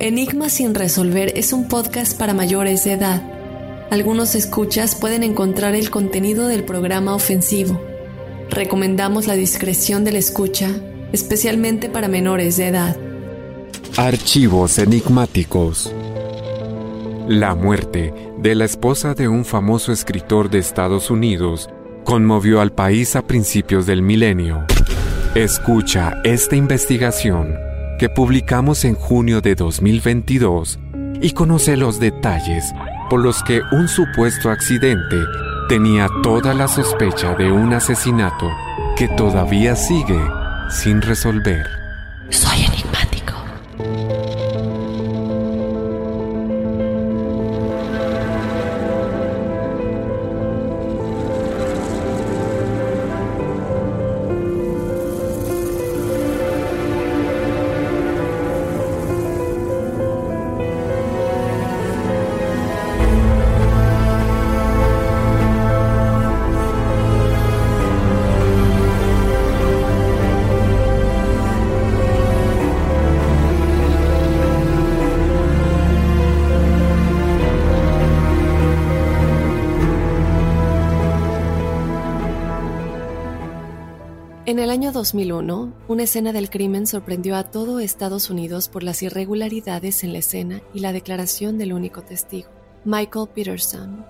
Enigma 0.00 0.48
sin 0.48 0.76
resolver 0.76 1.32
es 1.34 1.52
un 1.52 1.66
podcast 1.66 2.16
para 2.16 2.32
mayores 2.32 2.84
de 2.84 2.92
edad. 2.92 3.20
Algunos 3.90 4.36
escuchas 4.36 4.94
pueden 4.94 5.24
encontrar 5.24 5.74
el 5.74 5.90
contenido 5.90 6.46
del 6.46 6.62
programa 6.62 7.16
ofensivo. 7.16 7.82
Recomendamos 8.48 9.26
la 9.26 9.34
discreción 9.34 10.04
de 10.04 10.12
la 10.12 10.18
escucha, 10.18 10.70
especialmente 11.10 11.88
para 11.88 12.06
menores 12.06 12.56
de 12.58 12.68
edad. 12.68 12.96
Archivos 13.96 14.78
enigmáticos. 14.78 15.92
La 17.26 17.56
muerte 17.56 18.14
de 18.38 18.54
la 18.54 18.66
esposa 18.66 19.14
de 19.14 19.26
un 19.26 19.44
famoso 19.44 19.90
escritor 19.90 20.48
de 20.48 20.60
Estados 20.60 21.10
Unidos 21.10 21.68
conmovió 22.04 22.60
al 22.60 22.70
país 22.70 23.16
a 23.16 23.26
principios 23.26 23.84
del 23.84 24.02
milenio. 24.02 24.64
Escucha 25.34 26.20
esta 26.22 26.54
investigación 26.54 27.67
que 27.98 28.08
publicamos 28.08 28.84
en 28.84 28.94
junio 28.94 29.40
de 29.40 29.56
2022 29.56 30.78
y 31.20 31.32
conoce 31.32 31.76
los 31.76 31.98
detalles 31.98 32.72
por 33.10 33.20
los 33.20 33.42
que 33.42 33.60
un 33.72 33.88
supuesto 33.88 34.50
accidente 34.50 35.16
tenía 35.68 36.08
toda 36.22 36.54
la 36.54 36.68
sospecha 36.68 37.34
de 37.34 37.50
un 37.50 37.72
asesinato 37.72 38.48
que 38.96 39.08
todavía 39.08 39.74
sigue 39.74 40.20
sin 40.70 41.02
resolver. 41.02 41.66
Soy 42.30 42.64
enigmático. 42.64 43.34
2001, 84.98 85.74
una 85.86 86.02
escena 86.02 86.32
del 86.32 86.50
crimen 86.50 86.84
sorprendió 86.84 87.36
a 87.36 87.44
todo 87.44 87.78
Estados 87.78 88.30
Unidos 88.30 88.68
por 88.68 88.82
las 88.82 89.00
irregularidades 89.04 90.02
en 90.02 90.12
la 90.12 90.18
escena 90.18 90.60
y 90.74 90.80
la 90.80 90.92
declaración 90.92 91.56
del 91.56 91.72
único 91.72 92.02
testigo, 92.02 92.48
Michael 92.84 93.28
Peterson, 93.32 94.04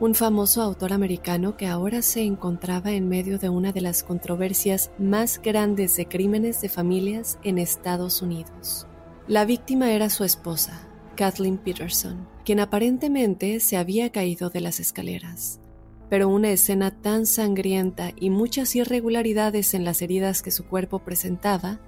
un 0.00 0.14
famoso 0.14 0.60
autor 0.60 0.92
americano 0.92 1.56
que 1.56 1.66
ahora 1.66 2.02
se 2.02 2.24
encontraba 2.24 2.92
en 2.92 3.08
medio 3.08 3.38
de 3.38 3.48
una 3.48 3.72
de 3.72 3.80
las 3.80 4.02
controversias 4.02 4.90
más 4.98 5.40
grandes 5.40 5.96
de 5.96 6.08
crímenes 6.08 6.60
de 6.60 6.68
familias 6.68 7.38
en 7.42 7.56
Estados 7.56 8.20
Unidos. 8.20 8.86
La 9.26 9.46
víctima 9.46 9.92
era 9.92 10.10
su 10.10 10.24
esposa, 10.24 10.86
Kathleen 11.16 11.56
Peterson, 11.56 12.28
quien 12.44 12.60
aparentemente 12.60 13.60
se 13.60 13.78
había 13.78 14.12
caído 14.12 14.50
de 14.50 14.60
las 14.60 14.78
escaleras 14.78 15.63
pero 16.08 16.28
una 16.28 16.50
escena 16.50 16.90
tan 16.90 17.26
sangrienta 17.26 18.12
y 18.16 18.30
muchas 18.30 18.76
irregularidades 18.76 19.74
en 19.74 19.84
las 19.84 20.02
heridas 20.02 20.42
que 20.42 20.50
su 20.50 20.64
cuerpo 20.64 21.00
presentaba 21.00 21.80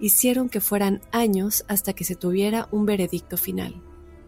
hicieron 0.00 0.48
que 0.48 0.60
fueran 0.60 1.00
años 1.12 1.64
hasta 1.68 1.92
que 1.92 2.04
se 2.04 2.16
tuviera 2.16 2.68
un 2.72 2.86
veredicto 2.86 3.36
final. 3.36 3.82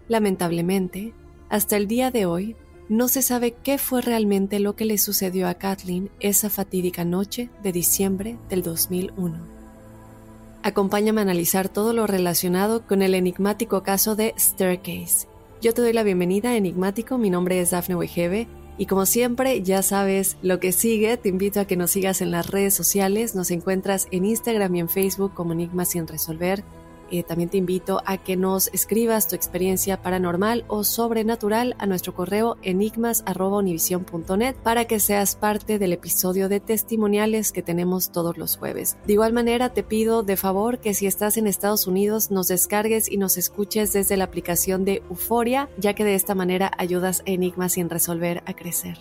Lamentablemente, 0.08 1.14
hasta 1.48 1.76
el 1.76 1.86
día 1.86 2.10
de 2.10 2.26
hoy, 2.26 2.56
no 2.88 3.08
se 3.08 3.22
sabe 3.22 3.54
qué 3.62 3.78
fue 3.78 4.02
realmente 4.02 4.60
lo 4.60 4.76
que 4.76 4.84
le 4.84 4.98
sucedió 4.98 5.48
a 5.48 5.54
Kathleen 5.54 6.10
esa 6.20 6.50
fatídica 6.50 7.04
noche 7.04 7.50
de 7.62 7.72
diciembre 7.72 8.38
del 8.48 8.62
2001. 8.62 9.38
Acompáñame 10.62 11.20
a 11.20 11.22
analizar 11.22 11.68
todo 11.68 11.92
lo 11.92 12.06
relacionado 12.06 12.86
con 12.86 13.02
el 13.02 13.14
enigmático 13.14 13.82
caso 13.82 14.14
de 14.14 14.34
Staircase. 14.38 15.26
Yo 15.60 15.72
te 15.72 15.80
doy 15.80 15.92
la 15.92 16.02
bienvenida, 16.02 16.54
enigmático, 16.54 17.18
mi 17.18 17.30
nombre 17.30 17.60
es 17.60 17.70
Dafne 17.70 17.96
Wegebe 17.96 18.46
y 18.78 18.86
como 18.86 19.06
siempre, 19.06 19.62
ya 19.62 19.82
sabes 19.82 20.36
lo 20.42 20.58
que 20.58 20.72
sigue. 20.72 21.16
Te 21.16 21.28
invito 21.28 21.60
a 21.60 21.66
que 21.66 21.76
nos 21.76 21.90
sigas 21.90 22.22
en 22.22 22.30
las 22.30 22.48
redes 22.50 22.74
sociales. 22.74 23.34
Nos 23.34 23.50
encuentras 23.50 24.08
en 24.10 24.24
Instagram 24.24 24.74
y 24.74 24.80
en 24.80 24.88
Facebook 24.88 25.34
como 25.34 25.52
Enigmas 25.52 25.90
sin 25.90 26.06
resolver. 26.06 26.64
Eh, 27.12 27.22
también 27.22 27.50
te 27.50 27.58
invito 27.58 28.00
a 28.06 28.16
que 28.16 28.36
nos 28.36 28.68
escribas 28.68 29.28
tu 29.28 29.36
experiencia 29.36 30.00
paranormal 30.00 30.64
o 30.66 30.82
sobrenatural 30.82 31.76
a 31.78 31.84
nuestro 31.84 32.14
correo 32.14 32.56
enigmas.univision.net 32.62 34.56
para 34.62 34.86
que 34.86 34.98
seas 34.98 35.36
parte 35.36 35.78
del 35.78 35.92
episodio 35.92 36.48
de 36.48 36.60
testimoniales 36.60 37.52
que 37.52 37.62
tenemos 37.62 38.12
todos 38.12 38.38
los 38.38 38.56
jueves. 38.56 38.96
De 39.06 39.12
igual 39.12 39.34
manera, 39.34 39.74
te 39.74 39.82
pido 39.82 40.22
de 40.22 40.38
favor 40.38 40.78
que 40.78 40.94
si 40.94 41.06
estás 41.06 41.36
en 41.36 41.46
Estados 41.46 41.86
Unidos 41.86 42.30
nos 42.30 42.48
descargues 42.48 43.12
y 43.12 43.18
nos 43.18 43.36
escuches 43.36 43.92
desde 43.92 44.16
la 44.16 44.24
aplicación 44.24 44.86
de 44.86 45.02
Euforia, 45.10 45.68
ya 45.76 45.92
que 45.92 46.04
de 46.04 46.14
esta 46.14 46.34
manera 46.34 46.70
ayudas 46.78 47.20
a 47.26 47.30
Enigmas 47.30 47.74
sin 47.74 47.90
resolver 47.90 48.42
a 48.46 48.54
crecer. 48.54 48.96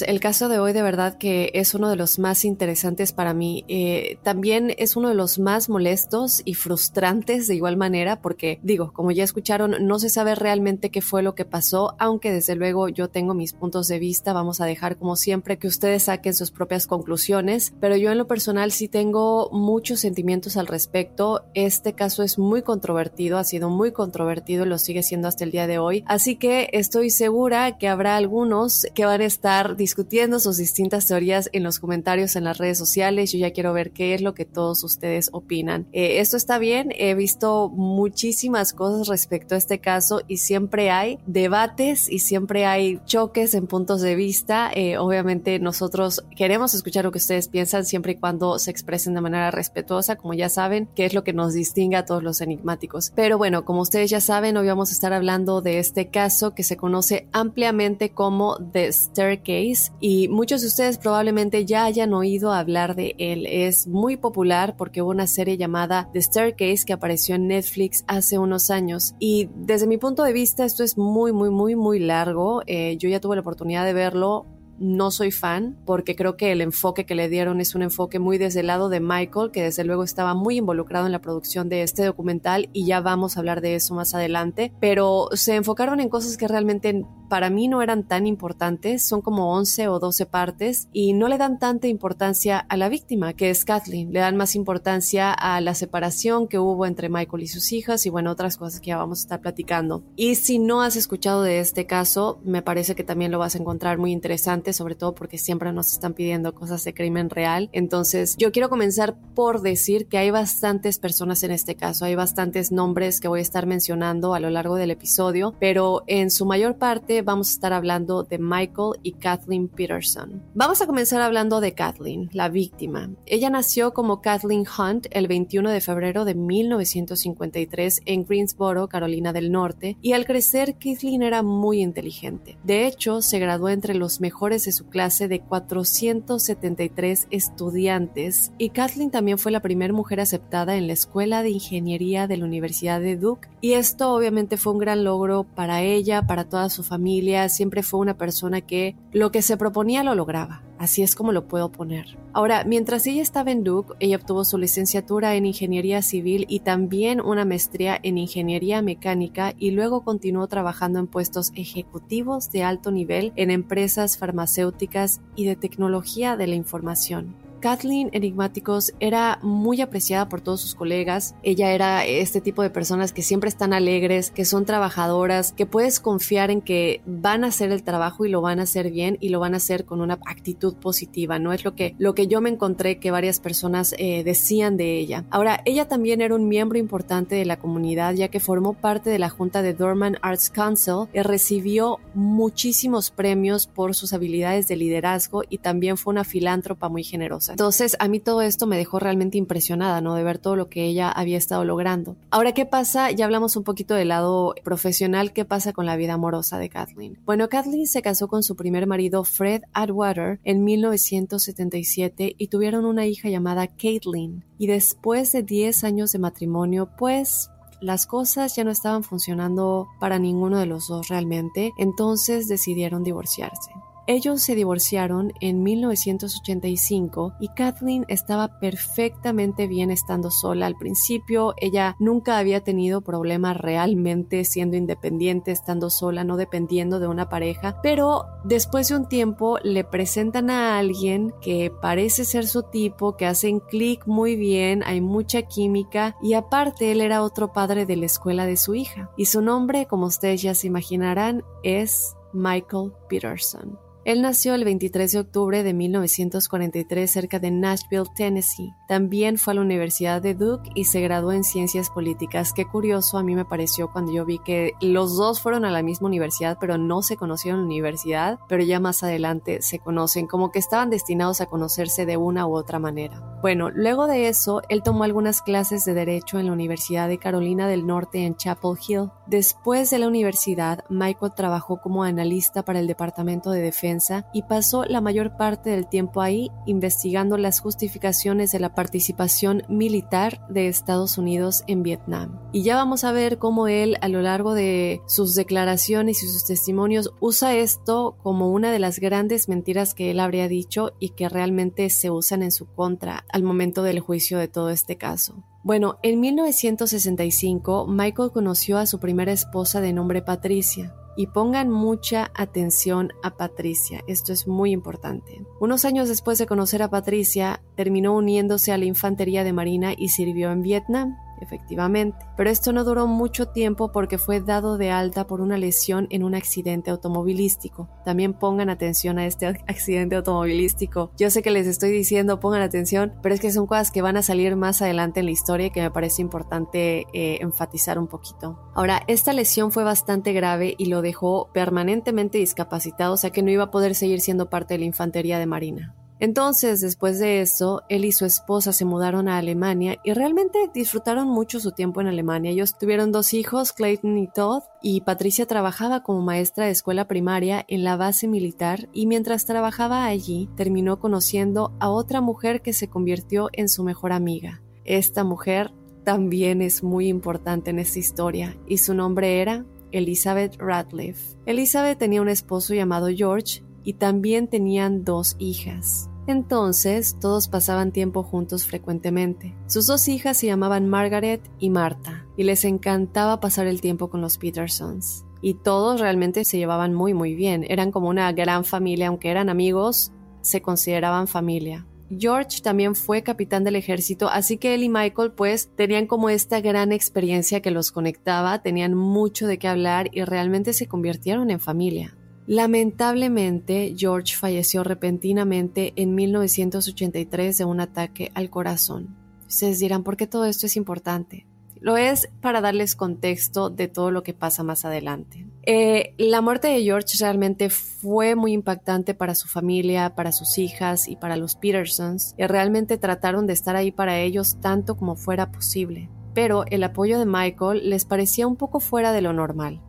El 0.00 0.20
caso 0.20 0.48
de 0.48 0.58
hoy 0.58 0.72
de 0.72 0.80
verdad 0.80 1.18
que 1.18 1.50
es 1.52 1.74
uno 1.74 1.90
de 1.90 1.96
los 1.96 2.18
más 2.18 2.46
interesantes 2.46 3.12
para 3.12 3.34
mí. 3.34 3.64
Eh, 3.68 4.18
también 4.22 4.74
es 4.78 4.96
uno 4.96 5.10
de 5.10 5.14
los 5.14 5.38
más 5.38 5.68
molestos 5.68 6.40
y 6.44 6.54
frustrantes 6.54 7.48
de 7.48 7.56
igual 7.56 7.76
manera 7.76 8.22
porque 8.22 8.60
digo, 8.62 8.92
como 8.92 9.10
ya 9.10 9.24
escucharon, 9.24 9.74
no 9.86 9.98
se 9.98 10.08
sabe 10.08 10.34
realmente 10.34 10.90
qué 10.90 11.02
fue 11.02 11.22
lo 11.22 11.34
que 11.34 11.44
pasó, 11.44 11.94
aunque 11.98 12.32
desde 12.32 12.54
luego 12.54 12.88
yo 12.88 13.10
tengo 13.10 13.34
mis 13.34 13.52
puntos 13.52 13.88
de 13.88 13.98
vista, 13.98 14.32
vamos 14.32 14.60
a 14.60 14.66
dejar 14.66 14.96
como 14.96 15.16
siempre 15.16 15.58
que 15.58 15.66
ustedes 15.66 16.04
saquen 16.04 16.34
sus 16.34 16.50
propias 16.50 16.86
conclusiones, 16.86 17.74
pero 17.80 17.96
yo 17.96 18.12
en 18.12 18.18
lo 18.18 18.26
personal 18.26 18.72
sí 18.72 18.88
tengo 18.88 19.50
muchos 19.52 20.00
sentimientos 20.00 20.56
al 20.56 20.66
respecto. 20.66 21.44
Este 21.54 21.94
caso 21.94 22.22
es 22.22 22.38
muy 22.38 22.62
controvertido, 22.62 23.38
ha 23.38 23.44
sido 23.44 23.68
muy 23.68 23.92
controvertido 23.92 24.64
y 24.64 24.68
lo 24.68 24.78
sigue 24.78 25.02
siendo 25.02 25.28
hasta 25.28 25.44
el 25.44 25.50
día 25.50 25.66
de 25.66 25.78
hoy, 25.78 26.04
así 26.06 26.36
que 26.36 26.70
estoy 26.72 27.10
segura 27.10 27.78
que 27.78 27.88
habrá 27.88 28.16
algunos 28.16 28.86
que 28.94 29.04
van 29.04 29.20
a 29.20 29.26
estar 29.26 29.76
discutiendo 29.82 30.38
sus 30.38 30.58
distintas 30.58 31.08
teorías 31.08 31.50
en 31.52 31.64
los 31.64 31.80
comentarios 31.80 32.36
en 32.36 32.44
las 32.44 32.58
redes 32.58 32.78
sociales. 32.78 33.32
Yo 33.32 33.38
ya 33.40 33.50
quiero 33.50 33.72
ver 33.72 33.90
qué 33.90 34.14
es 34.14 34.22
lo 34.22 34.32
que 34.32 34.44
todos 34.44 34.84
ustedes 34.84 35.28
opinan. 35.32 35.88
Eh, 35.92 36.20
esto 36.20 36.36
está 36.36 36.58
bien, 36.58 36.92
he 36.96 37.16
visto 37.16 37.68
muchísimas 37.68 38.72
cosas 38.72 39.08
respecto 39.08 39.56
a 39.56 39.58
este 39.58 39.80
caso 39.80 40.22
y 40.28 40.36
siempre 40.36 40.90
hay 40.90 41.18
debates 41.26 42.08
y 42.08 42.20
siempre 42.20 42.64
hay 42.64 43.00
choques 43.06 43.54
en 43.54 43.66
puntos 43.66 44.02
de 44.02 44.14
vista. 44.14 44.70
Eh, 44.72 44.98
obviamente 44.98 45.58
nosotros 45.58 46.24
queremos 46.36 46.74
escuchar 46.74 47.04
lo 47.04 47.10
que 47.10 47.18
ustedes 47.18 47.48
piensan 47.48 47.84
siempre 47.84 48.12
y 48.12 48.16
cuando 48.16 48.60
se 48.60 48.70
expresen 48.70 49.14
de 49.14 49.20
manera 49.20 49.50
respetuosa, 49.50 50.14
como 50.14 50.32
ya 50.32 50.48
saben, 50.48 50.88
que 50.94 51.06
es 51.06 51.12
lo 51.12 51.24
que 51.24 51.32
nos 51.32 51.54
distingue 51.54 51.96
a 51.96 52.04
todos 52.04 52.22
los 52.22 52.40
enigmáticos. 52.40 53.10
Pero 53.16 53.36
bueno, 53.36 53.64
como 53.64 53.80
ustedes 53.80 54.10
ya 54.10 54.20
saben, 54.20 54.56
hoy 54.56 54.68
vamos 54.68 54.90
a 54.90 54.92
estar 54.92 55.12
hablando 55.12 55.60
de 55.60 55.80
este 55.80 56.06
caso 56.06 56.54
que 56.54 56.62
se 56.62 56.76
conoce 56.76 57.26
ampliamente 57.32 58.10
como 58.10 58.58
The 58.58 58.92
Staircase 58.92 59.71
y 60.00 60.28
muchos 60.28 60.60
de 60.60 60.68
ustedes 60.68 60.98
probablemente 60.98 61.64
ya 61.64 61.84
hayan 61.84 62.12
oído 62.14 62.52
hablar 62.52 62.94
de 62.94 63.14
él. 63.18 63.46
Es 63.46 63.86
muy 63.86 64.16
popular 64.16 64.76
porque 64.76 65.02
hubo 65.02 65.10
una 65.10 65.26
serie 65.26 65.56
llamada 65.56 66.08
The 66.12 66.22
Staircase 66.22 66.84
que 66.86 66.92
apareció 66.92 67.34
en 67.34 67.48
Netflix 67.48 68.04
hace 68.06 68.38
unos 68.38 68.70
años 68.70 69.14
y 69.18 69.48
desde 69.54 69.86
mi 69.86 69.98
punto 69.98 70.22
de 70.24 70.32
vista 70.32 70.64
esto 70.64 70.84
es 70.84 70.98
muy 70.98 71.32
muy 71.32 71.50
muy 71.50 71.76
muy 71.76 71.98
largo. 71.98 72.62
Eh, 72.66 72.96
yo 72.98 73.08
ya 73.08 73.20
tuve 73.20 73.36
la 73.36 73.42
oportunidad 73.42 73.84
de 73.84 73.92
verlo 73.92 74.46
no 74.82 75.12
soy 75.12 75.30
fan 75.30 75.78
porque 75.86 76.16
creo 76.16 76.36
que 76.36 76.50
el 76.50 76.60
enfoque 76.60 77.06
que 77.06 77.14
le 77.14 77.28
dieron 77.28 77.60
es 77.60 77.74
un 77.76 77.82
enfoque 77.82 78.18
muy 78.18 78.36
desde 78.36 78.60
el 78.60 78.66
lado 78.66 78.88
de 78.88 78.98
Michael, 78.98 79.52
que 79.52 79.62
desde 79.62 79.84
luego 79.84 80.02
estaba 80.02 80.34
muy 80.34 80.56
involucrado 80.58 81.06
en 81.06 81.12
la 81.12 81.20
producción 81.20 81.68
de 81.68 81.82
este 81.82 82.04
documental 82.04 82.68
y 82.72 82.84
ya 82.84 83.00
vamos 83.00 83.36
a 83.36 83.40
hablar 83.40 83.60
de 83.60 83.76
eso 83.76 83.94
más 83.94 84.12
adelante, 84.14 84.72
pero 84.80 85.28
se 85.34 85.54
enfocaron 85.54 86.00
en 86.00 86.08
cosas 86.08 86.36
que 86.36 86.48
realmente 86.48 87.04
para 87.32 87.48
mí 87.48 87.66
no 87.66 87.80
eran 87.80 88.02
tan 88.02 88.26
importantes, 88.26 89.08
son 89.08 89.22
como 89.22 89.54
11 89.54 89.88
o 89.88 89.98
12 89.98 90.26
partes 90.26 90.88
y 90.92 91.14
no 91.14 91.28
le 91.28 91.38
dan 91.38 91.58
tanta 91.58 91.88
importancia 91.88 92.58
a 92.58 92.76
la 92.76 92.90
víctima, 92.90 93.32
que 93.32 93.48
es 93.48 93.64
Kathleen, 93.64 94.12
le 94.12 94.20
dan 94.20 94.36
más 94.36 94.54
importancia 94.54 95.32
a 95.32 95.58
la 95.62 95.72
separación 95.74 96.46
que 96.46 96.58
hubo 96.58 96.84
entre 96.84 97.08
Michael 97.08 97.44
y 97.44 97.46
sus 97.46 97.72
hijas 97.72 98.04
y 98.04 98.10
bueno, 98.10 98.30
otras 98.30 98.58
cosas 98.58 98.80
que 98.80 98.88
ya 98.88 98.98
vamos 98.98 99.20
a 99.20 99.22
estar 99.22 99.40
platicando. 99.40 100.02
Y 100.14 100.34
si 100.34 100.58
no 100.58 100.82
has 100.82 100.94
escuchado 100.96 101.42
de 101.42 101.60
este 101.60 101.86
caso, 101.86 102.38
me 102.44 102.60
parece 102.60 102.94
que 102.94 103.02
también 103.02 103.32
lo 103.32 103.38
vas 103.38 103.54
a 103.54 103.58
encontrar 103.60 103.96
muy 103.96 104.12
interesante, 104.12 104.74
sobre 104.74 104.94
todo 104.94 105.14
porque 105.14 105.38
siempre 105.38 105.72
nos 105.72 105.90
están 105.90 106.12
pidiendo 106.12 106.54
cosas 106.54 106.84
de 106.84 106.92
crimen 106.92 107.30
real. 107.30 107.70
Entonces, 107.72 108.36
yo 108.36 108.52
quiero 108.52 108.68
comenzar 108.68 109.16
por 109.34 109.62
decir 109.62 110.06
que 110.06 110.18
hay 110.18 110.30
bastantes 110.30 110.98
personas 110.98 111.42
en 111.44 111.52
este 111.52 111.76
caso, 111.76 112.04
hay 112.04 112.14
bastantes 112.14 112.72
nombres 112.72 113.20
que 113.20 113.28
voy 113.28 113.38
a 113.38 113.42
estar 113.42 113.64
mencionando 113.64 114.34
a 114.34 114.40
lo 114.40 114.50
largo 114.50 114.76
del 114.76 114.90
episodio, 114.90 115.54
pero 115.58 116.02
en 116.06 116.30
su 116.30 116.44
mayor 116.44 116.76
parte 116.76 117.21
vamos 117.22 117.48
a 117.48 117.52
estar 117.52 117.72
hablando 117.72 118.22
de 118.24 118.38
Michael 118.38 118.98
y 119.02 119.12
Kathleen 119.12 119.68
Peterson. 119.68 120.42
Vamos 120.54 120.82
a 120.82 120.86
comenzar 120.86 121.20
hablando 121.20 121.60
de 121.60 121.74
Kathleen, 121.74 122.30
la 122.32 122.48
víctima. 122.48 123.10
Ella 123.26 123.50
nació 123.50 123.92
como 123.92 124.20
Kathleen 124.20 124.64
Hunt 124.66 125.06
el 125.10 125.28
21 125.28 125.70
de 125.70 125.80
febrero 125.80 126.24
de 126.24 126.34
1953 126.34 128.02
en 128.06 128.24
Greensboro, 128.24 128.88
Carolina 128.88 129.32
del 129.32 129.52
Norte, 129.52 129.96
y 130.02 130.12
al 130.12 130.24
crecer 130.24 130.74
Kathleen 130.74 131.22
era 131.22 131.42
muy 131.42 131.80
inteligente. 131.80 132.58
De 132.64 132.86
hecho, 132.86 133.22
se 133.22 133.38
graduó 133.38 133.68
entre 133.68 133.94
los 133.94 134.20
mejores 134.20 134.64
de 134.64 134.72
su 134.72 134.88
clase 134.88 135.28
de 135.28 135.40
473 135.40 137.28
estudiantes 137.30 138.52
y 138.58 138.70
Kathleen 138.70 139.10
también 139.10 139.38
fue 139.38 139.52
la 139.52 139.60
primera 139.60 139.92
mujer 139.92 140.20
aceptada 140.20 140.76
en 140.76 140.86
la 140.86 140.92
Escuela 140.92 141.42
de 141.42 141.50
Ingeniería 141.50 142.26
de 142.26 142.36
la 142.36 142.44
Universidad 142.44 143.00
de 143.00 143.16
Duke 143.16 143.48
y 143.60 143.74
esto 143.74 144.12
obviamente 144.12 144.56
fue 144.56 144.72
un 144.72 144.78
gran 144.78 145.04
logro 145.04 145.44
para 145.44 145.82
ella, 145.82 146.22
para 146.22 146.48
toda 146.48 146.68
su 146.68 146.82
familia 146.82 147.11
siempre 147.48 147.82
fue 147.82 148.00
una 148.00 148.16
persona 148.16 148.60
que 148.60 148.96
lo 149.12 149.30
que 149.30 149.42
se 149.42 149.56
proponía 149.56 150.02
lo 150.02 150.14
lograba. 150.14 150.62
Así 150.78 151.02
es 151.02 151.14
como 151.14 151.30
lo 151.30 151.46
puedo 151.46 151.70
poner. 151.70 152.18
Ahora, 152.32 152.64
mientras 152.64 153.06
ella 153.06 153.22
estaba 153.22 153.52
en 153.52 153.62
Duke, 153.62 153.94
ella 154.00 154.16
obtuvo 154.16 154.44
su 154.44 154.58
licenciatura 154.58 155.36
en 155.36 155.46
Ingeniería 155.46 156.02
Civil 156.02 156.44
y 156.48 156.60
también 156.60 157.20
una 157.20 157.44
maestría 157.44 157.98
en 158.02 158.18
Ingeniería 158.18 158.82
Mecánica 158.82 159.54
y 159.58 159.70
luego 159.70 160.02
continuó 160.02 160.48
trabajando 160.48 160.98
en 160.98 161.06
puestos 161.06 161.52
ejecutivos 161.54 162.50
de 162.50 162.64
alto 162.64 162.90
nivel 162.90 163.32
en 163.36 163.50
empresas 163.50 164.18
farmacéuticas 164.18 165.20
y 165.36 165.44
de 165.44 165.54
tecnología 165.54 166.36
de 166.36 166.48
la 166.48 166.56
información. 166.56 167.36
Kathleen 167.62 168.10
Enigmáticos 168.12 168.92
era 168.98 169.38
muy 169.40 169.80
apreciada 169.80 170.28
por 170.28 170.40
todos 170.40 170.60
sus 170.60 170.74
colegas. 170.74 171.36
Ella 171.44 171.70
era 171.70 172.04
este 172.04 172.40
tipo 172.40 172.62
de 172.62 172.70
personas 172.70 173.12
que 173.12 173.22
siempre 173.22 173.48
están 173.48 173.72
alegres, 173.72 174.32
que 174.32 174.44
son 174.44 174.66
trabajadoras, 174.66 175.52
que 175.52 175.64
puedes 175.64 176.00
confiar 176.00 176.50
en 176.50 176.60
que 176.60 177.02
van 177.06 177.44
a 177.44 177.46
hacer 177.46 177.70
el 177.70 177.84
trabajo 177.84 178.26
y 178.26 178.30
lo 178.30 178.40
van 178.40 178.58
a 178.58 178.64
hacer 178.64 178.90
bien 178.90 179.16
y 179.20 179.28
lo 179.28 179.38
van 179.38 179.54
a 179.54 179.58
hacer 179.58 179.84
con 179.84 180.00
una 180.00 180.18
actitud 180.26 180.74
positiva. 180.74 181.38
No 181.38 181.52
es 181.52 181.64
lo 181.64 181.76
que, 181.76 181.94
lo 181.98 182.16
que 182.16 182.26
yo 182.26 182.40
me 182.40 182.50
encontré 182.50 182.98
que 182.98 183.12
varias 183.12 183.38
personas 183.38 183.94
eh, 183.96 184.24
decían 184.24 184.76
de 184.76 184.98
ella. 184.98 185.24
Ahora, 185.30 185.62
ella 185.64 185.86
también 185.86 186.20
era 186.20 186.34
un 186.34 186.48
miembro 186.48 186.78
importante 186.78 187.36
de 187.36 187.44
la 187.44 187.60
comunidad 187.60 188.14
ya 188.14 188.26
que 188.26 188.40
formó 188.40 188.74
parte 188.74 189.08
de 189.08 189.20
la 189.20 189.30
junta 189.30 189.62
de 189.62 189.72
Dorman 189.72 190.18
Arts 190.20 190.50
Council 190.50 191.06
y 191.14 191.20
recibió 191.20 192.00
muchísimos 192.14 193.12
premios 193.12 193.68
por 193.68 193.94
sus 193.94 194.12
habilidades 194.12 194.66
de 194.66 194.74
liderazgo 194.74 195.44
y 195.48 195.58
también 195.58 195.96
fue 195.96 196.10
una 196.10 196.24
filántropa 196.24 196.88
muy 196.88 197.04
generosa. 197.04 197.51
Entonces, 197.52 197.96
a 198.00 198.08
mí 198.08 198.18
todo 198.18 198.42
esto 198.42 198.66
me 198.66 198.76
dejó 198.76 198.98
realmente 198.98 199.38
impresionada, 199.38 200.00
¿no? 200.00 200.14
De 200.14 200.24
ver 200.24 200.38
todo 200.38 200.56
lo 200.56 200.68
que 200.68 200.84
ella 200.84 201.10
había 201.10 201.38
estado 201.38 201.64
logrando. 201.64 202.16
Ahora, 202.30 202.52
¿qué 202.52 202.66
pasa? 202.66 203.10
Ya 203.10 203.26
hablamos 203.26 203.56
un 203.56 203.64
poquito 203.64 203.94
del 203.94 204.08
lado 204.08 204.54
profesional, 204.64 205.32
¿qué 205.32 205.44
pasa 205.44 205.72
con 205.72 205.86
la 205.86 205.96
vida 205.96 206.14
amorosa 206.14 206.58
de 206.58 206.68
Kathleen? 206.68 207.18
Bueno, 207.24 207.48
Kathleen 207.48 207.86
se 207.86 208.02
casó 208.02 208.28
con 208.28 208.42
su 208.42 208.56
primer 208.56 208.86
marido, 208.86 209.22
Fred 209.24 209.62
Atwater, 209.72 210.40
en 210.44 210.64
1977 210.64 212.34
y 212.38 212.48
tuvieron 212.48 212.84
una 212.84 213.06
hija 213.06 213.28
llamada 213.28 213.66
Caitlin. 213.66 214.44
Y 214.58 214.66
después 214.66 215.32
de 215.32 215.42
10 215.42 215.84
años 215.84 216.12
de 216.12 216.18
matrimonio, 216.18 216.88
pues 216.96 217.50
las 217.82 218.06
cosas 218.06 218.54
ya 218.54 218.64
no 218.64 218.70
estaban 218.70 219.02
funcionando 219.02 219.88
para 219.98 220.18
ninguno 220.18 220.58
de 220.58 220.66
los 220.66 220.86
dos 220.86 221.08
realmente, 221.08 221.72
entonces 221.78 222.46
decidieron 222.46 223.02
divorciarse. 223.02 223.72
Ellos 224.08 224.42
se 224.42 224.56
divorciaron 224.56 225.32
en 225.40 225.62
1985 225.62 227.34
y 227.38 227.48
Kathleen 227.48 228.04
estaba 228.08 228.58
perfectamente 228.58 229.68
bien 229.68 229.92
estando 229.92 230.32
sola 230.32 230.66
al 230.66 230.76
principio. 230.76 231.54
Ella 231.56 231.94
nunca 232.00 232.38
había 232.38 232.64
tenido 232.64 233.02
problemas 233.02 233.56
realmente 233.56 234.44
siendo 234.44 234.76
independiente, 234.76 235.52
estando 235.52 235.88
sola, 235.88 236.24
no 236.24 236.36
dependiendo 236.36 236.98
de 236.98 237.06
una 237.06 237.28
pareja. 237.28 237.80
Pero 237.80 238.26
después 238.44 238.88
de 238.88 238.96
un 238.96 239.08
tiempo 239.08 239.58
le 239.62 239.84
presentan 239.84 240.50
a 240.50 240.78
alguien 240.78 241.32
que 241.40 241.70
parece 241.70 242.24
ser 242.24 242.48
su 242.48 242.64
tipo, 242.64 243.16
que 243.16 243.26
hacen 243.26 243.60
clic 243.60 244.04
muy 244.06 244.34
bien, 244.34 244.82
hay 244.84 245.00
mucha 245.00 245.42
química 245.42 246.16
y 246.20 246.34
aparte 246.34 246.90
él 246.90 247.00
era 247.00 247.22
otro 247.22 247.52
padre 247.52 247.86
de 247.86 247.94
la 247.94 248.06
escuela 248.06 248.46
de 248.46 248.56
su 248.56 248.74
hija. 248.74 249.10
Y 249.16 249.26
su 249.26 249.42
nombre, 249.42 249.86
como 249.86 250.06
ustedes 250.06 250.42
ya 250.42 250.56
se 250.56 250.66
imaginarán, 250.66 251.44
es 251.62 252.16
Michael 252.32 252.92
Peterson. 253.08 253.78
Él 254.04 254.20
nació 254.20 254.56
el 254.56 254.64
23 254.64 255.12
de 255.12 255.20
octubre 255.20 255.62
de 255.62 255.72
1943 255.74 257.08
cerca 257.08 257.38
de 257.38 257.52
Nashville, 257.52 258.10
Tennessee. 258.16 258.74
También 258.88 259.38
fue 259.38 259.52
a 259.52 259.54
la 259.54 259.60
Universidad 259.60 260.20
de 260.20 260.34
Duke 260.34 260.70
y 260.74 260.86
se 260.86 261.00
graduó 261.00 261.30
en 261.30 261.44
Ciencias 261.44 261.88
Políticas. 261.88 262.52
Qué 262.52 262.64
curioso 262.64 263.16
a 263.16 263.22
mí 263.22 263.36
me 263.36 263.44
pareció 263.44 263.92
cuando 263.92 264.12
yo 264.12 264.24
vi 264.24 264.40
que 264.40 264.72
los 264.80 265.16
dos 265.16 265.40
fueron 265.40 265.64
a 265.64 265.70
la 265.70 265.84
misma 265.84 266.08
universidad, 266.08 266.58
pero 266.60 266.78
no 266.78 267.02
se 267.02 267.16
conocieron 267.16 267.60
en 267.60 267.66
la 267.66 267.72
universidad, 267.74 268.40
pero 268.48 268.64
ya 268.64 268.80
más 268.80 269.04
adelante 269.04 269.62
se 269.62 269.78
conocen, 269.78 270.26
como 270.26 270.50
que 270.50 270.58
estaban 270.58 270.90
destinados 270.90 271.40
a 271.40 271.46
conocerse 271.46 272.04
de 272.04 272.16
una 272.16 272.44
u 272.48 272.56
otra 272.56 272.80
manera. 272.80 273.38
Bueno, 273.40 273.70
luego 273.70 274.08
de 274.08 274.26
eso, 274.26 274.62
él 274.68 274.82
tomó 274.82 275.04
algunas 275.04 275.42
clases 275.42 275.84
de 275.84 275.94
Derecho 275.94 276.40
en 276.40 276.46
la 276.46 276.52
Universidad 276.52 277.08
de 277.08 277.18
Carolina 277.18 277.68
del 277.68 277.86
Norte 277.86 278.26
en 278.26 278.34
Chapel 278.34 278.72
Hill. 278.86 279.10
Después 279.28 279.90
de 279.90 280.00
la 280.00 280.08
universidad, 280.08 280.84
Michael 280.88 281.32
trabajó 281.36 281.80
como 281.80 282.02
analista 282.02 282.64
para 282.64 282.80
el 282.80 282.88
Departamento 282.88 283.52
de 283.52 283.60
Defensa 283.60 283.91
y 284.32 284.42
pasó 284.42 284.84
la 284.84 285.00
mayor 285.00 285.36
parte 285.36 285.70
del 285.70 285.88
tiempo 285.88 286.20
ahí 286.20 286.50
investigando 286.66 287.36
las 287.36 287.60
justificaciones 287.60 288.52
de 288.52 288.60
la 288.60 288.74
participación 288.74 289.62
militar 289.68 290.46
de 290.48 290.68
Estados 290.68 291.18
Unidos 291.18 291.64
en 291.66 291.82
Vietnam. 291.82 292.40
Y 292.52 292.62
ya 292.62 292.76
vamos 292.76 293.04
a 293.04 293.12
ver 293.12 293.38
cómo 293.38 293.68
él 293.68 293.96
a 294.00 294.08
lo 294.08 294.22
largo 294.22 294.54
de 294.54 295.00
sus 295.06 295.34
declaraciones 295.34 296.22
y 296.22 296.26
sus 296.26 296.44
testimonios 296.44 297.12
usa 297.20 297.54
esto 297.54 298.16
como 298.22 298.50
una 298.50 298.72
de 298.72 298.78
las 298.78 298.98
grandes 298.98 299.48
mentiras 299.48 299.94
que 299.94 300.10
él 300.10 300.20
habría 300.20 300.48
dicho 300.48 300.92
y 300.98 301.10
que 301.10 301.28
realmente 301.28 301.90
se 301.90 302.10
usan 302.10 302.42
en 302.42 302.52
su 302.52 302.66
contra 302.66 303.24
al 303.32 303.42
momento 303.42 303.82
del 303.82 304.00
juicio 304.00 304.38
de 304.38 304.48
todo 304.48 304.70
este 304.70 304.96
caso. 304.96 305.44
Bueno, 305.64 305.98
en 306.02 306.20
1965 306.20 307.86
Michael 307.86 308.32
conoció 308.32 308.78
a 308.78 308.86
su 308.86 308.98
primera 308.98 309.32
esposa 309.32 309.80
de 309.80 309.92
nombre 309.92 310.20
Patricia. 310.20 310.94
Y 311.16 311.26
pongan 311.26 311.70
mucha 311.70 312.30
atención 312.34 313.12
a 313.22 313.36
Patricia, 313.36 314.02
esto 314.06 314.32
es 314.32 314.46
muy 314.46 314.72
importante. 314.72 315.42
Unos 315.60 315.84
años 315.84 316.08
después 316.08 316.38
de 316.38 316.46
conocer 316.46 316.82
a 316.82 316.90
Patricia, 316.90 317.62
terminó 317.76 318.16
uniéndose 318.16 318.72
a 318.72 318.78
la 318.78 318.86
Infantería 318.86 319.44
de 319.44 319.52
Marina 319.52 319.92
y 319.96 320.08
sirvió 320.08 320.50
en 320.50 320.62
Vietnam 320.62 321.16
efectivamente. 321.42 322.18
Pero 322.36 322.50
esto 322.50 322.72
no 322.72 322.84
duró 322.84 323.06
mucho 323.06 323.46
tiempo 323.46 323.92
porque 323.92 324.18
fue 324.18 324.40
dado 324.40 324.78
de 324.78 324.90
alta 324.90 325.26
por 325.26 325.40
una 325.40 325.58
lesión 325.58 326.06
en 326.10 326.22
un 326.22 326.34
accidente 326.34 326.90
automovilístico. 326.90 327.88
También 328.04 328.34
pongan 328.34 328.70
atención 328.70 329.18
a 329.18 329.26
este 329.26 329.46
accidente 329.66 330.16
automovilístico. 330.16 331.12
Yo 331.18 331.30
sé 331.30 331.42
que 331.42 331.50
les 331.50 331.66
estoy 331.66 331.90
diciendo 331.90 332.40
pongan 332.40 332.62
atención, 332.62 333.14
pero 333.22 333.34
es 333.34 333.40
que 333.40 333.52
son 333.52 333.66
cosas 333.66 333.90
que 333.90 334.02
van 334.02 334.16
a 334.16 334.22
salir 334.22 334.56
más 334.56 334.82
adelante 334.82 335.20
en 335.20 335.26
la 335.26 335.32
historia 335.32 335.66
y 335.66 335.70
que 335.70 335.82
me 335.82 335.90
parece 335.90 336.22
importante 336.22 337.06
eh, 337.12 337.38
enfatizar 337.40 337.98
un 337.98 338.06
poquito. 338.06 338.58
Ahora, 338.74 339.02
esta 339.06 339.32
lesión 339.32 339.72
fue 339.72 339.84
bastante 339.84 340.32
grave 340.32 340.74
y 340.78 340.86
lo 340.86 341.02
dejó 341.02 341.50
permanentemente 341.52 342.38
discapacitado, 342.38 343.14
o 343.14 343.16
sea 343.16 343.30
que 343.30 343.42
no 343.42 343.50
iba 343.50 343.64
a 343.64 343.70
poder 343.70 343.94
seguir 343.94 344.20
siendo 344.20 344.48
parte 344.50 344.74
de 344.74 344.78
la 344.78 344.86
infantería 344.86 345.38
de 345.38 345.46
Marina. 345.46 345.94
Entonces, 346.22 346.80
después 346.80 347.18
de 347.18 347.40
eso, 347.40 347.82
él 347.88 348.04
y 348.04 348.12
su 348.12 348.24
esposa 348.24 348.72
se 348.72 348.84
mudaron 348.84 349.26
a 349.26 349.38
Alemania 349.38 349.98
y 350.04 350.12
realmente 350.12 350.70
disfrutaron 350.72 351.26
mucho 351.26 351.58
su 351.58 351.72
tiempo 351.72 352.00
en 352.00 352.06
Alemania. 352.06 352.52
Ellos 352.52 352.78
tuvieron 352.78 353.10
dos 353.10 353.34
hijos, 353.34 353.72
Clayton 353.72 354.16
y 354.16 354.28
Todd, 354.28 354.62
y 354.80 355.00
Patricia 355.00 355.46
trabajaba 355.46 356.04
como 356.04 356.22
maestra 356.22 356.66
de 356.66 356.70
escuela 356.70 357.08
primaria 357.08 357.64
en 357.66 357.82
la 357.82 357.96
base 357.96 358.28
militar 358.28 358.88
y 358.92 359.08
mientras 359.08 359.46
trabajaba 359.46 360.04
allí 360.04 360.48
terminó 360.54 361.00
conociendo 361.00 361.72
a 361.80 361.90
otra 361.90 362.20
mujer 362.20 362.62
que 362.62 362.72
se 362.72 362.86
convirtió 362.86 363.48
en 363.52 363.68
su 363.68 363.82
mejor 363.82 364.12
amiga. 364.12 364.62
Esta 364.84 365.24
mujer 365.24 365.72
también 366.04 366.62
es 366.62 366.84
muy 366.84 367.08
importante 367.08 367.70
en 367.70 367.80
esta 367.80 367.98
historia 367.98 368.56
y 368.68 368.78
su 368.78 368.94
nombre 368.94 369.40
era 369.40 369.66
Elizabeth 369.90 370.54
Radcliffe. 370.56 371.36
Elizabeth 371.46 371.98
tenía 371.98 372.22
un 372.22 372.28
esposo 372.28 372.74
llamado 372.74 373.08
George 373.08 373.64
y 373.82 373.94
también 373.94 374.46
tenían 374.46 375.02
dos 375.02 375.34
hijas. 375.40 376.11
Entonces, 376.26 377.16
todos 377.20 377.48
pasaban 377.48 377.90
tiempo 377.90 378.22
juntos 378.22 378.64
frecuentemente. 378.64 379.56
Sus 379.66 379.86
dos 379.86 380.06
hijas 380.08 380.36
se 380.36 380.46
llamaban 380.46 380.88
Margaret 380.88 381.42
y 381.58 381.70
Marta, 381.70 382.26
y 382.36 382.44
les 382.44 382.64
encantaba 382.64 383.40
pasar 383.40 383.66
el 383.66 383.80
tiempo 383.80 384.08
con 384.08 384.20
los 384.20 384.38
Petersons. 384.38 385.24
Y 385.40 385.54
todos 385.54 386.00
realmente 386.00 386.44
se 386.44 386.58
llevaban 386.58 386.94
muy 386.94 387.14
muy 387.14 387.34
bien, 387.34 387.64
eran 387.68 387.90
como 387.90 388.08
una 388.08 388.30
gran 388.32 388.64
familia, 388.64 389.08
aunque 389.08 389.30
eran 389.30 389.48
amigos, 389.48 390.12
se 390.40 390.62
consideraban 390.62 391.26
familia. 391.26 391.86
George 392.16 392.60
también 392.60 392.94
fue 392.94 393.22
capitán 393.22 393.64
del 393.64 393.76
ejército, 393.76 394.28
así 394.28 394.58
que 394.58 394.74
él 394.74 394.82
y 394.82 394.88
Michael 394.88 395.32
pues 395.32 395.70
tenían 395.74 396.06
como 396.06 396.28
esta 396.28 396.60
gran 396.60 396.92
experiencia 396.92 397.62
que 397.62 397.70
los 397.70 397.90
conectaba, 397.90 398.62
tenían 398.62 398.94
mucho 398.94 399.46
de 399.46 399.58
qué 399.58 399.66
hablar 399.66 400.10
y 400.12 400.22
realmente 400.22 400.74
se 400.74 400.86
convirtieron 400.86 401.50
en 401.50 401.58
familia. 401.58 402.16
Lamentablemente, 402.46 403.94
George 403.96 404.36
falleció 404.36 404.82
repentinamente 404.82 405.92
en 405.96 406.14
1983 406.14 407.58
de 407.58 407.64
un 407.64 407.80
ataque 407.80 408.32
al 408.34 408.50
corazón. 408.50 409.16
Ustedes 409.46 409.78
dirán, 409.78 410.02
¿por 410.02 410.16
qué 410.16 410.26
todo 410.26 410.46
esto 410.46 410.66
es 410.66 410.76
importante? 410.76 411.46
Lo 411.80 411.96
es 411.96 412.28
para 412.40 412.60
darles 412.60 412.94
contexto 412.94 413.68
de 413.70 413.88
todo 413.88 414.10
lo 414.10 414.22
que 414.22 414.34
pasa 414.34 414.62
más 414.62 414.84
adelante. 414.84 415.46
Eh, 415.64 416.14
la 416.16 416.40
muerte 416.40 416.68
de 416.68 416.82
George 416.82 417.16
realmente 417.20 417.70
fue 417.70 418.34
muy 418.34 418.52
impactante 418.52 419.14
para 419.14 419.34
su 419.34 419.48
familia, 419.48 420.14
para 420.14 420.32
sus 420.32 420.58
hijas 420.58 421.08
y 421.08 421.16
para 421.16 421.36
los 421.36 421.56
Petersons, 421.56 422.34
y 422.38 422.46
realmente 422.46 422.98
trataron 422.98 423.46
de 423.46 423.52
estar 423.52 423.76
ahí 423.76 423.92
para 423.92 424.18
ellos 424.20 424.58
tanto 424.60 424.96
como 424.96 425.16
fuera 425.16 425.50
posible. 425.52 426.08
Pero 426.34 426.64
el 426.70 426.82
apoyo 426.82 427.18
de 427.18 427.26
Michael 427.26 427.90
les 427.90 428.04
parecía 428.04 428.46
un 428.46 428.56
poco 428.56 428.80
fuera 428.80 429.12
de 429.12 429.22
lo 429.22 429.32
normal 429.32 429.80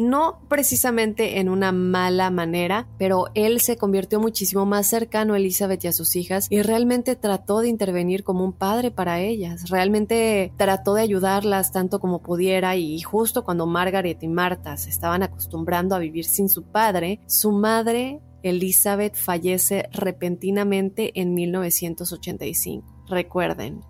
no 0.00 0.40
precisamente 0.48 1.38
en 1.38 1.48
una 1.48 1.72
mala 1.72 2.30
manera, 2.30 2.88
pero 2.98 3.26
él 3.34 3.60
se 3.60 3.76
convirtió 3.76 4.18
muchísimo 4.20 4.66
más 4.66 4.86
cercano 4.86 5.34
a 5.34 5.36
Elizabeth 5.36 5.84
y 5.84 5.88
a 5.88 5.92
sus 5.92 6.16
hijas 6.16 6.46
y 6.50 6.62
realmente 6.62 7.16
trató 7.16 7.60
de 7.60 7.68
intervenir 7.68 8.24
como 8.24 8.44
un 8.44 8.52
padre 8.52 8.90
para 8.90 9.20
ellas, 9.20 9.68
realmente 9.70 10.52
trató 10.56 10.94
de 10.94 11.02
ayudarlas 11.02 11.72
tanto 11.72 12.00
como 12.00 12.22
pudiera 12.22 12.76
y 12.76 13.00
justo 13.00 13.44
cuando 13.44 13.66
Margaret 13.66 14.22
y 14.22 14.28
Marta 14.28 14.76
se 14.76 14.90
estaban 14.90 15.22
acostumbrando 15.22 15.94
a 15.94 15.98
vivir 15.98 16.24
sin 16.24 16.48
su 16.48 16.64
padre, 16.64 17.20
su 17.26 17.52
madre 17.52 18.20
Elizabeth 18.42 19.16
fallece 19.16 19.88
repentinamente 19.92 21.12
en 21.20 21.34
1985. 21.34 23.04
Recuerden, 23.08 23.80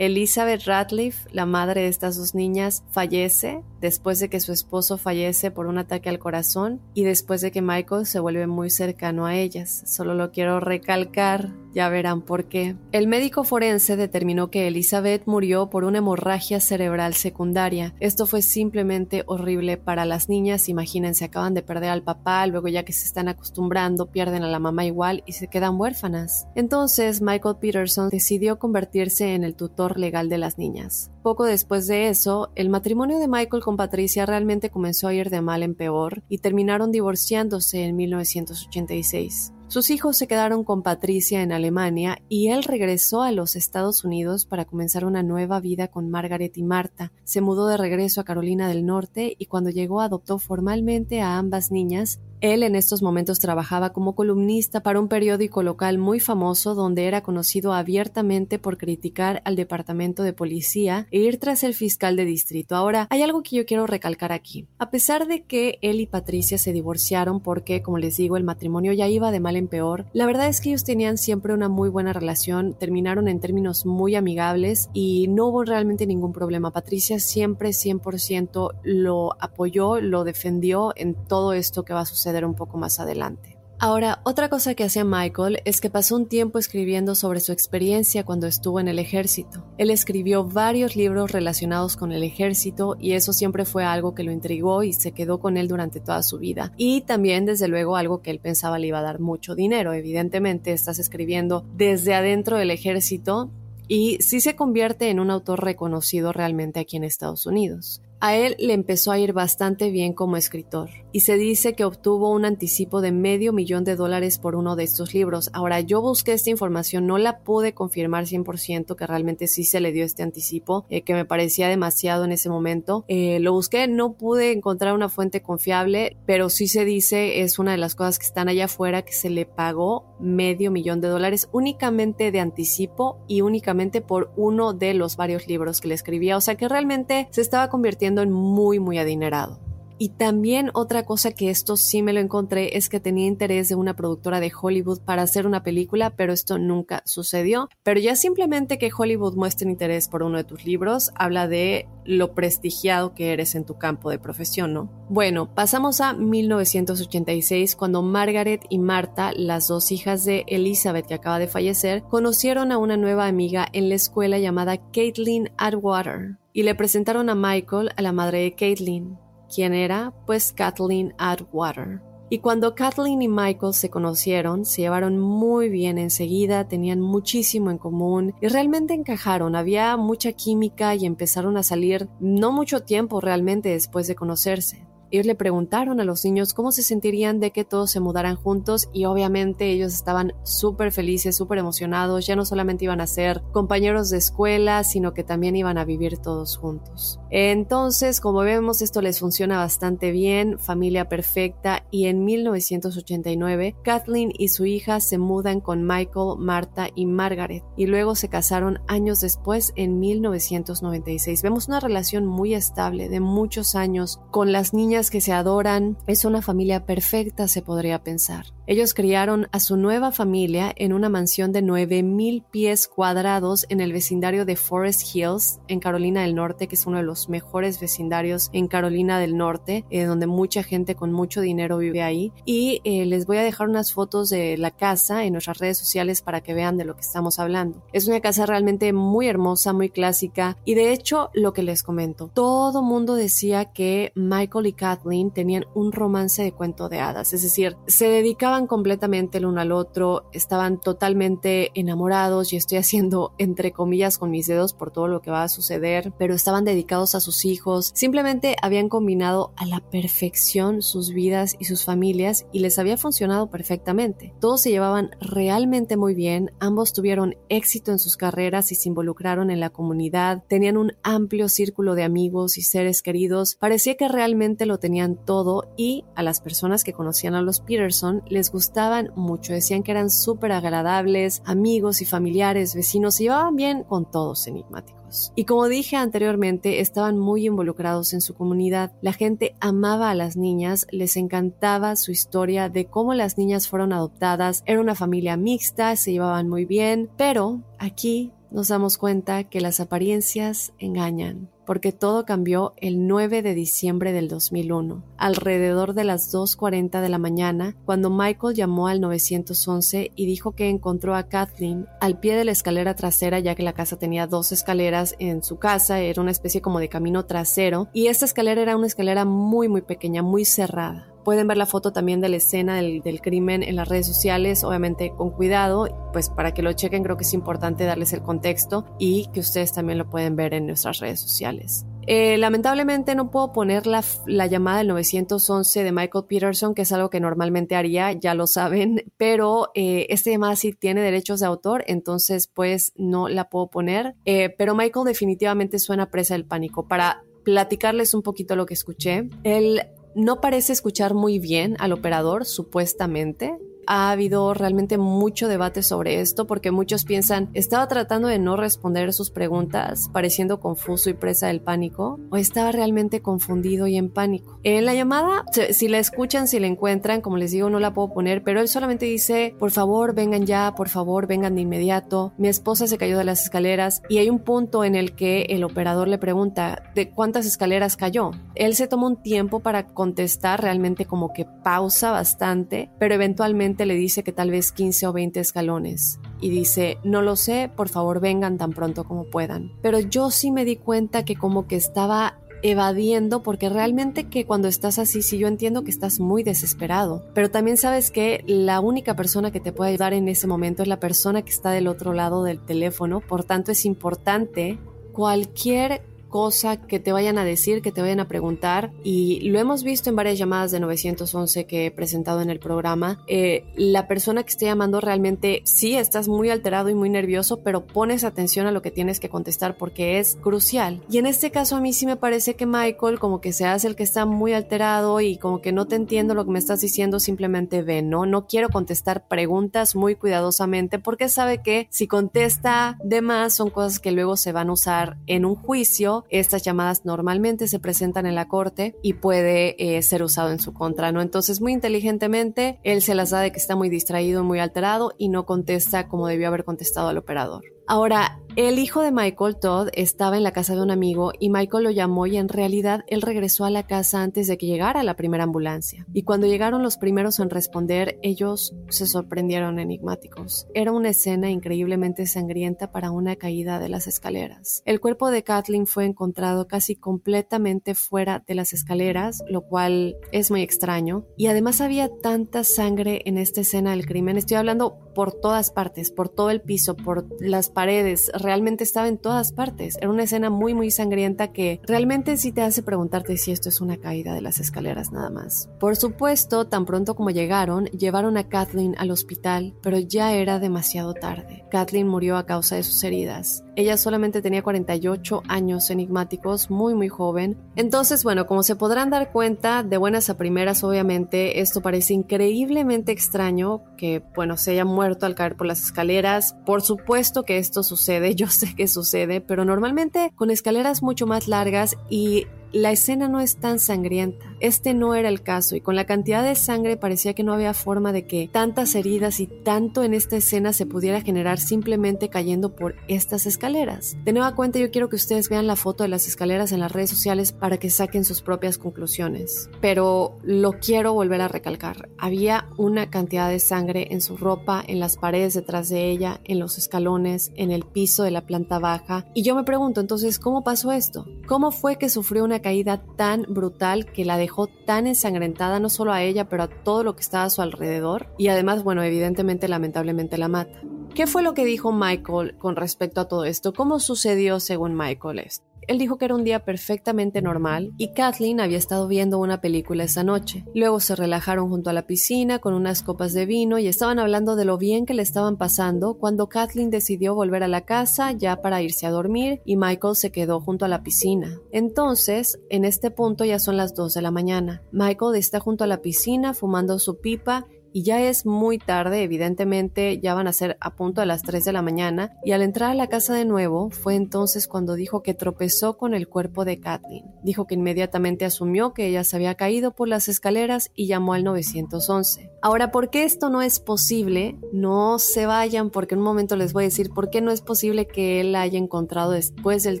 Elizabeth 0.00 0.64
Radcliffe, 0.64 1.28
la 1.30 1.44
madre 1.44 1.82
de 1.82 1.88
estas 1.88 2.16
dos 2.16 2.34
niñas, 2.34 2.82
fallece 2.90 3.62
después 3.82 4.18
de 4.18 4.30
que 4.30 4.40
su 4.40 4.50
esposo 4.50 4.96
fallece 4.96 5.50
por 5.50 5.66
un 5.66 5.76
ataque 5.76 6.08
al 6.08 6.18
corazón 6.18 6.80
y 6.94 7.04
después 7.04 7.42
de 7.42 7.50
que 7.50 7.60
Michael 7.60 8.06
se 8.06 8.18
vuelve 8.18 8.46
muy 8.46 8.70
cercano 8.70 9.26
a 9.26 9.36
ellas. 9.36 9.82
Solo 9.84 10.14
lo 10.14 10.30
quiero 10.30 10.58
recalcar, 10.58 11.50
ya 11.74 11.88
verán 11.88 12.22
por 12.22 12.46
qué. 12.46 12.76
El 12.92 13.06
médico 13.06 13.44
forense 13.44 13.96
determinó 13.96 14.50
que 14.50 14.68
Elizabeth 14.68 15.26
murió 15.26 15.70
por 15.70 15.84
una 15.84 15.98
hemorragia 15.98 16.60
cerebral 16.60 17.14
secundaria. 17.14 17.94
Esto 18.00 18.26
fue 18.26 18.42
simplemente 18.42 19.24
horrible 19.26 19.76
para 19.76 20.04
las 20.04 20.28
niñas. 20.28 20.68
Imagínense, 20.68 21.24
acaban 21.24 21.54
de 21.54 21.62
perder 21.62 21.90
al 21.90 22.02
papá, 22.02 22.46
luego 22.46 22.68
ya 22.68 22.84
que 22.84 22.92
se 22.92 23.06
están 23.06 23.28
acostumbrando, 23.28 24.06
pierden 24.06 24.42
a 24.42 24.48
la 24.48 24.58
mamá 24.58 24.84
igual 24.84 25.22
y 25.26 25.32
se 25.32 25.48
quedan 25.48 25.78
huérfanas. 25.78 26.46
Entonces 26.54 27.22
Michael 27.22 27.56
Peterson 27.60 28.08
decidió 28.10 28.58
convertirse 28.58 29.34
en 29.34 29.44
el 29.44 29.54
tutor 29.54 29.98
legal 29.98 30.28
de 30.28 30.38
las 30.38 30.58
niñas. 30.58 31.10
Poco 31.22 31.44
después 31.44 31.86
de 31.86 32.08
eso, 32.08 32.50
el 32.54 32.70
matrimonio 32.70 33.18
de 33.18 33.28
Michael 33.28 33.62
con 33.62 33.76
Patricia 33.76 34.26
realmente 34.26 34.70
comenzó 34.70 35.08
a 35.08 35.14
ir 35.14 35.30
de 35.30 35.42
mal 35.42 35.62
en 35.62 35.74
peor 35.74 36.22
y 36.28 36.38
terminaron 36.38 36.92
divorciándose 36.92 37.84
en 37.84 37.96
1986. 37.96 39.52
Sus 39.70 39.90
hijos 39.90 40.16
se 40.16 40.26
quedaron 40.26 40.64
con 40.64 40.82
Patricia 40.82 41.42
en 41.42 41.52
Alemania 41.52 42.18
y 42.28 42.48
él 42.48 42.64
regresó 42.64 43.22
a 43.22 43.30
los 43.30 43.54
Estados 43.54 44.02
Unidos 44.02 44.44
para 44.44 44.64
comenzar 44.64 45.04
una 45.04 45.22
nueva 45.22 45.60
vida 45.60 45.86
con 45.86 46.10
Margaret 46.10 46.58
y 46.58 46.64
Marta. 46.64 47.12
Se 47.22 47.40
mudó 47.40 47.68
de 47.68 47.76
regreso 47.76 48.20
a 48.20 48.24
Carolina 48.24 48.66
del 48.66 48.84
Norte 48.84 49.36
y 49.38 49.46
cuando 49.46 49.70
llegó 49.70 50.00
adoptó 50.00 50.40
formalmente 50.40 51.20
a 51.20 51.38
ambas 51.38 51.70
niñas 51.70 52.18
él 52.40 52.62
en 52.62 52.76
estos 52.76 53.02
momentos 53.02 53.38
trabajaba 53.38 53.90
como 53.90 54.14
columnista 54.14 54.82
para 54.82 55.00
un 55.00 55.08
periódico 55.08 55.62
local 55.62 55.98
muy 55.98 56.20
famoso 56.20 56.74
donde 56.74 57.06
era 57.06 57.22
conocido 57.22 57.72
abiertamente 57.72 58.58
por 58.58 58.78
criticar 58.78 59.42
al 59.44 59.56
departamento 59.56 60.22
de 60.22 60.32
policía 60.32 61.06
e 61.10 61.18
ir 61.18 61.38
tras 61.38 61.64
el 61.64 61.74
fiscal 61.74 62.16
de 62.16 62.24
distrito. 62.24 62.76
Ahora, 62.76 63.06
hay 63.10 63.22
algo 63.22 63.42
que 63.42 63.56
yo 63.56 63.66
quiero 63.66 63.86
recalcar 63.86 64.32
aquí. 64.32 64.66
A 64.78 64.90
pesar 64.90 65.26
de 65.26 65.42
que 65.42 65.78
él 65.82 66.00
y 66.00 66.06
Patricia 66.06 66.58
se 66.58 66.72
divorciaron 66.72 67.40
porque, 67.40 67.82
como 67.82 67.98
les 67.98 68.16
digo, 68.16 68.36
el 68.36 68.44
matrimonio 68.44 68.92
ya 68.92 69.08
iba 69.08 69.30
de 69.30 69.40
mal 69.40 69.56
en 69.56 69.68
peor, 69.68 70.06
la 70.12 70.26
verdad 70.26 70.48
es 70.48 70.60
que 70.60 70.70
ellos 70.70 70.84
tenían 70.84 71.18
siempre 71.18 71.54
una 71.54 71.68
muy 71.68 71.88
buena 71.88 72.12
relación, 72.12 72.74
terminaron 72.74 73.28
en 73.28 73.40
términos 73.40 73.86
muy 73.86 74.14
amigables 74.14 74.88
y 74.92 75.28
no 75.28 75.48
hubo 75.48 75.64
realmente 75.64 76.06
ningún 76.06 76.32
problema. 76.32 76.70
Patricia 76.70 77.18
siempre 77.20 77.70
100% 77.70 78.72
lo 78.82 79.36
apoyó, 79.40 80.00
lo 80.00 80.24
defendió 80.24 80.92
en 80.96 81.14
todo 81.14 81.52
esto 81.52 81.84
que 81.84 81.92
va 81.92 82.00
a 82.00 82.06
suceder 82.06 82.29
un 82.44 82.54
poco 82.54 82.78
más 82.78 83.00
adelante. 83.00 83.60
Ahora, 83.82 84.20
otra 84.24 84.50
cosa 84.50 84.74
que 84.74 84.84
hacía 84.84 85.04
Michael 85.04 85.62
es 85.64 85.80
que 85.80 85.88
pasó 85.88 86.14
un 86.14 86.28
tiempo 86.28 86.58
escribiendo 86.58 87.14
sobre 87.14 87.40
su 87.40 87.50
experiencia 87.50 88.24
cuando 88.24 88.46
estuvo 88.46 88.78
en 88.78 88.88
el 88.88 88.98
ejército. 88.98 89.64
Él 89.78 89.88
escribió 89.88 90.44
varios 90.44 90.96
libros 90.96 91.32
relacionados 91.32 91.96
con 91.96 92.12
el 92.12 92.22
ejército 92.22 92.98
y 93.00 93.12
eso 93.12 93.32
siempre 93.32 93.64
fue 93.64 93.84
algo 93.84 94.14
que 94.14 94.22
lo 94.22 94.32
intrigó 94.32 94.82
y 94.82 94.92
se 94.92 95.12
quedó 95.12 95.40
con 95.40 95.56
él 95.56 95.66
durante 95.66 95.98
toda 95.98 96.22
su 96.22 96.38
vida. 96.38 96.74
Y 96.76 97.00
también, 97.00 97.46
desde 97.46 97.68
luego, 97.68 97.96
algo 97.96 98.20
que 98.20 98.30
él 98.30 98.38
pensaba 98.38 98.78
le 98.78 98.88
iba 98.88 98.98
a 98.98 99.02
dar 99.02 99.18
mucho 99.18 99.54
dinero. 99.54 99.94
Evidentemente, 99.94 100.74
estás 100.74 100.98
escribiendo 100.98 101.64
desde 101.74 102.12
adentro 102.12 102.58
del 102.58 102.72
ejército 102.72 103.50
y 103.88 104.18
sí 104.20 104.42
se 104.42 104.56
convierte 104.56 105.08
en 105.08 105.20
un 105.20 105.30
autor 105.30 105.64
reconocido 105.64 106.34
realmente 106.34 106.80
aquí 106.80 106.98
en 106.98 107.04
Estados 107.04 107.46
Unidos. 107.46 108.02
A 108.20 108.36
él 108.36 108.54
le 108.58 108.74
empezó 108.74 109.10
a 109.10 109.18
ir 109.18 109.32
bastante 109.32 109.90
bien 109.90 110.12
como 110.12 110.36
escritor 110.36 110.90
y 111.12 111.20
se 111.20 111.36
dice 111.36 111.74
que 111.74 111.84
obtuvo 111.84 112.30
un 112.30 112.44
anticipo 112.44 113.00
de 113.00 113.12
medio 113.12 113.52
millón 113.52 113.84
de 113.84 113.96
dólares 113.96 114.38
por 114.38 114.54
uno 114.54 114.76
de 114.76 114.84
estos 114.84 115.14
libros. 115.14 115.50
Ahora, 115.52 115.80
yo 115.80 116.00
busqué 116.00 116.32
esta 116.32 116.50
información, 116.50 117.06
no 117.06 117.18
la 117.18 117.40
pude 117.40 117.74
confirmar 117.74 118.24
100% 118.24 118.96
que 118.96 119.06
realmente 119.06 119.46
sí 119.46 119.64
se 119.64 119.80
le 119.80 119.92
dio 119.92 120.04
este 120.04 120.22
anticipo, 120.22 120.84
eh, 120.88 121.02
que 121.02 121.14
me 121.14 121.24
parecía 121.24 121.68
demasiado 121.68 122.24
en 122.24 122.32
ese 122.32 122.48
momento. 122.48 123.04
Eh, 123.08 123.40
lo 123.40 123.52
busqué, 123.52 123.88
no 123.88 124.12
pude 124.12 124.52
encontrar 124.52 124.94
una 124.94 125.08
fuente 125.08 125.42
confiable, 125.42 126.16
pero 126.26 126.50
sí 126.50 126.68
se 126.68 126.84
dice, 126.84 127.42
es 127.42 127.58
una 127.58 127.72
de 127.72 127.78
las 127.78 127.94
cosas 127.94 128.18
que 128.18 128.26
están 128.26 128.48
allá 128.48 128.66
afuera, 128.66 129.02
que 129.02 129.12
se 129.12 129.30
le 129.30 129.46
pagó 129.46 130.04
medio 130.20 130.70
millón 130.70 131.00
de 131.00 131.08
dólares 131.08 131.48
únicamente 131.52 132.30
de 132.30 132.40
anticipo 132.40 133.18
y 133.26 133.40
únicamente 133.40 134.00
por 134.00 134.32
uno 134.36 134.72
de 134.72 134.94
los 134.94 135.16
varios 135.16 135.46
libros 135.48 135.80
que 135.80 135.88
le 135.88 135.94
escribía. 135.94 136.36
O 136.36 136.40
sea 136.40 136.56
que 136.56 136.68
realmente 136.68 137.28
se 137.30 137.40
estaba 137.40 137.68
convirtiendo 137.68 138.22
en 138.22 138.30
muy, 138.30 138.78
muy 138.78 138.98
adinerado. 138.98 139.69
Y 140.02 140.08
también 140.08 140.70
otra 140.72 141.04
cosa 141.04 141.32
que 141.32 141.50
esto 141.50 141.76
sí 141.76 142.00
me 142.00 142.14
lo 142.14 142.20
encontré 142.20 142.78
es 142.78 142.88
que 142.88 143.00
tenía 143.00 143.26
interés 143.26 143.68
de 143.68 143.74
una 143.74 143.96
productora 143.96 144.40
de 144.40 144.50
Hollywood 144.50 145.00
para 145.00 145.20
hacer 145.20 145.46
una 145.46 145.62
película, 145.62 146.08
pero 146.08 146.32
esto 146.32 146.58
nunca 146.58 147.02
sucedió. 147.04 147.68
Pero 147.82 148.00
ya 148.00 148.16
simplemente 148.16 148.78
que 148.78 148.90
Hollywood 148.96 149.34
muestre 149.34 149.68
interés 149.68 150.08
por 150.08 150.22
uno 150.22 150.38
de 150.38 150.44
tus 150.44 150.64
libros 150.64 151.10
habla 151.16 151.48
de 151.48 151.86
lo 152.06 152.34
prestigiado 152.34 153.12
que 153.12 153.34
eres 153.34 153.54
en 153.54 153.66
tu 153.66 153.76
campo 153.76 154.08
de 154.08 154.18
profesión, 154.18 154.72
¿no? 154.72 154.90
Bueno, 155.10 155.54
pasamos 155.54 156.00
a 156.00 156.14
1986 156.14 157.76
cuando 157.76 158.00
Margaret 158.00 158.64
y 158.70 158.78
Marta, 158.78 159.32
las 159.36 159.68
dos 159.68 159.92
hijas 159.92 160.24
de 160.24 160.44
Elizabeth 160.46 161.08
que 161.08 161.14
acaba 161.14 161.38
de 161.38 161.46
fallecer, 161.46 162.04
conocieron 162.04 162.72
a 162.72 162.78
una 162.78 162.96
nueva 162.96 163.26
amiga 163.26 163.68
en 163.74 163.90
la 163.90 163.96
escuela 163.96 164.38
llamada 164.38 164.78
Caitlin 164.92 165.50
Atwater 165.58 166.38
y 166.54 166.62
le 166.62 166.74
presentaron 166.74 167.28
a 167.28 167.34
Michael 167.34 167.90
a 167.96 168.00
la 168.00 168.12
madre 168.12 168.38
de 168.38 168.54
Caitlin, 168.54 169.18
quien 169.54 169.74
era 169.74 170.14
pues 170.26 170.52
Kathleen 170.52 171.14
Atwater. 171.18 172.00
Y 172.32 172.38
cuando 172.38 172.76
Kathleen 172.76 173.22
y 173.22 173.28
Michael 173.28 173.74
se 173.74 173.90
conocieron, 173.90 174.64
se 174.64 174.82
llevaron 174.82 175.18
muy 175.18 175.68
bien 175.68 175.98
enseguida, 175.98 176.68
tenían 176.68 177.00
muchísimo 177.00 177.72
en 177.72 177.78
común 177.78 178.34
y 178.40 178.46
realmente 178.46 178.94
encajaron, 178.94 179.56
había 179.56 179.96
mucha 179.96 180.30
química 180.32 180.94
y 180.94 181.06
empezaron 181.06 181.56
a 181.56 181.64
salir 181.64 182.08
no 182.20 182.52
mucho 182.52 182.84
tiempo 182.84 183.20
realmente 183.20 183.70
después 183.70 184.06
de 184.06 184.14
conocerse. 184.14 184.86
Ellos 185.10 185.26
le 185.26 185.34
preguntaron 185.34 186.00
a 186.00 186.04
los 186.04 186.24
niños 186.24 186.54
cómo 186.54 186.70
se 186.70 186.82
sentirían 186.82 187.40
de 187.40 187.50
que 187.50 187.64
todos 187.64 187.90
se 187.90 188.00
mudaran 188.00 188.36
juntos 188.36 188.88
y 188.92 189.06
obviamente 189.06 189.70
ellos 189.70 189.92
estaban 189.92 190.34
súper 190.44 190.92
felices, 190.92 191.36
súper 191.36 191.58
emocionados, 191.58 192.26
ya 192.26 192.36
no 192.36 192.44
solamente 192.44 192.84
iban 192.84 193.00
a 193.00 193.06
ser 193.06 193.42
compañeros 193.52 194.10
de 194.10 194.18
escuela, 194.18 194.84
sino 194.84 195.12
que 195.12 195.24
también 195.24 195.56
iban 195.56 195.78
a 195.78 195.84
vivir 195.84 196.18
todos 196.18 196.56
juntos. 196.56 197.18
Entonces, 197.30 198.20
como 198.20 198.40
vemos, 198.40 198.82
esto 198.82 199.02
les 199.02 199.18
funciona 199.18 199.58
bastante 199.58 200.12
bien, 200.12 200.58
familia 200.58 201.08
perfecta 201.08 201.84
y 201.90 202.06
en 202.06 202.24
1989 202.24 203.76
Kathleen 203.82 204.32
y 204.36 204.48
su 204.48 204.66
hija 204.66 205.00
se 205.00 205.18
mudan 205.18 205.60
con 205.60 205.86
Michael, 205.86 206.38
Marta 206.38 206.88
y 206.94 207.06
Margaret 207.06 207.64
y 207.76 207.86
luego 207.86 208.14
se 208.14 208.28
casaron 208.28 208.80
años 208.86 209.20
después 209.20 209.72
en 209.76 209.98
1996. 209.98 211.42
Vemos 211.42 211.68
una 211.68 211.80
relación 211.80 212.26
muy 212.26 212.54
estable 212.54 213.08
de 213.08 213.20
muchos 213.20 213.74
años 213.74 214.20
con 214.30 214.52
las 214.52 214.72
niñas 214.74 214.99
que 215.08 215.22
se 215.22 215.32
adoran, 215.32 215.96
es 216.06 216.26
una 216.26 216.42
familia 216.42 216.84
perfecta, 216.84 217.48
se 217.48 217.62
podría 217.62 218.02
pensar. 218.02 218.44
Ellos 218.66 218.94
criaron 218.94 219.48
a 219.50 219.58
su 219.58 219.76
nueva 219.76 220.12
familia 220.12 220.72
en 220.76 220.92
una 220.92 221.08
mansión 221.08 221.50
de 221.50 221.60
9000 221.60 222.44
pies 222.52 222.86
cuadrados 222.86 223.66
en 223.68 223.80
el 223.80 223.92
vecindario 223.92 224.44
de 224.44 224.54
Forest 224.54 225.12
Hills, 225.12 225.58
en 225.66 225.80
Carolina 225.80 226.22
del 226.22 226.36
Norte, 226.36 226.68
que 226.68 226.76
es 226.76 226.86
uno 226.86 226.98
de 226.98 227.02
los 227.02 227.28
mejores 227.28 227.80
vecindarios 227.80 228.48
en 228.52 228.68
Carolina 228.68 229.18
del 229.18 229.36
Norte, 229.36 229.84
eh, 229.90 230.04
donde 230.04 230.28
mucha 230.28 230.62
gente 230.62 230.94
con 230.94 231.12
mucho 231.12 231.40
dinero 231.40 231.78
vive 231.78 232.02
ahí. 232.02 232.32
Y 232.44 232.80
eh, 232.84 233.06
les 233.06 233.26
voy 233.26 233.38
a 233.38 233.42
dejar 233.42 233.68
unas 233.68 233.92
fotos 233.92 234.28
de 234.28 234.56
la 234.56 234.70
casa 234.70 235.24
en 235.24 235.32
nuestras 235.32 235.58
redes 235.58 235.78
sociales 235.78 236.22
para 236.22 236.40
que 236.40 236.54
vean 236.54 236.76
de 236.76 236.84
lo 236.84 236.94
que 236.94 237.00
estamos 237.00 237.40
hablando. 237.40 237.82
Es 237.92 238.06
una 238.06 238.20
casa 238.20 238.46
realmente 238.46 238.92
muy 238.92 239.26
hermosa, 239.26 239.72
muy 239.72 239.88
clásica, 239.88 240.56
y 240.64 240.74
de 240.74 240.92
hecho, 240.92 241.30
lo 241.34 241.52
que 241.52 241.62
les 241.62 241.82
comento, 241.82 242.30
todo 242.32 242.82
mundo 242.82 243.14
decía 243.14 243.66
que 243.66 244.12
Michael 244.14 244.66
y 244.66 244.72
Kathleen 244.90 245.30
tenían 245.30 245.66
un 245.74 245.92
romance 245.92 246.42
de 246.42 246.52
cuento 246.52 246.88
de 246.88 246.98
hadas, 246.98 247.32
es 247.32 247.42
decir, 247.42 247.76
se 247.86 248.08
dedicaban 248.08 248.66
completamente 248.66 249.38
el 249.38 249.46
uno 249.46 249.60
al 249.60 249.70
otro, 249.70 250.24
estaban 250.32 250.80
totalmente 250.80 251.70
enamorados 251.74 252.52
y 252.52 252.56
estoy 252.56 252.78
haciendo 252.78 253.32
entre 253.38 253.70
comillas 253.70 254.18
con 254.18 254.32
mis 254.32 254.48
dedos 254.48 254.74
por 254.74 254.90
todo 254.90 255.06
lo 255.06 255.22
que 255.22 255.30
va 255.30 255.44
a 255.44 255.48
suceder, 255.48 256.12
pero 256.18 256.34
estaban 256.34 256.64
dedicados 256.64 257.14
a 257.14 257.20
sus 257.20 257.44
hijos, 257.44 257.92
simplemente 257.94 258.56
habían 258.62 258.88
combinado 258.88 259.52
a 259.56 259.64
la 259.64 259.78
perfección 259.78 260.82
sus 260.82 261.12
vidas 261.12 261.54
y 261.60 261.66
sus 261.66 261.84
familias 261.84 262.46
y 262.50 262.58
les 262.58 262.78
había 262.80 262.96
funcionado 262.96 263.48
perfectamente. 263.48 264.34
Todos 264.40 264.62
se 264.62 264.70
llevaban 264.70 265.10
realmente 265.20 265.96
muy 265.96 266.14
bien, 266.14 266.50
ambos 266.58 266.92
tuvieron 266.92 267.36
éxito 267.48 267.92
en 267.92 268.00
sus 268.00 268.16
carreras 268.16 268.72
y 268.72 268.74
se 268.74 268.88
involucraron 268.88 269.52
en 269.52 269.60
la 269.60 269.70
comunidad, 269.70 270.42
tenían 270.48 270.76
un 270.76 270.94
amplio 271.04 271.48
círculo 271.48 271.94
de 271.94 272.02
amigos 272.02 272.58
y 272.58 272.62
seres 272.62 273.02
queridos, 273.02 273.54
parecía 273.54 273.96
que 273.96 274.08
realmente 274.08 274.66
lo 274.66 274.79
tenían 274.80 275.16
todo 275.16 275.72
y 275.76 276.04
a 276.14 276.22
las 276.22 276.40
personas 276.40 276.82
que 276.82 276.92
conocían 276.92 277.34
a 277.34 277.42
los 277.42 277.60
Peterson 277.60 278.22
les 278.28 278.50
gustaban 278.50 279.12
mucho, 279.14 279.52
decían 279.52 279.82
que 279.82 279.92
eran 279.92 280.10
súper 280.10 280.52
agradables, 280.52 281.42
amigos 281.44 282.02
y 282.02 282.06
familiares, 282.06 282.74
vecinos, 282.74 283.14
se 283.14 283.24
llevaban 283.24 283.54
bien 283.54 283.84
con 283.84 284.10
todos 284.10 284.46
enigmáticos. 284.46 285.00
Y 285.34 285.44
como 285.44 285.68
dije 285.68 285.96
anteriormente, 285.96 286.80
estaban 286.80 287.18
muy 287.18 287.46
involucrados 287.46 288.12
en 288.12 288.20
su 288.20 288.34
comunidad. 288.34 288.92
La 289.00 289.12
gente 289.12 289.54
amaba 289.60 290.10
a 290.10 290.14
las 290.14 290.36
niñas, 290.36 290.86
les 290.90 291.16
encantaba 291.16 291.96
su 291.96 292.12
historia 292.12 292.68
de 292.68 292.86
cómo 292.86 293.14
las 293.14 293.36
niñas 293.36 293.68
fueron 293.68 293.92
adoptadas, 293.92 294.62
era 294.66 294.80
una 294.80 294.94
familia 294.94 295.36
mixta, 295.36 295.96
se 295.96 296.12
llevaban 296.12 296.48
muy 296.48 296.64
bien, 296.64 297.10
pero 297.16 297.62
aquí 297.78 298.32
nos 298.50 298.68
damos 298.68 298.98
cuenta 298.98 299.44
que 299.44 299.60
las 299.60 299.80
apariencias 299.80 300.72
engañan 300.78 301.50
porque 301.70 301.92
todo 301.92 302.24
cambió 302.24 302.74
el 302.78 303.06
9 303.06 303.42
de 303.42 303.54
diciembre 303.54 304.10
del 304.12 304.26
2001, 304.26 305.04
alrededor 305.16 305.94
de 305.94 306.02
las 306.02 306.34
2.40 306.34 307.00
de 307.00 307.08
la 307.08 307.18
mañana, 307.18 307.76
cuando 307.84 308.10
Michael 308.10 308.56
llamó 308.56 308.88
al 308.88 309.00
911 309.00 310.10
y 310.16 310.26
dijo 310.26 310.56
que 310.56 310.68
encontró 310.68 311.14
a 311.14 311.28
Kathleen 311.28 311.86
al 312.00 312.18
pie 312.18 312.34
de 312.34 312.44
la 312.44 312.50
escalera 312.50 312.96
trasera, 312.96 313.38
ya 313.38 313.54
que 313.54 313.62
la 313.62 313.72
casa 313.72 313.96
tenía 313.96 314.26
dos 314.26 314.50
escaleras 314.50 315.14
en 315.20 315.44
su 315.44 315.60
casa, 315.60 316.00
era 316.00 316.20
una 316.20 316.32
especie 316.32 316.60
como 316.60 316.80
de 316.80 316.88
camino 316.88 317.26
trasero, 317.26 317.86
y 317.92 318.08
esta 318.08 318.24
escalera 318.24 318.62
era 318.62 318.76
una 318.76 318.88
escalera 318.88 319.24
muy 319.24 319.68
muy 319.68 319.82
pequeña, 319.82 320.22
muy 320.22 320.44
cerrada. 320.44 321.09
Pueden 321.24 321.46
ver 321.46 321.56
la 321.56 321.66
foto 321.66 321.92
también 321.92 322.20
de 322.20 322.28
la 322.28 322.36
escena 322.36 322.76
del, 322.76 323.20
crimen 323.20 323.62
en 323.62 323.76
las 323.76 323.88
redes 323.88 324.06
sociales, 324.06 324.64
obviamente 324.64 325.12
con 325.16 325.30
cuidado, 325.30 325.88
pues 326.12 326.30
para 326.30 326.54
que 326.54 326.62
lo 326.62 326.72
chequen 326.72 327.02
creo 327.02 327.16
que 327.16 327.24
es 327.24 327.34
importante 327.34 327.84
darles 327.84 328.12
el 328.12 328.22
contexto 328.22 328.86
y 328.98 329.28
que 329.32 329.40
ustedes 329.40 329.72
también 329.72 329.98
lo 329.98 330.08
pueden 330.08 330.36
ver 330.36 330.54
en 330.54 330.66
nuestras 330.66 331.00
redes 331.00 331.20
sociales. 331.20 331.84
Eh, 332.06 332.38
lamentablemente 332.38 333.14
no 333.14 333.30
puedo 333.30 333.52
poner 333.52 333.86
la, 333.86 334.02
la, 334.26 334.46
llamada 334.46 334.78
del 334.78 334.88
911 334.88 335.84
de 335.84 335.92
Michael 335.92 336.24
Peterson, 336.26 336.74
que 336.74 336.82
es 336.82 336.92
algo 336.92 337.10
que 337.10 337.20
normalmente 337.20 337.76
haría, 337.76 338.12
ya 338.12 338.34
lo 338.34 338.46
saben, 338.46 339.04
pero 339.16 339.68
eh, 339.74 340.06
esta 340.08 340.30
llamada 340.30 340.56
sí 340.56 340.72
tiene 340.72 341.02
derechos 341.02 341.40
de 341.40 341.46
autor, 341.46 341.84
entonces 341.86 342.48
pues 342.48 342.92
no 342.96 343.28
la 343.28 343.48
puedo 343.48 343.68
poner. 343.68 344.14
Eh, 344.24 344.52
pero 344.56 344.74
Michael 344.74 345.04
definitivamente 345.04 345.78
suena 345.78 346.10
presa 346.10 346.34
del 346.34 346.46
pánico. 346.46 346.88
Para 346.88 347.22
platicarles 347.44 348.14
un 348.14 348.22
poquito 348.22 348.56
lo 348.56 348.66
que 348.66 348.74
escuché, 348.74 349.28
él 349.44 349.82
no 350.14 350.40
parece 350.40 350.72
escuchar 350.72 351.14
muy 351.14 351.38
bien 351.38 351.76
al 351.78 351.92
operador, 351.92 352.44
supuestamente 352.44 353.56
ha 353.86 354.10
habido 354.10 354.54
realmente 354.54 354.98
mucho 354.98 355.48
debate 355.48 355.82
sobre 355.82 356.20
esto 356.20 356.46
porque 356.46 356.70
muchos 356.70 357.04
piensan, 357.04 357.50
¿estaba 357.54 357.88
tratando 357.88 358.28
de 358.28 358.38
no 358.38 358.56
responder 358.56 359.12
sus 359.12 359.30
preguntas, 359.30 360.08
pareciendo 360.12 360.60
confuso 360.60 361.10
y 361.10 361.14
presa 361.14 361.48
del 361.48 361.60
pánico? 361.60 362.18
¿O 362.30 362.36
estaba 362.36 362.72
realmente 362.72 363.22
confundido 363.22 363.86
y 363.86 363.96
en 363.96 364.10
pánico? 364.10 364.58
En 364.62 364.84
la 364.84 364.94
llamada, 364.94 365.44
si 365.70 365.88
la 365.88 365.98
escuchan, 365.98 366.48
si 366.48 366.58
la 366.58 366.66
encuentran, 366.66 367.20
como 367.20 367.36
les 367.36 367.50
digo, 367.50 367.70
no 367.70 367.80
la 367.80 367.94
puedo 367.94 368.12
poner, 368.12 368.42
pero 368.42 368.60
él 368.60 368.68
solamente 368.68 369.06
dice, 369.06 369.54
por 369.58 369.70
favor, 369.70 370.14
vengan 370.14 370.46
ya, 370.46 370.74
por 370.76 370.88
favor, 370.88 371.26
vengan 371.26 371.54
de 371.54 371.62
inmediato. 371.62 372.32
Mi 372.38 372.48
esposa 372.48 372.86
se 372.86 372.98
cayó 372.98 373.18
de 373.18 373.24
las 373.24 373.42
escaleras 373.42 374.02
y 374.08 374.18
hay 374.18 374.30
un 374.30 374.40
punto 374.40 374.84
en 374.84 374.94
el 374.94 375.14
que 375.14 375.42
el 375.50 375.64
operador 375.64 376.08
le 376.08 376.18
pregunta, 376.18 376.82
¿de 376.94 377.10
cuántas 377.10 377.46
escaleras 377.46 377.96
cayó? 377.96 378.30
Él 378.54 378.74
se 378.74 378.88
toma 378.88 379.06
un 379.06 379.22
tiempo 379.22 379.60
para 379.60 379.86
contestar, 379.86 380.62
realmente 380.62 381.06
como 381.06 381.32
que 381.32 381.44
pausa 381.44 382.10
bastante, 382.10 382.90
pero 382.98 383.14
eventualmente 383.14 383.79
le 383.86 383.94
dice 383.94 384.22
que 384.22 384.32
tal 384.32 384.50
vez 384.50 384.72
15 384.72 385.06
o 385.06 385.12
20 385.12 385.40
escalones 385.40 386.18
y 386.40 386.50
dice, 386.50 386.98
no 387.04 387.22
lo 387.22 387.36
sé, 387.36 387.70
por 387.74 387.88
favor 387.88 388.20
vengan 388.20 388.58
tan 388.58 388.72
pronto 388.72 389.04
como 389.04 389.24
puedan. 389.24 389.72
Pero 389.82 390.00
yo 390.00 390.30
sí 390.30 390.50
me 390.50 390.64
di 390.64 390.76
cuenta 390.76 391.24
que 391.24 391.36
como 391.36 391.66
que 391.66 391.76
estaba 391.76 392.38
evadiendo 392.62 393.42
porque 393.42 393.68
realmente 393.68 394.28
que 394.28 394.44
cuando 394.44 394.68
estás 394.68 394.98
así, 394.98 395.22
sí 395.22 395.38
yo 395.38 395.48
entiendo 395.48 395.82
que 395.82 395.90
estás 395.90 396.20
muy 396.20 396.42
desesperado, 396.42 397.24
pero 397.34 397.50
también 397.50 397.76
sabes 397.76 398.10
que 398.10 398.44
la 398.46 398.80
única 398.80 399.16
persona 399.16 399.50
que 399.50 399.60
te 399.60 399.72
puede 399.72 399.90
ayudar 399.90 400.12
en 400.12 400.28
ese 400.28 400.46
momento 400.46 400.82
es 400.82 400.88
la 400.88 401.00
persona 401.00 401.42
que 401.42 401.50
está 401.50 401.70
del 401.70 401.88
otro 401.88 402.12
lado 402.12 402.44
del 402.44 402.60
teléfono, 402.60 403.20
por 403.20 403.44
tanto 403.44 403.72
es 403.72 403.84
importante 403.84 404.78
cualquier 405.12 406.02
cosa 406.30 406.78
que 406.78 406.98
te 406.98 407.12
vayan 407.12 407.36
a 407.36 407.44
decir, 407.44 407.82
que 407.82 407.92
te 407.92 408.00
vayan 408.00 408.20
a 408.20 408.28
preguntar. 408.28 408.92
Y 409.04 409.40
lo 409.50 409.58
hemos 409.58 409.82
visto 409.82 410.08
en 410.08 410.16
varias 410.16 410.38
llamadas 410.38 410.70
de 410.70 410.80
911 410.80 411.66
que 411.66 411.86
he 411.86 411.90
presentado 411.90 412.40
en 412.40 412.48
el 412.48 412.60
programa. 412.60 413.22
Eh, 413.26 413.64
la 413.76 414.08
persona 414.08 414.42
que 414.42 414.50
esté 414.50 414.64
llamando 414.64 415.00
realmente 415.00 415.62
sí 415.64 415.96
estás 415.96 416.28
muy 416.28 416.48
alterado 416.50 416.88
y 416.88 416.94
muy 416.94 417.10
nervioso, 417.10 417.60
pero 417.62 417.86
pones 417.86 418.24
atención 418.24 418.66
a 418.66 418.72
lo 418.72 418.82
que 418.82 418.90
tienes 418.90 419.20
que 419.20 419.28
contestar 419.28 419.76
porque 419.76 420.18
es 420.18 420.36
crucial. 420.40 421.02
Y 421.10 421.18
en 421.18 421.26
este 421.26 421.50
caso 421.50 421.76
a 421.76 421.80
mí 421.80 421.92
sí 421.92 422.06
me 422.06 422.16
parece 422.16 422.54
que 422.54 422.66
Michael 422.66 423.18
como 423.18 423.40
que 423.40 423.52
se 423.52 423.66
hace 423.66 423.88
el 423.88 423.96
que 423.96 424.02
está 424.02 424.24
muy 424.24 424.52
alterado 424.52 425.20
y 425.20 425.36
como 425.36 425.60
que 425.60 425.72
no 425.72 425.86
te 425.86 425.96
entiendo 425.96 426.34
lo 426.34 426.44
que 426.44 426.52
me 426.52 426.58
estás 426.58 426.80
diciendo, 426.80 427.20
simplemente 427.20 427.82
ve, 427.82 428.02
¿no? 428.02 428.26
No 428.26 428.46
quiero 428.46 428.68
contestar 428.68 429.26
preguntas 429.26 429.94
muy 429.96 430.14
cuidadosamente 430.14 430.98
porque 430.98 431.28
sabe 431.28 431.62
que 431.62 431.88
si 431.90 432.06
contesta 432.06 432.98
de 433.02 433.22
más 433.22 433.54
son 433.54 433.70
cosas 433.70 433.98
que 433.98 434.12
luego 434.12 434.36
se 434.36 434.52
van 434.52 434.68
a 434.68 434.72
usar 434.72 435.16
en 435.26 435.44
un 435.44 435.56
juicio. 435.56 436.19
Estas 436.28 436.62
llamadas 436.62 437.04
normalmente 437.04 437.68
se 437.68 437.78
presentan 437.78 438.26
en 438.26 438.34
la 438.34 438.48
corte 438.48 438.96
y 439.02 439.14
puede 439.14 439.76
eh, 439.78 440.02
ser 440.02 440.22
usado 440.22 440.50
en 440.50 440.60
su 440.60 440.72
contra, 440.72 441.12
¿no? 441.12 441.22
Entonces 441.22 441.60
muy 441.60 441.72
inteligentemente 441.72 442.78
él 442.82 443.02
se 443.02 443.14
las 443.14 443.30
da 443.30 443.40
de 443.40 443.52
que 443.52 443.58
está 443.58 443.76
muy 443.76 443.88
distraído, 443.88 444.44
muy 444.44 444.58
alterado 444.58 445.12
y 445.18 445.28
no 445.28 445.46
contesta 445.46 446.08
como 446.08 446.26
debió 446.26 446.48
haber 446.48 446.64
contestado 446.64 447.08
al 447.08 447.18
operador. 447.18 447.62
Ahora, 447.86 448.38
el 448.56 448.78
hijo 448.78 449.02
de 449.02 449.12
Michael, 449.12 449.56
Todd, 449.56 449.88
estaba 449.92 450.36
en 450.36 450.42
la 450.42 450.52
casa 450.52 450.74
de 450.74 450.82
un 450.82 450.90
amigo 450.90 451.32
y 451.38 451.50
Michael 451.50 451.84
lo 451.84 451.90
llamó 451.90 452.26
y 452.26 452.36
en 452.36 452.48
realidad 452.48 453.04
él 453.06 453.22
regresó 453.22 453.64
a 453.64 453.70
la 453.70 453.86
casa 453.86 454.22
antes 454.22 454.48
de 454.48 454.58
que 454.58 454.66
llegara 454.66 455.02
la 455.02 455.14
primera 455.14 455.44
ambulancia. 455.44 456.06
Y 456.12 456.22
cuando 456.24 456.46
llegaron 456.46 456.82
los 456.82 456.96
primeros 456.96 457.38
en 457.38 457.50
responder, 457.50 458.18
ellos 458.22 458.74
se 458.88 459.06
sorprendieron 459.06 459.78
enigmáticos. 459.78 460.66
Era 460.74 460.92
una 460.92 461.10
escena 461.10 461.50
increíblemente 461.50 462.26
sangrienta 462.26 462.90
para 462.90 463.10
una 463.10 463.36
caída 463.36 463.78
de 463.78 463.88
las 463.88 464.06
escaleras. 464.06 464.82
El 464.84 465.00
cuerpo 465.00 465.30
de 465.30 465.44
Kathleen 465.44 465.86
fue 465.86 466.04
encontrado 466.04 466.66
casi 466.66 466.96
completamente 466.96 467.94
fuera 467.94 468.42
de 468.46 468.54
las 468.54 468.72
escaleras, 468.72 469.42
lo 469.48 469.62
cual 469.62 470.16
es 470.32 470.50
muy 470.50 470.62
extraño. 470.62 471.24
Y 471.36 471.46
además 471.46 471.80
había 471.80 472.10
tanta 472.20 472.64
sangre 472.64 473.22
en 473.26 473.38
esta 473.38 473.60
escena 473.60 473.92
del 473.92 474.06
crimen. 474.06 474.36
Estoy 474.36 474.56
hablando 474.56 474.98
por 475.14 475.32
todas 475.32 475.70
partes, 475.70 476.10
por 476.10 476.28
todo 476.28 476.50
el 476.50 476.60
piso, 476.60 476.96
por 476.96 477.26
las 477.40 477.70
paredes, 477.70 478.30
realmente 478.40 478.84
estaba 478.84 479.08
en 479.08 479.18
todas 479.18 479.52
partes. 479.52 479.96
Era 479.98 480.10
una 480.10 480.24
escena 480.24 480.50
muy, 480.50 480.74
muy 480.74 480.90
sangrienta 480.90 481.52
que 481.52 481.80
realmente 481.86 482.36
sí 482.36 482.52
te 482.52 482.62
hace 482.62 482.82
preguntarte 482.82 483.36
si 483.36 483.52
esto 483.52 483.68
es 483.68 483.80
una 483.80 483.98
caída 483.98 484.34
de 484.34 484.40
las 484.40 484.60
escaleras 484.60 485.12
nada 485.12 485.30
más. 485.30 485.68
Por 485.78 485.96
supuesto, 485.96 486.66
tan 486.66 486.84
pronto 486.84 487.14
como 487.14 487.30
llegaron, 487.30 487.86
llevaron 487.86 488.36
a 488.36 488.48
Kathleen 488.48 488.94
al 488.98 489.10
hospital, 489.10 489.74
pero 489.82 489.98
ya 489.98 490.32
era 490.32 490.58
demasiado 490.58 491.14
tarde. 491.14 491.64
Kathleen 491.70 492.08
murió 492.08 492.36
a 492.36 492.46
causa 492.46 492.76
de 492.76 492.82
sus 492.82 493.02
heridas. 493.04 493.64
Ella 493.80 493.96
solamente 493.96 494.42
tenía 494.42 494.62
48 494.62 495.42
años 495.48 495.88
enigmáticos, 495.88 496.68
muy 496.70 496.92
muy 496.92 497.08
joven. 497.08 497.56
Entonces, 497.76 498.24
bueno, 498.24 498.46
como 498.46 498.62
se 498.62 498.76
podrán 498.76 499.08
dar 499.08 499.32
cuenta, 499.32 499.82
de 499.82 499.96
buenas 499.96 500.28
a 500.28 500.36
primeras, 500.36 500.84
obviamente, 500.84 501.60
esto 501.60 501.80
parece 501.80 502.12
increíblemente 502.12 503.10
extraño 503.10 503.80
que, 503.96 504.22
bueno, 504.36 504.58
se 504.58 504.72
haya 504.72 504.84
muerto 504.84 505.24
al 505.24 505.34
caer 505.34 505.56
por 505.56 505.66
las 505.66 505.82
escaleras. 505.82 506.54
Por 506.66 506.82
supuesto 506.82 507.44
que 507.44 507.56
esto 507.56 507.82
sucede, 507.82 508.34
yo 508.34 508.48
sé 508.48 508.74
que 508.76 508.86
sucede, 508.86 509.40
pero 509.40 509.64
normalmente 509.64 510.30
con 510.34 510.50
escaleras 510.50 511.02
mucho 511.02 511.26
más 511.26 511.48
largas 511.48 511.96
y 512.10 512.48
la 512.72 512.92
escena 512.92 513.28
no 513.28 513.40
es 513.40 513.56
tan 513.56 513.80
sangrienta. 513.80 514.46
Este 514.60 514.94
no 514.94 515.14
era 515.14 515.28
el 515.28 515.42
caso 515.42 515.74
y 515.74 515.80
con 515.80 515.96
la 515.96 516.04
cantidad 516.04 516.44
de 516.44 516.54
sangre 516.54 516.96
parecía 516.96 517.34
que 517.34 517.42
no 517.42 517.52
había 517.52 517.74
forma 517.74 518.12
de 518.12 518.26
que 518.26 518.48
tantas 518.52 518.94
heridas 518.94 519.40
y 519.40 519.46
tanto 519.46 520.04
en 520.04 520.14
esta 520.14 520.36
escena 520.36 520.72
se 520.72 520.86
pudiera 520.86 521.22
generar 521.22 521.58
simplemente 521.58 522.28
cayendo 522.28 522.76
por 522.76 522.94
estas 523.08 523.46
escaleras. 523.46 524.16
De 524.24 524.32
nueva 524.32 524.54
cuenta 524.54 524.78
yo 524.78 524.90
quiero 524.90 525.08
que 525.08 525.16
ustedes 525.16 525.48
vean 525.48 525.66
la 525.66 525.76
foto 525.76 526.04
de 526.04 526.08
las 526.08 526.28
escaleras 526.28 526.72
en 526.72 526.80
las 526.80 526.92
redes 526.92 527.10
sociales 527.10 527.52
para 527.52 527.78
que 527.78 527.90
saquen 527.90 528.24
sus 528.24 528.42
propias 528.42 528.78
conclusiones. 528.78 529.70
Pero 529.80 530.38
lo 530.42 530.72
quiero 530.72 531.14
volver 531.14 531.40
a 531.40 531.48
recalcar. 531.48 532.08
Había 532.18 532.68
una 532.76 533.10
cantidad 533.10 533.48
de 533.48 533.58
sangre 533.60 534.08
en 534.10 534.20
su 534.20 534.36
ropa, 534.36 534.84
en 534.86 535.00
las 535.00 535.16
paredes 535.16 535.54
detrás 535.54 535.88
de 535.88 536.10
ella, 536.10 536.40
en 536.44 536.58
los 536.58 536.78
escalones, 536.78 537.50
en 537.56 537.70
el 537.70 537.84
piso 537.84 538.22
de 538.22 538.30
la 538.30 538.46
planta 538.46 538.78
baja. 538.78 539.26
Y 539.34 539.42
yo 539.42 539.54
me 539.54 539.64
pregunto 539.64 540.00
entonces, 540.00 540.38
¿cómo 540.38 540.62
pasó 540.62 540.92
esto? 540.92 541.26
¿Cómo 541.46 541.70
fue 541.70 541.96
que 541.96 542.08
sufrió 542.08 542.44
una 542.44 542.59
caída 542.60 543.02
tan 543.16 543.46
brutal 543.48 544.06
que 544.06 544.24
la 544.24 544.36
dejó 544.36 544.66
tan 544.66 545.06
ensangrentada 545.06 545.80
no 545.80 545.88
solo 545.88 546.12
a 546.12 546.22
ella, 546.22 546.48
pero 546.48 546.64
a 546.64 546.68
todo 546.68 547.04
lo 547.04 547.14
que 547.14 547.22
estaba 547.22 547.44
a 547.44 547.50
su 547.50 547.62
alrededor. 547.62 548.34
Y 548.38 548.48
además, 548.48 548.82
bueno, 548.82 549.02
evidentemente, 549.02 549.68
lamentablemente 549.68 550.38
la 550.38 550.48
mata. 550.48 550.80
¿Qué 551.14 551.26
fue 551.26 551.42
lo 551.42 551.54
que 551.54 551.64
dijo 551.64 551.92
Michael 551.92 552.56
con 552.58 552.76
respecto 552.76 553.20
a 553.20 553.28
todo 553.28 553.44
esto? 553.44 553.72
¿Cómo 553.72 553.98
sucedió 553.98 554.60
según 554.60 554.96
Michael 554.96 555.40
esto? 555.40 555.69
Él 555.90 555.98
dijo 555.98 556.18
que 556.18 556.26
era 556.26 556.36
un 556.36 556.44
día 556.44 556.64
perfectamente 556.64 557.42
normal 557.42 557.92
y 557.96 558.12
Kathleen 558.12 558.60
había 558.60 558.78
estado 558.78 559.08
viendo 559.08 559.40
una 559.40 559.60
película 559.60 560.04
esa 560.04 560.22
noche. 560.22 560.64
Luego 560.72 561.00
se 561.00 561.16
relajaron 561.16 561.68
junto 561.68 561.90
a 561.90 561.92
la 561.92 562.06
piscina 562.06 562.60
con 562.60 562.74
unas 562.74 563.02
copas 563.02 563.32
de 563.32 563.44
vino 563.44 563.76
y 563.76 563.88
estaban 563.88 564.20
hablando 564.20 564.54
de 564.54 564.64
lo 564.64 564.78
bien 564.78 565.04
que 565.04 565.14
le 565.14 565.22
estaban 565.22 565.56
pasando 565.56 566.14
cuando 566.14 566.48
Kathleen 566.48 566.90
decidió 566.90 567.34
volver 567.34 567.64
a 567.64 567.68
la 567.68 567.80
casa 567.86 568.30
ya 568.30 568.62
para 568.62 568.82
irse 568.82 569.04
a 569.04 569.10
dormir 569.10 569.62
y 569.64 569.76
Michael 569.76 570.14
se 570.14 570.30
quedó 570.30 570.60
junto 570.60 570.84
a 570.84 570.88
la 570.88 571.02
piscina. 571.02 571.58
Entonces, 571.72 572.60
en 572.68 572.84
este 572.84 573.10
punto 573.10 573.44
ya 573.44 573.58
son 573.58 573.76
las 573.76 573.92
2 573.92 574.14
de 574.14 574.22
la 574.22 574.30
mañana. 574.30 574.84
Michael 574.92 575.34
está 575.34 575.58
junto 575.58 575.82
a 575.82 575.88
la 575.88 576.02
piscina 576.02 576.54
fumando 576.54 577.00
su 577.00 577.18
pipa 577.18 577.66
y 577.92 578.02
ya 578.02 578.20
es 578.20 578.46
muy 578.46 578.78
tarde, 578.78 579.22
evidentemente 579.22 580.20
ya 580.20 580.34
van 580.34 580.46
a 580.46 580.52
ser 580.52 580.76
a 580.80 580.94
punto 580.94 581.20
de 581.20 581.26
las 581.26 581.42
3 581.42 581.64
de 581.64 581.72
la 581.72 581.82
mañana, 581.82 582.32
y 582.44 582.52
al 582.52 582.62
entrar 582.62 582.90
a 582.90 582.94
la 582.94 583.08
casa 583.08 583.34
de 583.34 583.44
nuevo 583.44 583.90
fue 583.90 584.14
entonces 584.14 584.66
cuando 584.66 584.94
dijo 584.94 585.22
que 585.22 585.34
tropezó 585.34 585.96
con 585.96 586.14
el 586.14 586.28
cuerpo 586.28 586.64
de 586.64 586.80
Kathleen. 586.80 587.24
Dijo 587.42 587.66
que 587.66 587.74
inmediatamente 587.74 588.44
asumió 588.44 588.92
que 588.92 589.06
ella 589.06 589.24
se 589.24 589.36
había 589.36 589.54
caído 589.54 589.92
por 589.92 590.08
las 590.08 590.28
escaleras 590.28 590.90
y 590.94 591.06
llamó 591.06 591.34
al 591.34 591.44
911. 591.44 592.50
Ahora, 592.62 592.90
¿por 592.90 593.10
qué 593.10 593.24
esto 593.24 593.50
no 593.50 593.62
es 593.62 593.80
posible? 593.80 594.58
No 594.72 595.18
se 595.18 595.46
vayan 595.46 595.90
porque 595.90 596.14
en 596.14 596.20
un 596.20 596.24
momento 596.24 596.56
les 596.56 596.72
voy 596.72 596.84
a 596.84 596.88
decir 596.88 597.10
por 597.10 597.30
qué 597.30 597.40
no 597.40 597.50
es 597.50 597.62
posible 597.62 598.06
que 598.06 598.40
él 598.40 598.52
la 598.52 598.62
haya 598.62 598.78
encontrado 598.78 599.32
después 599.32 599.82
del 599.82 600.00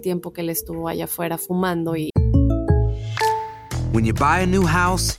tiempo 0.00 0.32
que 0.32 0.42
él 0.42 0.50
estuvo 0.50 0.88
allá 0.88 1.04
afuera 1.04 1.38
fumando 1.38 1.96
y... 1.96 2.10
When 3.92 4.04
you 4.04 4.14
buy 4.14 4.42
a 4.42 4.46
new 4.46 4.62
house, 4.62 5.18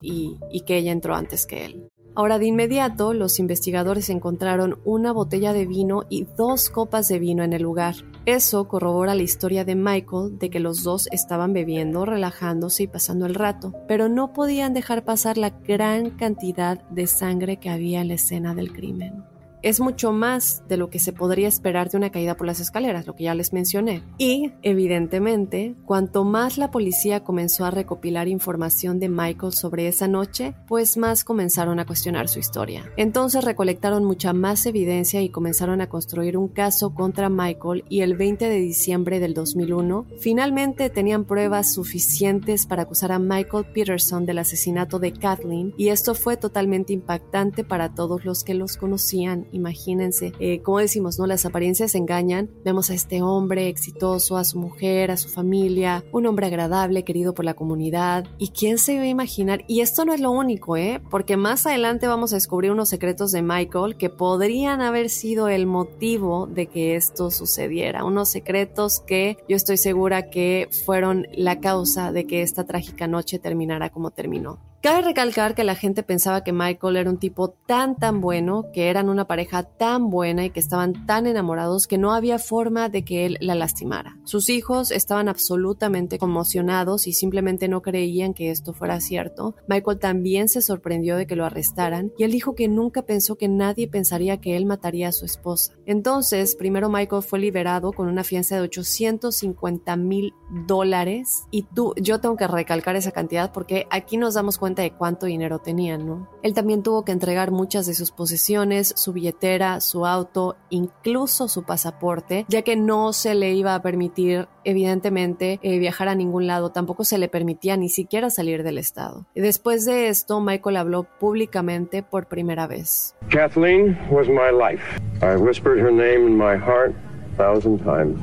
y, 0.00 0.38
que 0.66 0.78
ella 0.78 0.92
entró 0.92 1.14
antes 1.14 1.46
que 1.46 1.64
él. 1.64 1.90
Ahora, 2.14 2.38
de 2.38 2.46
inmediato, 2.46 3.12
los 3.12 3.38
investigadores 3.38 4.08
encontraron 4.08 4.78
una 4.86 5.12
botella 5.12 5.52
de 5.52 5.66
vino 5.66 6.04
y 6.08 6.24
dos 6.36 6.70
copas 6.70 7.08
de 7.08 7.18
vino 7.18 7.44
en 7.44 7.52
el 7.52 7.62
lugar. 7.62 7.94
Eso 8.24 8.66
corrobora 8.68 9.14
la 9.14 9.22
historia 9.22 9.66
de 9.66 9.74
Michael 9.74 10.38
de 10.38 10.48
que 10.48 10.58
los 10.58 10.82
dos 10.82 11.08
estaban 11.12 11.52
bebiendo, 11.52 12.06
relajándose 12.06 12.84
y 12.84 12.86
pasando 12.86 13.26
el 13.26 13.34
rato, 13.34 13.74
pero 13.86 14.08
no 14.08 14.32
podían 14.32 14.72
dejar 14.72 15.04
pasar 15.04 15.36
la 15.36 15.50
gran 15.50 16.10
cantidad 16.10 16.82
de 16.88 17.06
sangre 17.06 17.58
que 17.58 17.68
había 17.68 18.00
en 18.00 18.08
la 18.08 18.14
escena 18.14 18.54
del 18.54 18.72
crimen 18.72 19.24
es 19.66 19.80
mucho 19.80 20.12
más 20.12 20.62
de 20.68 20.76
lo 20.76 20.90
que 20.90 21.00
se 21.00 21.12
podría 21.12 21.48
esperar 21.48 21.90
de 21.90 21.96
una 21.96 22.10
caída 22.10 22.36
por 22.36 22.46
las 22.46 22.60
escaleras, 22.60 23.04
lo 23.08 23.16
que 23.16 23.24
ya 23.24 23.34
les 23.34 23.52
mencioné. 23.52 24.04
Y, 24.16 24.52
evidentemente, 24.62 25.74
cuanto 25.84 26.22
más 26.22 26.56
la 26.56 26.70
policía 26.70 27.24
comenzó 27.24 27.64
a 27.64 27.72
recopilar 27.72 28.28
información 28.28 29.00
de 29.00 29.08
Michael 29.08 29.52
sobre 29.52 29.88
esa 29.88 30.06
noche, 30.06 30.54
pues 30.68 30.96
más 30.96 31.24
comenzaron 31.24 31.80
a 31.80 31.84
cuestionar 31.84 32.28
su 32.28 32.38
historia. 32.38 32.84
Entonces 32.96 33.42
recolectaron 33.42 34.04
mucha 34.04 34.32
más 34.32 34.66
evidencia 34.66 35.20
y 35.20 35.30
comenzaron 35.30 35.80
a 35.80 35.88
construir 35.88 36.36
un 36.36 36.46
caso 36.46 36.94
contra 36.94 37.28
Michael 37.28 37.82
y 37.88 38.02
el 38.02 38.16
20 38.16 38.48
de 38.48 38.60
diciembre 38.60 39.18
del 39.18 39.34
2001, 39.34 40.06
finalmente 40.20 40.90
tenían 40.90 41.24
pruebas 41.24 41.74
suficientes 41.74 42.66
para 42.66 42.82
acusar 42.82 43.10
a 43.10 43.18
Michael 43.18 43.66
Peterson 43.74 44.26
del 44.26 44.38
asesinato 44.38 45.00
de 45.00 45.12
Kathleen 45.12 45.74
y 45.76 45.88
esto 45.88 46.14
fue 46.14 46.36
totalmente 46.36 46.92
impactante 46.92 47.64
para 47.64 47.96
todos 47.96 48.24
los 48.24 48.44
que 48.44 48.54
los 48.54 48.76
conocían 48.76 49.48
imagínense, 49.56 50.32
eh, 50.38 50.60
como 50.62 50.78
decimos, 50.78 51.18
¿no? 51.18 51.26
Las 51.26 51.44
apariencias 51.44 51.94
engañan. 51.94 52.50
Vemos 52.64 52.90
a 52.90 52.94
este 52.94 53.22
hombre 53.22 53.68
exitoso, 53.68 54.36
a 54.36 54.44
su 54.44 54.58
mujer, 54.58 55.10
a 55.10 55.16
su 55.16 55.28
familia, 55.28 56.04
un 56.12 56.26
hombre 56.26 56.46
agradable, 56.46 57.04
querido 57.04 57.34
por 57.34 57.44
la 57.44 57.54
comunidad. 57.54 58.26
¿Y 58.38 58.48
quién 58.48 58.78
se 58.78 58.94
iba 58.94 59.02
a 59.02 59.08
imaginar? 59.08 59.64
Y 59.66 59.80
esto 59.80 60.04
no 60.04 60.14
es 60.14 60.20
lo 60.20 60.30
único, 60.30 60.76
¿eh? 60.76 61.00
Porque 61.10 61.36
más 61.36 61.66
adelante 61.66 62.06
vamos 62.06 62.32
a 62.32 62.36
descubrir 62.36 62.70
unos 62.70 62.88
secretos 62.88 63.32
de 63.32 63.42
Michael 63.42 63.96
que 63.96 64.10
podrían 64.10 64.80
haber 64.80 65.10
sido 65.10 65.48
el 65.48 65.66
motivo 65.66 66.46
de 66.46 66.66
que 66.66 66.96
esto 66.96 67.30
sucediera. 67.30 68.04
Unos 68.04 68.28
secretos 68.28 69.00
que 69.00 69.38
yo 69.48 69.56
estoy 69.56 69.76
segura 69.76 70.30
que 70.30 70.68
fueron 70.84 71.26
la 71.32 71.60
causa 71.60 72.12
de 72.12 72.26
que 72.26 72.42
esta 72.42 72.64
trágica 72.64 73.06
noche 73.06 73.38
terminara 73.38 73.90
como 73.90 74.10
terminó. 74.10 74.58
Cabe 74.86 75.02
recalcar 75.02 75.56
que 75.56 75.64
la 75.64 75.74
gente 75.74 76.04
pensaba 76.04 76.44
que 76.44 76.52
Michael 76.52 76.96
era 76.96 77.10
un 77.10 77.18
tipo 77.18 77.48
tan 77.50 77.96
tan 77.96 78.20
bueno, 78.20 78.66
que 78.72 78.88
eran 78.88 79.08
una 79.08 79.26
pareja 79.26 79.64
tan 79.64 80.10
buena 80.10 80.44
y 80.44 80.50
que 80.50 80.60
estaban 80.60 81.06
tan 81.06 81.26
enamorados 81.26 81.88
que 81.88 81.98
no 81.98 82.14
había 82.14 82.38
forma 82.38 82.88
de 82.88 83.04
que 83.04 83.26
él 83.26 83.36
la 83.40 83.56
lastimara. 83.56 84.16
Sus 84.22 84.48
hijos 84.48 84.92
estaban 84.92 85.28
absolutamente 85.28 86.20
conmocionados 86.20 87.08
y 87.08 87.14
simplemente 87.14 87.66
no 87.66 87.82
creían 87.82 88.32
que 88.32 88.52
esto 88.52 88.74
fuera 88.74 89.00
cierto. 89.00 89.56
Michael 89.66 89.98
también 89.98 90.48
se 90.48 90.62
sorprendió 90.62 91.16
de 91.16 91.26
que 91.26 91.34
lo 91.34 91.44
arrestaran 91.44 92.12
y 92.16 92.22
él 92.22 92.30
dijo 92.30 92.54
que 92.54 92.68
nunca 92.68 93.02
pensó 93.02 93.34
que 93.34 93.48
nadie 93.48 93.88
pensaría 93.88 94.40
que 94.40 94.56
él 94.56 94.66
mataría 94.66 95.08
a 95.08 95.12
su 95.12 95.24
esposa. 95.24 95.72
Entonces, 95.84 96.54
primero 96.54 96.88
Michael 96.88 97.24
fue 97.24 97.40
liberado 97.40 97.92
con 97.92 98.06
una 98.06 98.22
fianza 98.22 98.54
de 98.54 98.60
850 98.60 99.96
mil 99.96 100.32
dólares 100.68 101.42
y 101.50 101.62
tú, 101.62 101.92
yo 102.00 102.20
tengo 102.20 102.36
que 102.36 102.46
recalcar 102.46 102.94
esa 102.94 103.10
cantidad 103.10 103.50
porque 103.52 103.88
aquí 103.90 104.16
nos 104.16 104.34
damos 104.34 104.58
cuenta 104.58 104.75
de 104.82 104.92
cuánto 104.92 105.26
dinero 105.26 105.58
tenían, 105.58 106.06
¿no? 106.06 106.28
Él 106.42 106.54
también 106.54 106.82
tuvo 106.82 107.04
que 107.04 107.12
entregar 107.12 107.50
muchas 107.50 107.86
de 107.86 107.94
sus 107.94 108.10
posesiones, 108.10 108.92
su 108.96 109.12
billetera, 109.12 109.80
su 109.80 110.06
auto, 110.06 110.56
incluso 110.70 111.48
su 111.48 111.64
pasaporte, 111.64 112.44
ya 112.48 112.62
que 112.62 112.76
no 112.76 113.12
se 113.12 113.34
le 113.34 113.52
iba 113.54 113.74
a 113.74 113.82
permitir, 113.82 114.48
evidentemente, 114.64 115.58
eh, 115.62 115.78
viajar 115.78 116.08
a 116.08 116.14
ningún 116.14 116.46
lado, 116.46 116.70
tampoco 116.70 117.04
se 117.04 117.18
le 117.18 117.28
permitía 117.28 117.76
ni 117.76 117.88
siquiera 117.88 118.30
salir 118.30 118.62
del 118.62 118.78
estado. 118.78 119.26
Después 119.34 119.84
de 119.84 120.08
esto, 120.08 120.40
Michael 120.40 120.76
habló 120.76 121.04
públicamente 121.18 122.02
por 122.02 122.26
primera 122.26 122.66
vez. 122.66 123.14
Kathleen 123.30 123.98
was 124.10 124.28
my 124.28 124.50
life. 124.50 124.82
I 125.22 125.36
whispered 125.36 125.80
her 125.80 125.92
name 125.92 126.26
in 126.26 126.36
my 126.36 126.56
heart 126.56 126.94
a 127.32 127.36
thousand 127.36 127.78
times. 127.82 128.18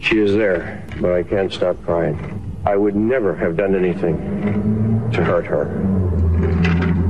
She 0.00 0.22
is 0.22 0.32
there, 0.32 0.84
but 1.00 1.12
I 1.12 1.22
can't 1.22 1.50
stop 1.50 1.76
crying. 1.84 2.43
I 2.66 2.76
would 2.76 2.96
never 2.96 3.34
have 3.34 3.56
done 3.56 3.74
anything 3.74 4.16
to 5.12 5.22
hurt 5.22 5.46
her. 5.46 5.68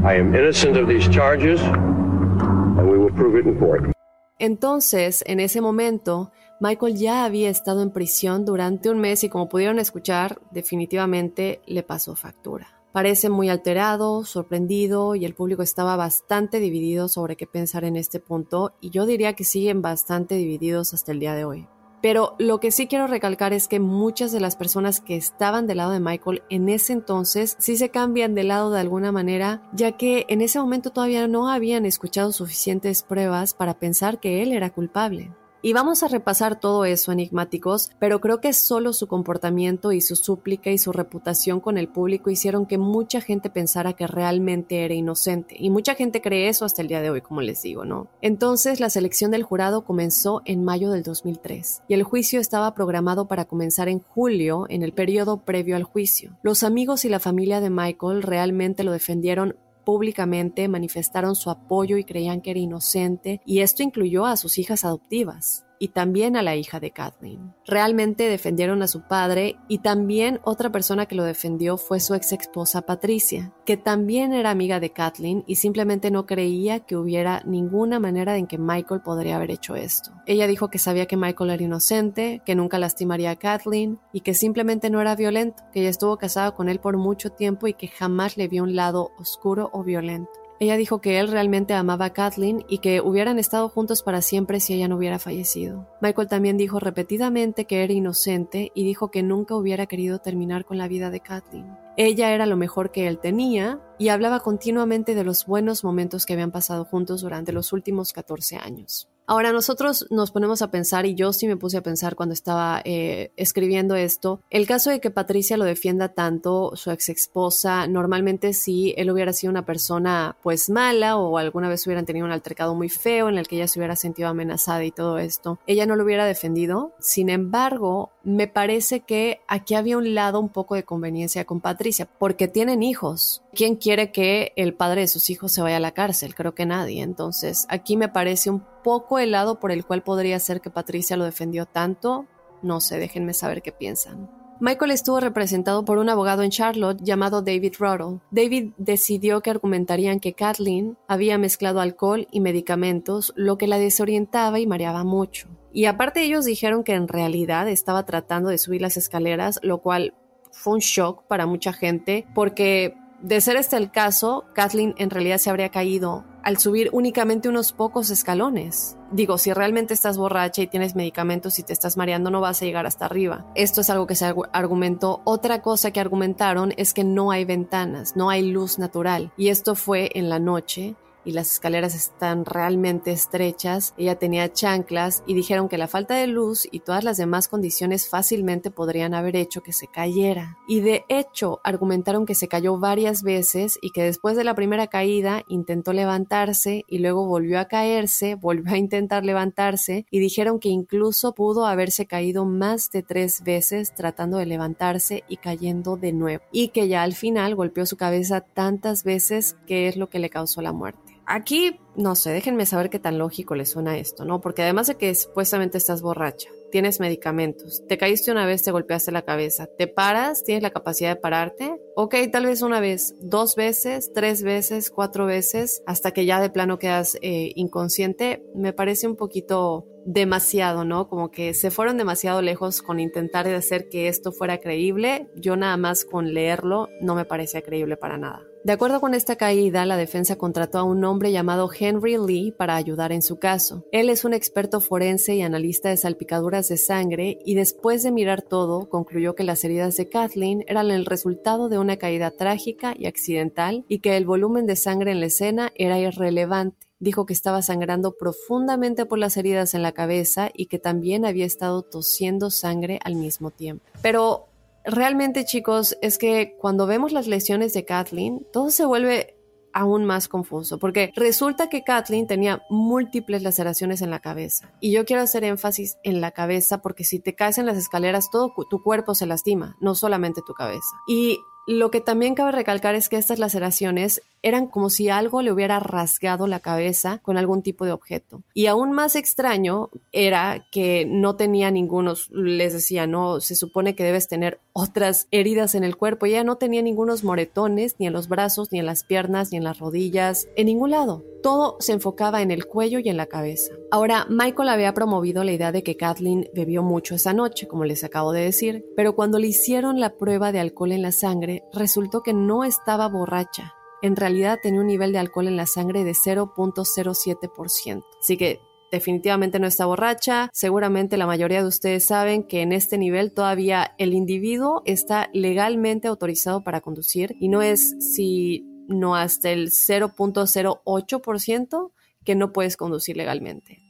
I 0.05 0.14
am 0.19 0.35
innocent 0.35 0.77
of 0.77 0.88
these 0.88 1.09
charges, 1.09 1.61
and 1.62 2.90
we 2.90 2.99
will 2.99 3.12
prove 3.12 3.38
it 3.38 3.47
in 3.47 3.59
court. 3.59 3.93
Entonces, 4.38 5.23
en 5.27 5.38
ese 5.38 5.61
momento, 5.61 6.33
Michael 6.61 6.97
ya 6.97 7.25
había 7.25 7.51
estado 7.51 7.83
en 7.83 7.90
prisión 7.90 8.45
durante 8.45 8.90
un 8.90 8.99
mes 8.99 9.23
y 9.23 9.29
como 9.29 9.49
pudieron 9.49 9.79
escuchar, 9.79 10.40
definitivamente 10.51 11.61
le 11.67 11.83
pasó 11.85 12.17
factura. 12.17 12.67
Parece 12.93 13.29
muy 13.29 13.49
alterado, 13.49 14.25
sorprendido 14.25 15.14
y 15.14 15.25
el 15.25 15.35
público 15.35 15.62
estaba 15.62 15.97
bastante 15.97 16.61
dividido 16.61 17.09
sobre 17.09 17.37
qué 17.37 17.47
pensar 17.47 17.85
en 17.85 17.97
este 17.97 18.21
punto 18.21 18.75
y 18.81 18.90
yo 18.90 19.07
diría 19.07 19.35
que 19.35 19.45
siguen 19.45 19.83
bastante 19.83 20.35
divididos 20.35 20.95
hasta 20.95 21.12
el 21.12 21.21
día 21.21 21.35
de 21.35 21.45
hoy. 21.45 21.67
Pero 22.05 22.35
lo 22.38 22.61
que 22.61 22.71
sí 22.71 22.87
quiero 22.87 23.07
recalcar 23.07 23.55
es 23.55 23.67
que 23.67 23.81
muchas 23.81 24.31
de 24.31 24.38
las 24.38 24.57
personas 24.57 25.01
que 25.01 25.17
estaban 25.17 25.67
del 25.67 25.79
lado 25.79 25.93
de 25.93 26.01
Michael 26.01 26.43
en 26.51 26.69
ese 26.69 26.93
entonces 26.93 27.57
sí 27.59 27.79
se 27.79 27.88
cambian 27.88 28.35
de 28.35 28.45
lado 28.45 28.71
de 28.71 28.79
alguna 28.79 29.11
manera, 29.11 29.62
ya 29.73 29.93
que 29.93 30.27
en 30.29 30.43
ese 30.43 30.59
momento 30.59 30.90
todavía 30.90 31.27
no 31.29 31.49
habían 31.49 31.87
escuchado 31.87 32.31
suficientes 32.31 33.03
pruebas 33.05 33.55
para 33.55 33.79
pensar 33.79 34.21
que 34.21 34.43
él 34.43 34.53
era 34.53 34.69
culpable. 34.69 35.33
Y 35.66 35.72
vamos 35.72 36.03
a 36.03 36.09
repasar 36.09 36.61
todo 36.61 36.85
eso, 36.85 37.11
enigmáticos, 37.11 37.90
pero 37.98 38.20
creo 38.20 38.38
que 38.38 38.53
solo 38.53 38.92
su 38.92 39.07
comportamiento 39.07 39.92
y 39.92 40.03
su 40.03 40.14
súplica 40.14 40.70
y 40.70 40.77
su 40.77 40.92
reputación 40.92 41.59
con 41.59 41.79
el 41.79 41.88
público 41.88 42.29
hicieron 42.29 42.66
que 42.66 42.77
mucha 42.77 43.22
gente 43.22 43.48
pensara 43.48 43.94
que 43.94 44.07
realmente 44.07 44.85
era 44.85 44.92
inocente. 44.92 45.57
Y 45.59 45.70
mucha 45.70 45.94
gente 45.94 46.20
cree 46.20 46.50
eso 46.50 46.66
hasta 46.66 46.83
el 46.83 46.88
día 46.88 47.00
de 47.00 47.09
hoy, 47.09 47.22
como 47.22 47.40
les 47.40 47.62
digo, 47.62 47.87
¿no? 47.87 48.09
Entonces, 48.20 48.79
la 48.79 48.90
selección 48.90 49.31
del 49.31 49.42
jurado 49.42 49.87
comenzó 49.87 50.42
en 50.44 50.64
mayo 50.64 50.90
del 50.90 51.03
2003 51.03 51.85
y 51.88 51.94
el 51.94 52.03
juicio 52.03 52.40
estaba 52.40 52.74
programado 52.74 53.27
para 53.27 53.46
comenzar 53.46 53.88
en 53.88 54.00
julio, 54.00 54.66
en 54.68 54.83
el 54.83 54.92
periodo 54.92 55.46
previo 55.46 55.77
al 55.77 55.85
juicio. 55.85 56.37
Los 56.42 56.62
amigos 56.62 57.07
y 57.07 57.09
la 57.09 57.20
familia 57.20 57.62
de 57.62 57.70
Michael 57.70 58.22
realmente 58.22 58.85
lo 58.85 58.92
defendieron 58.92 59.57
públicamente 59.85 60.68
manifestaron 60.68 61.37
su 61.37 61.51
apoyo 61.51 61.97
y 61.99 62.05
creían 62.05 62.40
que 62.40 62.51
era 62.51 62.61
inocente, 62.61 63.40
y 63.44 63.61
esto 63.61 63.83
incluyó 63.83 64.27
a 64.27 64.37
sus 64.37 64.59
hijas 64.59 64.85
adoptivas 64.85 65.63
y 65.79 65.89
también 65.89 66.37
a 66.37 66.43
la 66.43 66.57
hija 66.57 66.81
de 66.81 66.91
Kathleen. 66.91 67.55
Realmente 67.67 68.29
defendieron 68.29 68.83
a 68.83 68.89
su 68.89 69.03
padre 69.03 69.57
y 69.69 69.79
también 69.79 70.41
otra 70.45 70.71
persona 70.71 71.07
que 71.07 71.15
lo 71.15 71.25
defendió 71.25 71.77
fue 71.77 72.01
su 72.01 72.15
ex 72.15 72.33
esposa 72.33 72.83
Patricia, 72.83 73.53
que 73.65 73.77
también 73.77 74.33
era 74.33 74.51
amiga 74.51 74.81
de 74.81 74.91
Kathleen 74.91 75.45
y 75.47 75.57
simplemente 75.57 76.11
no 76.11 76.27
creía 76.27 76.81
que 76.81 76.97
hubiera 76.97 77.43
ninguna 77.45 77.99
manera 78.01 78.37
en 78.37 78.47
que 78.47 78.59
Michael 78.59 79.03
podría 79.03 79.37
haber 79.37 79.51
hecho 79.51 79.77
esto. 79.77 80.13
Ella 80.27 80.47
dijo 80.47 80.69
que 80.69 80.79
sabía 80.79 81.07
que 81.07 81.17
Michael 81.17 81.51
era 81.51 81.63
inocente, 81.63 82.43
que 82.45 82.55
nunca 82.55 82.79
lastimaría 82.79 83.31
a 83.31 83.37
Kathleen 83.37 83.99
y 84.13 84.21
que 84.21 84.35
simplemente 84.35 84.91
no 84.91 85.01
era 85.01 85.17
violento, 85.17 85.63
que 85.73 85.81
ella 85.81 85.91
estuvo 85.91 86.17
casada 86.17 86.53
con 86.53 86.69
él 86.69 86.81
por 86.81 86.97
mucho 86.97 87.31
tiempo 87.31 87.67
y 87.67 87.75
que 87.75 87.89
jamás 87.89 88.37
le 88.37 88.49
vio 88.49 88.63
un 88.63 88.77
lado 88.77 89.13
oscuro 89.19 89.71
o 89.73 89.83
violento. 89.83 90.43
Ella 90.61 90.77
dijo 90.77 91.01
que 91.01 91.19
él 91.19 91.29
realmente 91.29 91.75
amaba 91.75 92.07
a 92.07 92.12
Kathleen 92.12 92.64
y 92.69 92.79
que 92.79 93.01
hubieran 93.01 93.38
estado 93.38 93.69
juntos 93.69 94.03
para 94.03 94.23
siempre 94.23 94.61
si 94.61 94.75
ella 94.75 94.88
no 94.88 94.97
hubiera 94.97 95.19
fallecido. 95.19 95.88
Michael 96.01 96.29
también 96.29 96.57
dijo 96.57 96.79
repetidamente 96.79 97.64
que 97.64 97.83
era 97.83 97.93
inocente 97.93 98.71
y 98.75 98.85
dijo 98.85 99.11
que 99.11 99.23
nunca 99.23 99.57
hubiera 99.57 99.87
querido 99.87 100.21
terminar 100.21 100.64
con 100.64 100.79
la 100.79 100.88
vida 100.88 101.11
de 101.11 101.21
Kathleen. 101.21 101.77
Ella 101.97 102.33
era 102.33 102.47
lo 102.47 102.57
mejor 102.57 102.90
que 102.90 103.07
él 103.09 103.19
tenía 103.19 103.81
y 103.99 104.09
hablaba 104.09 104.40
continuamente 104.40 105.14
de 105.14 105.25
los 105.25 105.47
buenos 105.47 105.85
momentos 105.85 106.27
que 106.27 106.33
habían 106.33 106.51
pasado 106.51 106.85
juntos 106.85 107.21
durante 107.21 107.53
los 107.53 107.73
últimos 107.73 108.12
14 108.12 108.57
años. 108.57 109.09
Ahora 109.27 109.53
nosotros 109.53 110.07
nos 110.11 110.31
ponemos 110.31 110.61
a 110.61 110.71
pensar, 110.71 111.07
y 111.07 111.15
yo 111.15 111.33
sí 111.33 111.47
me 111.47 111.57
puse 111.57 111.79
a 111.79 111.83
pensar 111.83 112.15
cuando 112.15 112.35
estaba 112.35 112.83
eh, 112.85 113.33
escribiendo 113.37 113.95
esto, 113.95 114.41
el 114.51 114.67
caso 114.67 114.91
de 114.91 115.01
que 115.01 115.11
Patricia 115.11 115.57
lo 115.57 115.65
defienda 115.65 116.11
tanto, 116.11 116.73
su 116.75 116.91
ex 116.91 117.09
esposa, 117.09 117.87
normalmente 117.87 118.53
si 118.53 118.95
él 118.97 119.11
hubiera 119.11 119.33
sido 119.33 119.51
una 119.51 119.65
persona 119.65 120.37
pues 120.43 120.69
mala 120.69 121.17
o 121.17 121.39
alguna 121.39 121.69
vez 121.69 121.87
hubieran 121.87 122.05
tenido 122.05 122.27
un 122.27 122.33
altercado 122.33 122.75
muy 122.75 122.89
feo 122.89 123.29
en 123.29 123.39
el 123.39 123.49
que 123.49 123.57
ella 123.57 123.69
se 123.69 123.79
hubiera 123.79 123.97
sentido 123.97 124.29
amenazada 124.29 124.85
y 124.85 124.91
todo 124.91 125.19
esto, 125.19 125.59
ella 125.67 125.87
no 125.87 125.97
lo 125.97 126.05
hubiera 126.05 126.27
defendido. 126.27 126.93
Sin 126.99 127.31
embargo, 127.31 128.13
me 128.25 128.49
parece 128.49 129.01
que 129.01 129.41
aquí 129.47 129.75
había 129.75 129.99
un 129.99 130.15
lado 130.15 130.41
un 130.41 130.49
poco 130.49 130.75
de 130.75 130.85
conveniencia 130.85 131.45
con 131.45 131.61
Patricia, 131.61 132.09
porque 132.19 132.49
tienen 132.49 132.83
hijos. 132.83 133.43
¿Quién 133.53 133.77
quiere 133.77 134.11
que 134.11 134.53
el 134.57 134.75
padre 134.75 135.03
de 135.03 135.09
sus 135.09 135.31
hijos 135.31 135.53
se 135.53 135.63
vaya 135.63 135.77
a 135.77 135.81
la 135.81 135.93
cárcel? 135.93 136.35
Creo 136.35 136.55
que 136.55 136.67
nadie. 136.67 137.03
Entonces, 137.03 137.67
aquí 137.69 137.97
me 137.97 138.09
parece 138.09 138.51
un 138.51 138.65
poco 138.83 139.19
el 139.19 139.33
lado 139.33 139.61
por 139.61 139.71
el 139.71 139.85
cual 139.85 140.03
podría 140.03 140.39
ser 140.41 140.61
que 140.61 140.71
Patricia 140.71 141.17
lo 141.17 141.25
defendió 141.25 141.67
tanto. 141.67 142.27
No 142.63 142.81
sé, 142.81 142.99
déjenme 142.99 143.35
saber 143.35 143.63
qué 143.63 143.73
piensan. 143.73 144.31
Michael 144.61 144.93
estuvo 144.93 145.19
representado 145.19 145.85
por 145.85 145.99
un 145.99 146.09
abogado 146.09 146.43
en 146.43 146.51
Charlotte 146.51 147.03
llamado 147.03 147.43
David 147.43 147.75
Ruddle. 147.79 148.21
David 148.31 148.73
decidió 148.79 149.41
que 149.41 149.51
argumentarían 149.51 150.21
que 150.21 150.33
Kathleen 150.33 150.97
había 151.09 151.39
mezclado 151.39 151.81
alcohol 151.81 152.29
y 152.31 152.41
medicamentos, 152.41 153.33
lo 153.37 153.59
que 153.59 153.67
la 153.67 153.79
desorientaba 153.79 154.61
y 154.61 154.67
mareaba 154.67 155.03
mucho. 155.03 155.49
Y 155.75 155.87
aparte 155.87 156.23
ellos 156.23 156.45
dijeron 156.45 156.85
que 156.85 156.95
en 156.95 157.09
realidad 157.09 157.69
estaba 157.69 158.07
tratando 158.07 158.49
de 158.49 158.59
subir 158.59 158.81
las 158.81 158.97
escaleras, 158.97 159.59
lo 159.63 159.79
cual 159.79 160.15
fue 160.53 160.75
un 160.75 160.79
shock 160.79 161.25
para 161.27 161.47
mucha 161.47 161.73
gente, 161.73 162.27
porque 162.33 162.97
de 163.21 163.41
ser 163.41 163.57
este 163.57 163.77
el 163.77 163.91
caso, 163.91 164.45
Kathleen 164.55 164.95
en 164.99 165.11
realidad 165.11 165.39
se 165.39 165.51
habría 165.51 165.71
caído 165.71 166.25
al 166.45 166.59
subir 166.59 166.91
únicamente 166.93 167.49
unos 167.49 167.73
pocos 167.73 168.11
escalones. 168.11 168.97
Digo, 169.11 169.37
si 169.37 169.53
realmente 169.53 169.95
estás 169.95 170.17
borracha 170.17 170.63
y 170.63 170.67
tienes 170.67 170.95
medicamentos 170.95 171.59
y 171.59 171.63
te 171.63 171.73
estás 171.73 171.97
mareando, 171.97 172.31
no 172.31 172.41
vas 172.41 172.61
a 172.61 172.67
llegar 172.67 172.87
hasta 172.87 173.07
arriba. 173.07 173.47
Esto 173.55 173.81
es 173.81 173.91
algo 173.91 174.07
que 174.07 174.15
se 174.15 174.33
argumentó. 174.53 175.23
Otra 175.25 175.63
cosa 175.63 175.91
que 175.91 176.01
argumentaron 176.01 176.73
es 176.77 176.93
que 176.93 177.03
no 177.03 177.31
hay 177.31 177.47
ventanas, 177.47 178.15
no 178.15 178.31
hay 178.31 178.43
luz 178.43 178.79
natural. 178.79 179.33
Y 179.37 179.49
esto 179.49 179.75
fue 179.75 180.11
en 180.15 180.29
la 180.29 180.39
noche 180.39 180.95
y 181.25 181.33
las 181.33 181.53
escaleras 181.53 181.95
están 181.95 182.45
realmente 182.45 183.13
estrechas. 183.13 183.95
Ella 183.97 184.17
tenía 184.19 184.53
chanclas 184.53 185.23
y 185.27 185.35
dijeron 185.35 185.69
que 185.69 185.79
la 185.79 185.89
falta 185.89 186.15
de 186.15 186.27
luz 186.27 186.69
y 186.71 186.81
todas 186.81 187.05
las 187.05 187.17
demás 187.17 187.49
condiciones 187.49 188.09
fácilmente 188.09 188.71
podrían 188.71 189.15
haber 189.15 189.37
hecho 189.37 189.63
que 189.63 189.73
se 189.73 189.87
cayera. 189.87 190.59
Y 190.69 190.81
de 190.81 191.05
hecho, 191.09 191.61
argumentaron 191.65 192.27
que 192.27 192.35
se 192.35 192.49
cayó 192.49 192.79
varias 192.79 193.23
veces 193.23 193.79
y 193.83 193.91
que 193.91 194.03
después 194.03 194.37
de 194.37 194.45
la 194.45 194.55
primera 194.55 194.87
caída 194.87 195.43
intentó 195.49 195.93
levantarse 195.93 196.85
y 196.89 196.99
luego 196.99 197.27
volvió 197.27 197.59
a 197.59 197.67
caerse, 197.67 198.35
volvió 198.41 198.75
a 198.75 198.79
intentar 198.79 199.25
levantarse 199.25 200.07
y 200.11 200.19
dijeron 200.19 200.59
que 200.59 200.69
incluso 200.69 201.35
pudo 201.35 201.67
haberse 201.67 202.07
caído 202.07 202.45
más 202.45 202.91
de 202.91 203.03
tres 203.03 203.43
veces 203.43 203.95
tratando 203.95 204.39
de 204.39 204.47
levantarse 204.47 205.25
y 205.29 205.37
cayendo 205.37 205.97
de 205.97 206.13
nuevo. 206.13 206.45
Y 206.53 206.69
que 206.69 206.89
ya 206.89 207.03
al 207.03 207.15
final 207.15 207.55
golpeó 207.55 207.87
su 207.87 207.97
cabeza 207.97 208.41
tantas 208.41 209.05
veces 209.05 209.57
que 209.67 209.89
es 209.89 209.97
lo 209.97 210.09
que 210.09 210.19
le 210.19 210.31
causó 210.31 210.63
la 210.63 210.73
muerte. 210.73 211.13
Aquí, 211.27 211.81
no 211.97 212.15
sé, 212.15 212.31
déjenme 212.31 212.67
saber 212.67 212.91
qué 212.91 212.99
tan 212.99 213.19
lógico 213.19 213.55
les 213.55 213.71
suena 213.71 213.97
esto, 213.97 214.25
¿no? 214.25 214.41
Porque 214.41 214.63
además 214.63 214.89
de 214.89 214.97
que 214.97 215.15
supuestamente 215.15 215.79
estás 215.79 216.03
borracha, 216.03 216.51
tienes 216.71 217.01
medicamentos, 217.01 217.83
te 217.89 217.97
caíste 217.97 218.31
una 218.31 218.47
vez, 218.47 218.63
te 218.63 218.73
golpeaste 218.73 219.11
la 219.11 219.23
cabeza, 219.23 219.67
te 219.79 219.87
paras, 219.87 220.45
tienes 220.45 220.63
la 220.63 220.71
capacidad 220.71 221.15
de 221.15 221.21
pararte, 221.21 221.81
ok, 221.97 222.15
tal 222.31 222.47
vez 222.47 222.63
una 222.63 222.81
vez, 222.81 223.15
dos 223.21 223.55
veces, 223.57 224.13
tres 224.13 224.43
veces, 224.43 224.91
cuatro 224.91 225.25
veces, 225.25 225.83
hasta 225.87 226.11
que 226.11 226.27
ya 226.27 226.41
de 226.41 226.51
plano 226.51 226.79
quedas 226.79 227.17
eh, 227.23 227.53
inconsciente, 227.55 228.45
me 228.55 228.73
parece 228.73 229.07
un 229.07 229.17
poquito 229.17 229.87
demasiado, 230.05 230.85
¿no? 230.85 231.09
Como 231.09 231.31
que 231.31 231.55
se 231.55 231.71
fueron 231.71 231.97
demasiado 231.97 232.43
lejos 232.43 232.83
con 232.83 233.01
intentar 233.01 233.47
de 233.47 233.55
hacer 233.55 233.89
que 233.89 234.09
esto 234.09 234.33
fuera 234.33 234.59
creíble. 234.59 235.29
Yo 235.35 235.57
nada 235.57 235.79
más 235.79 236.05
con 236.05 236.35
leerlo 236.35 236.89
no 237.01 237.15
me 237.15 237.25
parecía 237.25 237.63
creíble 237.63 237.97
para 237.97 238.19
nada. 238.19 238.43
De 238.64 238.72
acuerdo 238.72 238.98
con 238.98 239.12
esta 239.12 239.37
caída, 239.37 239.85
la 239.85 239.98
defensa 239.98 240.37
contrató 240.37 240.79
a 240.79 240.85
un 240.85 241.05
hombre 241.05 241.31
llamado 241.33 241.68
Henry 241.79 242.16
Lee 242.16 242.50
para 242.50 242.77
ayudar 242.77 243.12
en 243.12 243.20
su 243.20 243.38
caso. 243.38 243.85
Él 243.92 244.09
es 244.09 244.24
un 244.24 244.33
experto 244.33 244.81
forense 244.81 245.35
y 245.35 245.42
analista 245.42 245.90
de 245.90 245.98
salpicaduras 245.98 246.68
de 246.68 246.79
sangre 246.79 247.38
y 247.44 247.57
después 247.57 248.03
de 248.03 248.11
mirar 248.11 248.40
todo, 248.40 248.88
concluyó 248.88 249.35
que 249.35 249.44
las 249.44 249.62
heridas 249.64 249.96
de 249.96 250.09
Kathleen 250.09 250.64
eran 250.66 250.90
el 250.90 251.05
resultado 251.05 251.68
de 251.68 251.79
una 251.79 251.98
caída 251.98 252.31
trágica 252.31 252.94
y 252.98 253.05
accidental 253.05 253.85
y 253.87 253.98
que 253.98 254.16
el 254.16 254.24
volumen 254.24 254.64
de 254.64 254.77
sangre 254.77 255.11
en 255.12 255.20
la 255.20 255.27
escena 255.27 255.70
era 255.74 255.98
irrelevante. 255.98 256.87
Dijo 256.98 257.27
que 257.27 257.35
estaba 257.35 257.61
sangrando 257.61 258.16
profundamente 258.16 259.05
por 259.05 259.18
las 259.18 259.37
heridas 259.37 259.74
en 259.74 259.83
la 259.83 259.92
cabeza 259.92 260.48
y 260.55 260.66
que 260.66 260.79
también 260.79 261.27
había 261.27 261.44
estado 261.44 261.83
tosiendo 261.83 262.48
sangre 262.48 262.98
al 263.05 263.16
mismo 263.16 263.50
tiempo. 263.50 263.85
Pero 264.00 264.46
realmente 264.85 265.44
chicos, 265.44 265.97
es 266.03 266.18
que 266.18 266.57
cuando 266.59 266.87
vemos 266.87 267.12
las 267.12 267.27
lesiones 267.27 267.73
de 267.73 267.85
Kathleen, 267.85 268.47
todo 268.53 268.70
se 268.70 268.85
vuelve 268.85 269.37
aún 269.75 270.05
más 270.05 270.29
confuso, 270.29 270.79
porque 270.79 271.12
resulta 271.16 271.68
que 271.68 271.83
Kathleen 271.83 272.29
tenía 272.29 272.62
múltiples 272.70 273.42
laceraciones 273.42 274.03
en 274.03 274.11
la 274.11 274.20
cabeza. 274.20 274.73
Y 274.81 274.92
yo 274.92 275.05
quiero 275.05 275.23
hacer 275.23 275.42
énfasis 275.42 275.99
en 276.05 276.20
la 276.20 276.31
cabeza 276.31 276.81
porque 276.81 277.03
si 277.03 277.18
te 277.18 277.35
caes 277.35 277.59
en 277.59 277.66
las 277.66 277.77
escaleras, 277.77 278.31
todo 278.31 278.55
tu 278.70 278.83
cuerpo 278.83 279.16
se 279.16 279.27
lastima, 279.27 279.77
no 279.81 279.97
solamente 279.97 280.42
tu 280.47 280.55
cabeza. 280.55 280.97
Y 281.09 281.40
lo 281.66 281.90
que 281.90 282.01
también 282.01 282.35
cabe 282.35 282.53
recalcar 282.53 282.94
es 282.94 283.09
que 283.09 283.16
estas 283.16 283.40
laceraciones 283.40 284.23
eran 284.44 284.66
como 284.66 284.90
si 284.90 285.09
algo 285.09 285.40
le 285.40 285.50
hubiera 285.50 285.80
rasgado 285.80 286.46
la 286.46 286.61
cabeza 286.61 287.18
con 287.22 287.38
algún 287.38 287.62
tipo 287.62 287.87
de 287.87 287.92
objeto. 287.92 288.42
Y 288.52 288.66
aún 288.66 288.92
más 288.92 289.16
extraño 289.16 289.88
era 290.12 290.66
que 290.70 291.07
no 291.07 291.35
tenía 291.35 291.70
ningunos, 291.70 292.28
les 292.30 292.74
decía, 292.74 293.07
no, 293.07 293.40
se 293.40 293.54
supone 293.54 293.94
que 293.94 294.04
debes 294.04 294.28
tener 294.28 294.61
otras 294.74 295.28
heridas 295.30 295.74
en 295.74 295.83
el 295.83 295.96
cuerpo. 295.96 296.26
Ella 296.26 296.44
no 296.44 296.57
tenía 296.57 296.83
ningunos 296.83 297.24
moretones, 297.24 297.96
ni 297.98 298.07
en 298.07 298.12
los 298.12 298.28
brazos, 298.28 298.70
ni 298.70 298.78
en 298.78 298.85
las 298.85 299.02
piernas, 299.04 299.50
ni 299.50 299.57
en 299.57 299.64
las 299.64 299.78
rodillas, 299.78 300.46
en 300.57 300.66
ningún 300.66 300.90
lado. 300.90 301.24
Todo 301.42 301.76
se 301.80 301.92
enfocaba 301.92 302.42
en 302.42 302.50
el 302.50 302.66
cuello 302.66 302.98
y 302.98 303.09
en 303.09 303.16
la 303.16 303.26
cabeza. 303.26 303.72
Ahora, 303.90 304.26
Michael 304.28 304.68
había 304.68 304.92
promovido 304.92 305.42
la 305.42 305.52
idea 305.52 305.72
de 305.72 305.83
que 305.83 305.96
Kathleen 305.96 306.50
bebió 306.54 306.83
mucho 306.83 307.14
esa 307.14 307.33
noche, 307.33 307.66
como 307.66 307.87
les 307.87 308.04
acabo 308.04 308.33
de 308.33 308.42
decir, 308.42 308.85
pero 308.94 309.14
cuando 309.14 309.38
le 309.38 309.46
hicieron 309.46 310.00
la 310.00 310.16
prueba 310.16 310.52
de 310.52 310.61
alcohol 310.61 310.92
en 310.92 311.02
la 311.02 311.12
sangre, 311.12 311.64
resultó 311.72 312.22
que 312.22 312.35
no 312.35 312.64
estaba 312.64 313.09
borracha 313.09 313.74
en 314.05 314.14
realidad 314.17 314.59
tenía 314.62 314.81
un 314.81 314.87
nivel 314.87 315.12
de 315.12 315.19
alcohol 315.19 315.49
en 315.49 315.57
la 315.57 315.64
sangre 315.64 316.05
de 316.05 316.12
0.07%. 316.12 318.05
Así 318.21 318.37
que 318.37 318.61
definitivamente 318.93 319.59
no 319.59 319.67
está 319.67 319.87
borracha. 319.87 320.51
Seguramente 320.53 321.17
la 321.17 321.27
mayoría 321.27 321.62
de 321.62 321.69
ustedes 321.69 322.05
saben 322.05 322.43
que 322.43 322.61
en 322.61 322.73
este 322.73 322.99
nivel 322.99 323.33
todavía 323.33 323.95
el 323.97 324.12
individuo 324.12 324.83
está 324.85 325.31
legalmente 325.33 326.07
autorizado 326.07 326.62
para 326.62 326.83
conducir 326.83 327.35
y 327.40 327.49
no 327.49 327.62
es 327.62 327.97
si 327.99 328.67
no 328.88 329.17
hasta 329.17 329.53
el 329.53 329.71
0.08% 329.71 331.93
que 332.27 332.35
no 332.35 332.53
puedes 332.53 332.77
conducir 332.77 333.17
legalmente. 333.17 333.84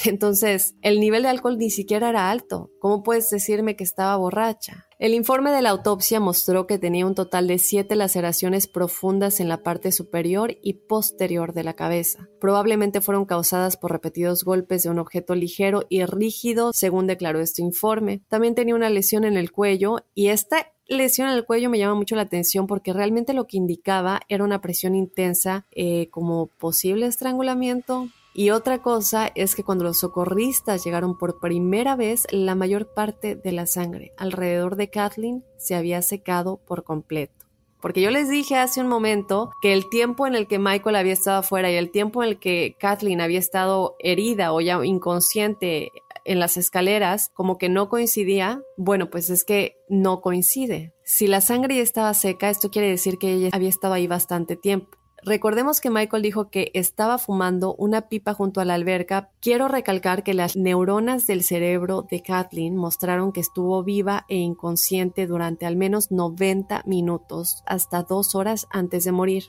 Entonces, 0.04 0.74
el 0.82 1.00
nivel 1.00 1.22
de 1.22 1.28
alcohol 1.28 1.58
ni 1.58 1.70
siquiera 1.70 2.10
era 2.10 2.30
alto. 2.30 2.70
¿Cómo 2.78 3.02
puedes 3.02 3.30
decirme 3.30 3.76
que 3.76 3.84
estaba 3.84 4.16
borracha? 4.16 4.86
El 4.98 5.14
informe 5.14 5.50
de 5.50 5.62
la 5.62 5.70
autopsia 5.70 6.20
mostró 6.20 6.66
que 6.66 6.78
tenía 6.78 7.06
un 7.06 7.14
total 7.14 7.46
de 7.46 7.58
siete 7.58 7.96
laceraciones 7.96 8.66
profundas 8.66 9.40
en 9.40 9.48
la 9.48 9.62
parte 9.62 9.92
superior 9.92 10.58
y 10.62 10.74
posterior 10.74 11.54
de 11.54 11.64
la 11.64 11.72
cabeza. 11.72 12.28
Probablemente 12.38 13.00
fueron 13.00 13.24
causadas 13.24 13.76
por 13.78 13.92
repetidos 13.92 14.44
golpes 14.44 14.82
de 14.82 14.90
un 14.90 14.98
objeto 14.98 15.34
ligero 15.34 15.86
y 15.88 16.04
rígido, 16.04 16.72
según 16.74 17.06
declaró 17.06 17.40
este 17.40 17.62
informe. 17.62 18.22
También 18.28 18.54
tenía 18.54 18.74
una 18.74 18.90
lesión 18.90 19.24
en 19.24 19.38
el 19.38 19.52
cuello 19.52 20.04
y 20.14 20.28
esta 20.28 20.66
lesión 20.86 21.28
en 21.28 21.34
el 21.34 21.46
cuello 21.46 21.70
me 21.70 21.78
llama 21.78 21.94
mucho 21.94 22.16
la 22.16 22.22
atención 22.22 22.66
porque 22.66 22.92
realmente 22.92 23.32
lo 23.32 23.46
que 23.46 23.56
indicaba 23.56 24.20
era 24.28 24.44
una 24.44 24.60
presión 24.60 24.94
intensa 24.94 25.66
eh, 25.70 26.08
como 26.10 26.48
posible 26.48 27.06
estrangulamiento, 27.06 28.08
y 28.32 28.50
otra 28.50 28.80
cosa 28.80 29.30
es 29.34 29.54
que 29.54 29.64
cuando 29.64 29.84
los 29.84 29.98
socorristas 29.98 30.84
llegaron 30.84 31.18
por 31.18 31.40
primera 31.40 31.96
vez, 31.96 32.26
la 32.30 32.54
mayor 32.54 32.94
parte 32.94 33.34
de 33.34 33.52
la 33.52 33.66
sangre 33.66 34.12
alrededor 34.16 34.76
de 34.76 34.88
Kathleen 34.88 35.44
se 35.56 35.74
había 35.74 36.00
secado 36.02 36.58
por 36.58 36.84
completo. 36.84 37.34
Porque 37.80 38.02
yo 38.02 38.10
les 38.10 38.28
dije 38.28 38.56
hace 38.56 38.82
un 38.82 38.88
momento 38.88 39.50
que 39.62 39.72
el 39.72 39.88
tiempo 39.88 40.26
en 40.26 40.34
el 40.34 40.46
que 40.46 40.58
Michael 40.58 40.96
había 40.96 41.14
estado 41.14 41.38
afuera 41.38 41.70
y 41.70 41.76
el 41.76 41.90
tiempo 41.90 42.22
en 42.22 42.30
el 42.30 42.38
que 42.38 42.76
Kathleen 42.78 43.20
había 43.20 43.38
estado 43.38 43.96
herida 43.98 44.52
o 44.52 44.60
ya 44.60 44.84
inconsciente 44.84 45.90
en 46.26 46.38
las 46.38 46.58
escaleras, 46.58 47.30
como 47.34 47.56
que 47.56 47.70
no 47.70 47.88
coincidía, 47.88 48.62
bueno, 48.76 49.08
pues 49.08 49.30
es 49.30 49.44
que 49.44 49.76
no 49.88 50.20
coincide. 50.20 50.92
Si 51.02 51.26
la 51.26 51.40
sangre 51.40 51.76
ya 51.76 51.82
estaba 51.82 52.12
seca, 52.12 52.50
esto 52.50 52.70
quiere 52.70 52.88
decir 52.88 53.18
que 53.18 53.32
ella 53.32 53.48
había 53.52 53.70
estado 53.70 53.94
ahí 53.94 54.06
bastante 54.06 54.56
tiempo. 54.56 54.99
Recordemos 55.22 55.80
que 55.80 55.90
Michael 55.90 56.22
dijo 56.22 56.48
que 56.48 56.70
estaba 56.72 57.18
fumando 57.18 57.74
una 57.74 58.08
pipa 58.08 58.32
junto 58.32 58.60
a 58.60 58.64
la 58.64 58.74
alberca. 58.74 59.30
Quiero 59.40 59.68
recalcar 59.68 60.22
que 60.22 60.32
las 60.32 60.56
neuronas 60.56 61.26
del 61.26 61.42
cerebro 61.42 62.06
de 62.10 62.22
Kathleen 62.22 62.74
mostraron 62.74 63.32
que 63.32 63.40
estuvo 63.40 63.84
viva 63.84 64.24
e 64.28 64.36
inconsciente 64.36 65.26
durante 65.26 65.66
al 65.66 65.76
menos 65.76 66.10
90 66.10 66.84
minutos, 66.86 67.62
hasta 67.66 68.02
dos 68.02 68.34
horas 68.34 68.66
antes 68.70 69.04
de 69.04 69.12
morir. 69.12 69.44